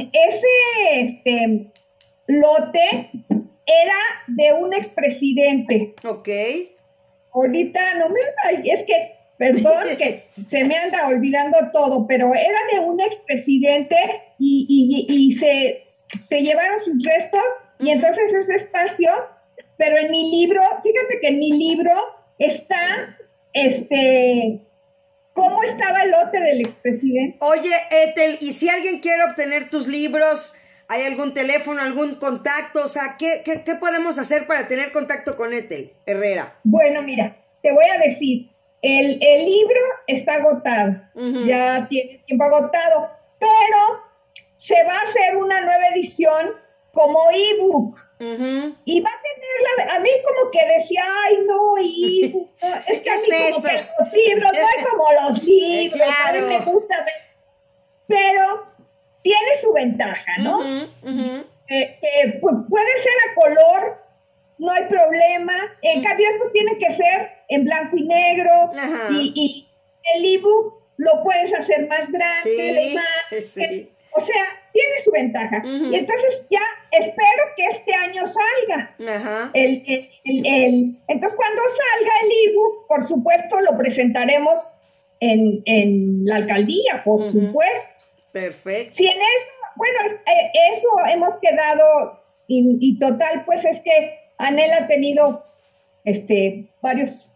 ese 0.00 1.00
este, 1.00 1.70
lote 2.26 3.10
era 3.66 3.94
de 4.28 4.52
un 4.52 4.72
expresidente. 4.74 5.94
Ok. 6.04 6.28
Ahorita 7.32 7.94
no 7.94 8.08
me... 8.08 8.20
Es 8.64 8.82
que, 8.84 9.12
perdón, 9.36 9.84
que 9.98 10.24
se 10.46 10.64
me 10.64 10.76
anda 10.76 11.08
olvidando 11.08 11.56
todo, 11.72 12.06
pero 12.06 12.34
era 12.34 12.58
de 12.72 12.80
un 12.80 13.00
expresidente 13.00 13.96
y, 14.38 15.06
y, 15.08 15.32
se, 15.32 15.84
se 16.26 16.42
llevaron 16.42 16.78
sus 16.80 17.02
restos 17.02 17.42
y 17.78 17.90
entonces 17.90 18.32
ese 18.32 18.54
espacio, 18.54 19.10
pero 19.76 19.98
en 19.98 20.10
mi 20.10 20.30
libro, 20.30 20.62
fíjate 20.82 21.20
que 21.20 21.28
en 21.28 21.38
mi 21.38 21.52
libro 21.52 21.92
está 22.38 23.16
este 23.52 24.60
¿Cómo 25.36 25.62
estaba 25.64 26.00
el 26.00 26.12
lote 26.12 26.40
del 26.40 26.62
expresidente? 26.62 27.36
Oye, 27.40 27.70
Ethel, 27.90 28.38
¿y 28.40 28.54
si 28.54 28.70
alguien 28.70 29.00
quiere 29.00 29.22
obtener 29.24 29.68
tus 29.68 29.86
libros? 29.86 30.54
¿Hay 30.88 31.02
algún 31.02 31.34
teléfono, 31.34 31.82
algún 31.82 32.14
contacto? 32.14 32.82
O 32.82 32.88
sea, 32.88 33.16
¿qué, 33.18 33.42
qué, 33.44 33.74
podemos 33.74 34.18
hacer 34.18 34.46
para 34.46 34.66
tener 34.66 34.92
contacto 34.92 35.36
con 35.36 35.52
Ethel 35.52 35.92
Herrera? 36.06 36.58
Bueno, 36.64 37.02
mira, 37.02 37.36
te 37.62 37.70
voy 37.70 37.84
a 37.84 38.08
decir, 38.08 38.48
el, 38.80 39.18
libro 39.18 39.80
está 40.06 40.36
agotado, 40.36 41.02
ya 41.44 41.86
tiene 41.86 42.22
tiempo 42.26 42.44
agotado, 42.44 43.10
pero 43.38 44.06
se 44.56 44.82
va 44.84 44.94
a 44.94 45.02
hacer 45.02 45.36
una 45.36 45.60
nueva 45.60 45.88
edición 45.94 46.52
como 46.96 47.20
ebook. 47.30 47.98
Y 48.18 49.00
va 49.02 49.10
a 49.10 49.22
tener 49.22 49.90
a 49.90 50.00
mí 50.00 50.08
como 50.26 50.50
que 50.50 50.66
decía, 50.78 51.04
ay 51.24 51.36
no, 51.46 51.76
ebook, 51.76 52.50
es 52.88 53.00
que 53.00 53.10
a 53.10 53.16
mí 53.16 53.52
como 53.52 53.62
que 53.62 53.86
los 54.00 54.12
libros, 54.14 54.52
no 54.54 54.68
es 54.78 54.86
como 54.90 55.12
los 55.12 55.42
libros, 55.44 56.08
a 56.26 56.32
mí 56.32 56.40
me 56.40 56.58
gusta 56.60 56.96
ver, 57.04 57.14
pero 58.08 58.66
tiene 59.22 59.56
su 59.60 59.72
ventaja, 59.74 60.38
¿no? 60.38 60.64
Eh, 61.68 61.98
eh, 62.00 62.38
pues 62.40 62.54
puede 62.70 62.98
ser 62.98 63.12
a 63.30 63.34
color, 63.34 63.96
no 64.58 64.72
hay 64.72 64.84
problema, 64.84 65.52
en 65.82 66.02
cambio 66.02 66.30
estos 66.30 66.50
tienen 66.52 66.78
que 66.78 66.92
ser 66.92 67.32
en 67.48 67.64
blanco 67.64 67.96
y 67.96 68.04
negro, 68.04 68.70
y, 69.10 69.68
el 70.14 70.24
ebook 70.36 70.84
lo 70.98 71.22
puedes 71.24 71.52
hacer 71.52 71.88
más 71.88 72.08
grande, 72.10 72.94
más, 72.94 73.56
o 74.16 74.20
sea, 74.20 74.44
tiene 74.72 74.98
su 75.04 75.10
ventaja. 75.10 75.62
Y 75.64 75.94
entonces 75.94 76.46
ya 76.50 76.60
espero 76.90 77.42
que 77.56 77.64
este 77.66 77.94
año 77.94 78.22
salga. 78.26 78.94
Ajá. 79.16 79.50
El, 79.52 79.76
entonces, 80.24 81.36
cuando 81.36 81.62
salga 81.62 82.12
el 82.22 82.50
ebook, 82.50 82.86
por 82.88 83.04
supuesto, 83.04 83.60
lo 83.60 83.76
presentaremos 83.76 84.78
en, 85.20 86.24
la 86.24 86.36
alcaldía, 86.36 87.02
por 87.04 87.20
supuesto. 87.20 88.04
Perfecto. 88.32 88.94
Si 88.96 89.06
en 89.06 89.18
eso, 89.18 89.46
bueno, 89.76 89.98
eh, 90.26 90.50
eso 90.72 90.88
hemos 91.10 91.38
quedado, 91.38 92.22
y, 92.48 92.98
total, 92.98 93.44
pues 93.44 93.64
es 93.64 93.80
que 93.80 94.18
Anel 94.38 94.72
ha 94.72 94.86
tenido 94.86 95.44
este, 96.04 96.68
varios 96.82 97.30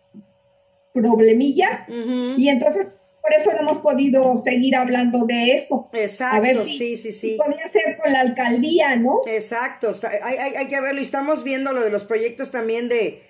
problemillas, 0.93 1.89
y 1.89 2.49
entonces 2.49 2.89
por 3.31 3.41
eso 3.41 3.53
no 3.53 3.61
hemos 3.61 3.79
podido 3.79 4.37
seguir 4.37 4.75
hablando 4.75 5.25
de 5.25 5.53
eso. 5.53 5.89
Exacto, 5.93 6.37
a 6.37 6.41
ver 6.41 6.57
sí, 6.57 6.97
sí, 6.97 7.13
sí. 7.13 7.37
Podría 7.37 7.69
ser 7.71 7.97
con 7.97 8.13
la 8.13 8.21
alcaldía, 8.21 8.97
¿no? 8.97 9.21
Exacto, 9.27 9.93
hay, 10.23 10.37
hay, 10.37 10.69
que 10.69 10.81
verlo 10.81 11.01
y 11.01 11.05
estamos 11.05 11.45
viendo 11.45 11.73
lo 11.73 11.83
de 11.83 11.91
los 11.91 12.03
proyectos 12.03 12.51
también 12.51 12.89
de, 12.89 13.23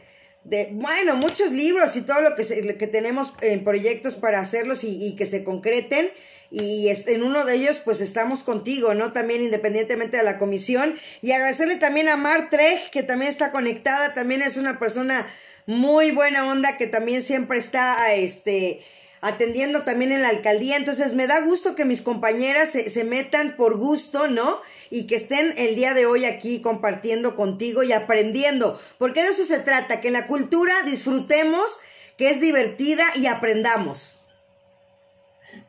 de 0.45 0.69
bueno, 0.73 1.17
muchos 1.17 1.53
libros 1.53 1.97
y 1.97 2.03
todo 2.03 2.23
lo 2.23 2.35
que, 2.35 2.77
que 2.79 2.87
tenemos 2.87 3.35
en 3.43 3.63
proyectos 3.63 4.17
para 4.17 4.41
hacerlos 4.41 4.85
y, 4.85 5.15
que 5.17 5.27
se 5.27 5.45
concreten. 5.45 6.09
Y 6.51 6.89
en 6.89 7.23
uno 7.23 7.45
de 7.45 7.55
ellos, 7.55 7.81
pues 7.85 8.01
estamos 8.01 8.43
contigo, 8.43 8.95
¿no? 8.95 9.13
También 9.13 9.43
independientemente 9.43 10.17
de 10.17 10.23
la 10.23 10.39
comisión. 10.39 10.95
Y 11.21 11.33
agradecerle 11.33 11.77
también 11.77 12.09
a 12.09 12.17
Mar 12.17 12.49
Trej, 12.51 12.91
que 12.91 13.03
también 13.03 13.31
está 13.31 13.53
conectada, 13.53 14.15
también 14.15 14.43
es 14.43 14.57
una 14.57 14.79
persona 14.79 15.27
muy 15.67 16.11
buena 16.11 16.51
onda, 16.51 16.77
que 16.77 16.87
también 16.87 17.23
siempre 17.23 17.59
está, 17.59 18.15
este, 18.15 18.81
atendiendo 19.21 19.83
también 19.83 20.13
en 20.13 20.23
la 20.23 20.29
alcaldía. 20.29 20.77
Entonces 20.77 21.15
me 21.15 21.27
da 21.27 21.41
gusto 21.41 21.75
que 21.75 21.85
mis 21.85 22.03
compañeras 22.03 22.71
se, 22.71 23.05
metan 23.05 23.57
por 23.57 23.77
gusto, 23.77 24.29
¿no? 24.29 24.59
Y 24.91 25.07
que 25.07 25.17
estén 25.17 25.55
el 25.57 25.77
día 25.77 25.95
de 25.95 26.07
hoy 26.07 26.25
aquí 26.25 26.63
compartiendo 26.63 27.37
contigo 27.37 27.83
y 27.83 27.93
aprendiendo. 27.93 28.79
Porque 28.99 29.23
de 29.23 29.29
eso 29.29 29.45
se 29.45 29.61
trata, 29.61 30.01
que 30.01 30.11
la 30.11 30.27
cultura 30.27 30.73
disfrutemos, 30.85 31.79
que 32.17 32.31
es 32.31 32.41
divertida 32.41 33.05
y 33.15 33.27
aprendamos. 33.27 34.17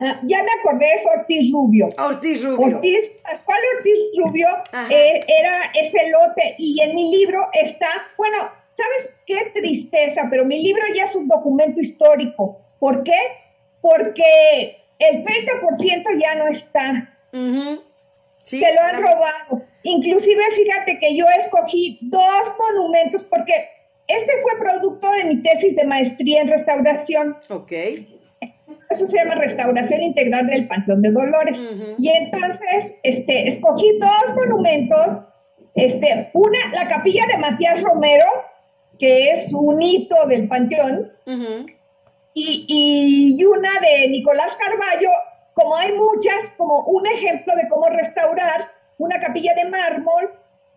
Ah, 0.00 0.20
ya 0.24 0.42
me 0.42 0.50
acordé, 0.60 0.94
es 0.94 1.02
Ortiz 1.16 1.52
Rubio. 1.52 1.90
Ortiz 1.98 2.42
Rubio. 2.42 2.76
Ortiz, 2.76 3.12
Pascual 3.22 3.58
Ortiz 3.76 3.94
Rubio 4.16 4.48
eh, 4.90 5.20
era 5.26 5.70
ese 5.74 5.98
lote 6.10 6.56
y 6.58 6.80
en 6.80 6.94
mi 6.94 7.16
libro 7.16 7.48
está, 7.52 7.88
bueno, 8.16 8.50
¿sabes 8.74 9.16
qué 9.26 9.52
tristeza? 9.54 10.26
Pero 10.30 10.44
mi 10.44 10.60
libro 10.62 10.82
ya 10.94 11.04
es 11.04 11.14
un 11.14 11.28
documento 11.28 11.80
histórico. 11.80 12.58
¿Por 12.80 13.04
qué? 13.04 13.41
Porque 13.82 14.78
el 14.98 15.22
30% 15.22 16.18
ya 16.18 16.34
no 16.36 16.46
está. 16.46 17.18
Se 18.42 18.74
lo 18.74 18.80
han 18.80 19.02
robado. 19.02 19.66
Inclusive, 19.82 20.42
fíjate 20.52 20.98
que 20.98 21.14
yo 21.14 21.26
escogí 21.38 21.98
dos 22.02 22.54
monumentos 22.58 23.24
porque 23.24 23.52
este 24.06 24.32
fue 24.40 24.58
producto 24.58 25.10
de 25.12 25.24
mi 25.24 25.42
tesis 25.42 25.76
de 25.76 25.84
maestría 25.84 26.40
en 26.40 26.48
restauración. 26.48 27.36
Ok. 27.50 27.72
Eso 28.90 29.06
se 29.06 29.16
llama 29.16 29.34
restauración 29.34 30.02
integral 30.02 30.46
del 30.46 30.68
Panteón 30.68 31.02
de 31.02 31.10
Dolores. 31.10 31.62
Y 31.98 32.08
entonces, 32.08 32.94
este, 33.02 33.48
escogí 33.48 33.98
dos 33.98 34.36
monumentos. 34.36 35.24
Este, 35.74 36.30
una, 36.34 36.58
la 36.74 36.86
capilla 36.86 37.24
de 37.26 37.38
Matías 37.38 37.82
Romero, 37.82 38.26
que 38.98 39.30
es 39.30 39.52
un 39.54 39.80
hito 39.82 40.26
del 40.26 40.46
panteón 40.48 41.10
y, 42.34 42.64
y, 43.38 43.44
una 43.44 43.70
de 43.80 44.08
Nicolás 44.08 44.56
Carballo, 44.56 45.10
como 45.54 45.76
hay 45.76 45.92
muchas, 45.92 46.52
como 46.56 46.84
un 46.86 47.06
ejemplo 47.06 47.54
de 47.54 47.68
cómo 47.68 47.88
restaurar 47.88 48.70
una 48.98 49.20
capilla 49.20 49.54
de 49.54 49.68
mármol, 49.68 50.30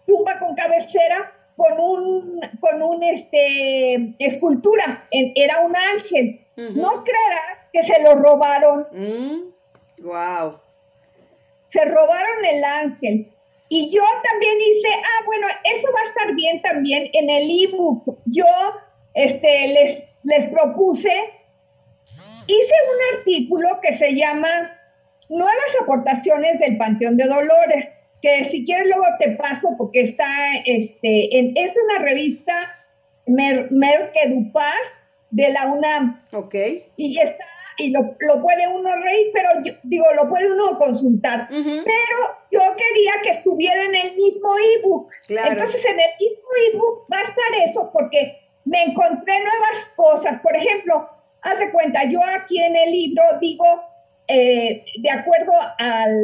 tumba 0.05 0.39
con 0.39 0.55
cabecera, 0.55 1.31
con 1.55 1.79
un, 1.79 2.41
con 2.59 2.81
un 2.81 3.03
este, 3.03 4.15
escultura, 4.19 5.07
era 5.11 5.59
un 5.59 5.75
ángel. 5.75 6.41
No 6.55 7.03
creerás 7.03 7.59
que 7.71 7.83
se 7.83 8.01
lo 8.01 8.15
robaron. 8.15 8.87
Wow. 10.01 10.51
Mm, 10.51 10.59
se 11.69 11.85
robaron 11.85 12.45
el 12.49 12.63
ángel. 12.63 13.31
Y 13.67 13.89
yo 13.89 14.01
también 14.23 14.57
hice, 14.61 14.87
ah, 14.93 15.23
bueno, 15.25 15.47
eso 15.63 15.87
va 15.93 15.99
a 16.01 16.09
estar 16.09 16.35
bien 16.35 16.61
también 16.61 17.09
en 17.13 17.29
el 17.29 17.49
ebook. 17.49 18.19
Yo 18.25 18.45
este, 19.13 19.67
les, 19.67 20.15
les 20.23 20.45
propuse, 20.47 21.11
hice 22.47 22.73
un 22.93 23.17
artículo 23.17 23.67
que 23.81 23.93
se 23.93 24.15
llama 24.15 24.79
Nuevas 25.29 25.75
aportaciones 25.81 26.59
del 26.59 26.77
Panteón 26.77 27.17
de 27.17 27.25
Dolores, 27.25 27.95
que 28.21 28.45
si 28.45 28.65
quieres 28.65 28.87
luego 28.87 29.05
te 29.19 29.31
paso 29.31 29.69
porque 29.77 30.01
está, 30.01 30.27
este, 30.65 31.37
en, 31.37 31.57
es 31.57 31.75
una 31.85 32.03
revista 32.03 32.53
Mer, 33.25 33.71
Merquedupaz 33.71 34.99
de 35.31 35.49
la 35.49 35.67
UNAM. 35.67 36.19
Ok. 36.31 36.55
Y 36.95 37.19
está 37.19 37.45
y 37.77 37.91
lo, 37.91 38.15
puede 38.41 38.67
uno 38.67 38.95
reír, 38.95 39.31
pero 39.33 39.49
yo, 39.63 39.73
digo, 39.83 40.05
lo 40.15 40.29
puede 40.29 40.51
uno 40.51 40.77
consultar. 40.77 41.47
Pero 41.49 42.17
yo 42.51 42.59
quería 42.77 43.13
que 43.21 43.31
estuviera 43.31 43.83
en 43.83 43.95
el 43.95 44.15
mismo 44.15 44.49
ebook. 44.77 45.11
Entonces, 45.27 45.83
en 45.85 45.99
el 45.99 46.11
mismo 46.19 46.47
ebook 46.71 47.11
va 47.11 47.19
a 47.19 47.23
estar 47.23 47.67
eso, 47.67 47.91
porque 47.91 48.49
me 48.63 48.83
encontré 48.83 49.39
nuevas 49.39 49.93
cosas. 49.95 50.39
Por 50.39 50.55
ejemplo, 50.55 51.09
haz 51.45 51.59
de 51.59 51.71
cuenta, 51.71 52.03
yo 52.09 52.19
aquí 52.23 52.61
en 52.61 52.75
el 52.75 52.91
libro 52.91 53.21
digo, 53.39 53.65
eh, 54.27 54.83
de 54.97 55.09
acuerdo 55.11 55.51
al 55.77 56.13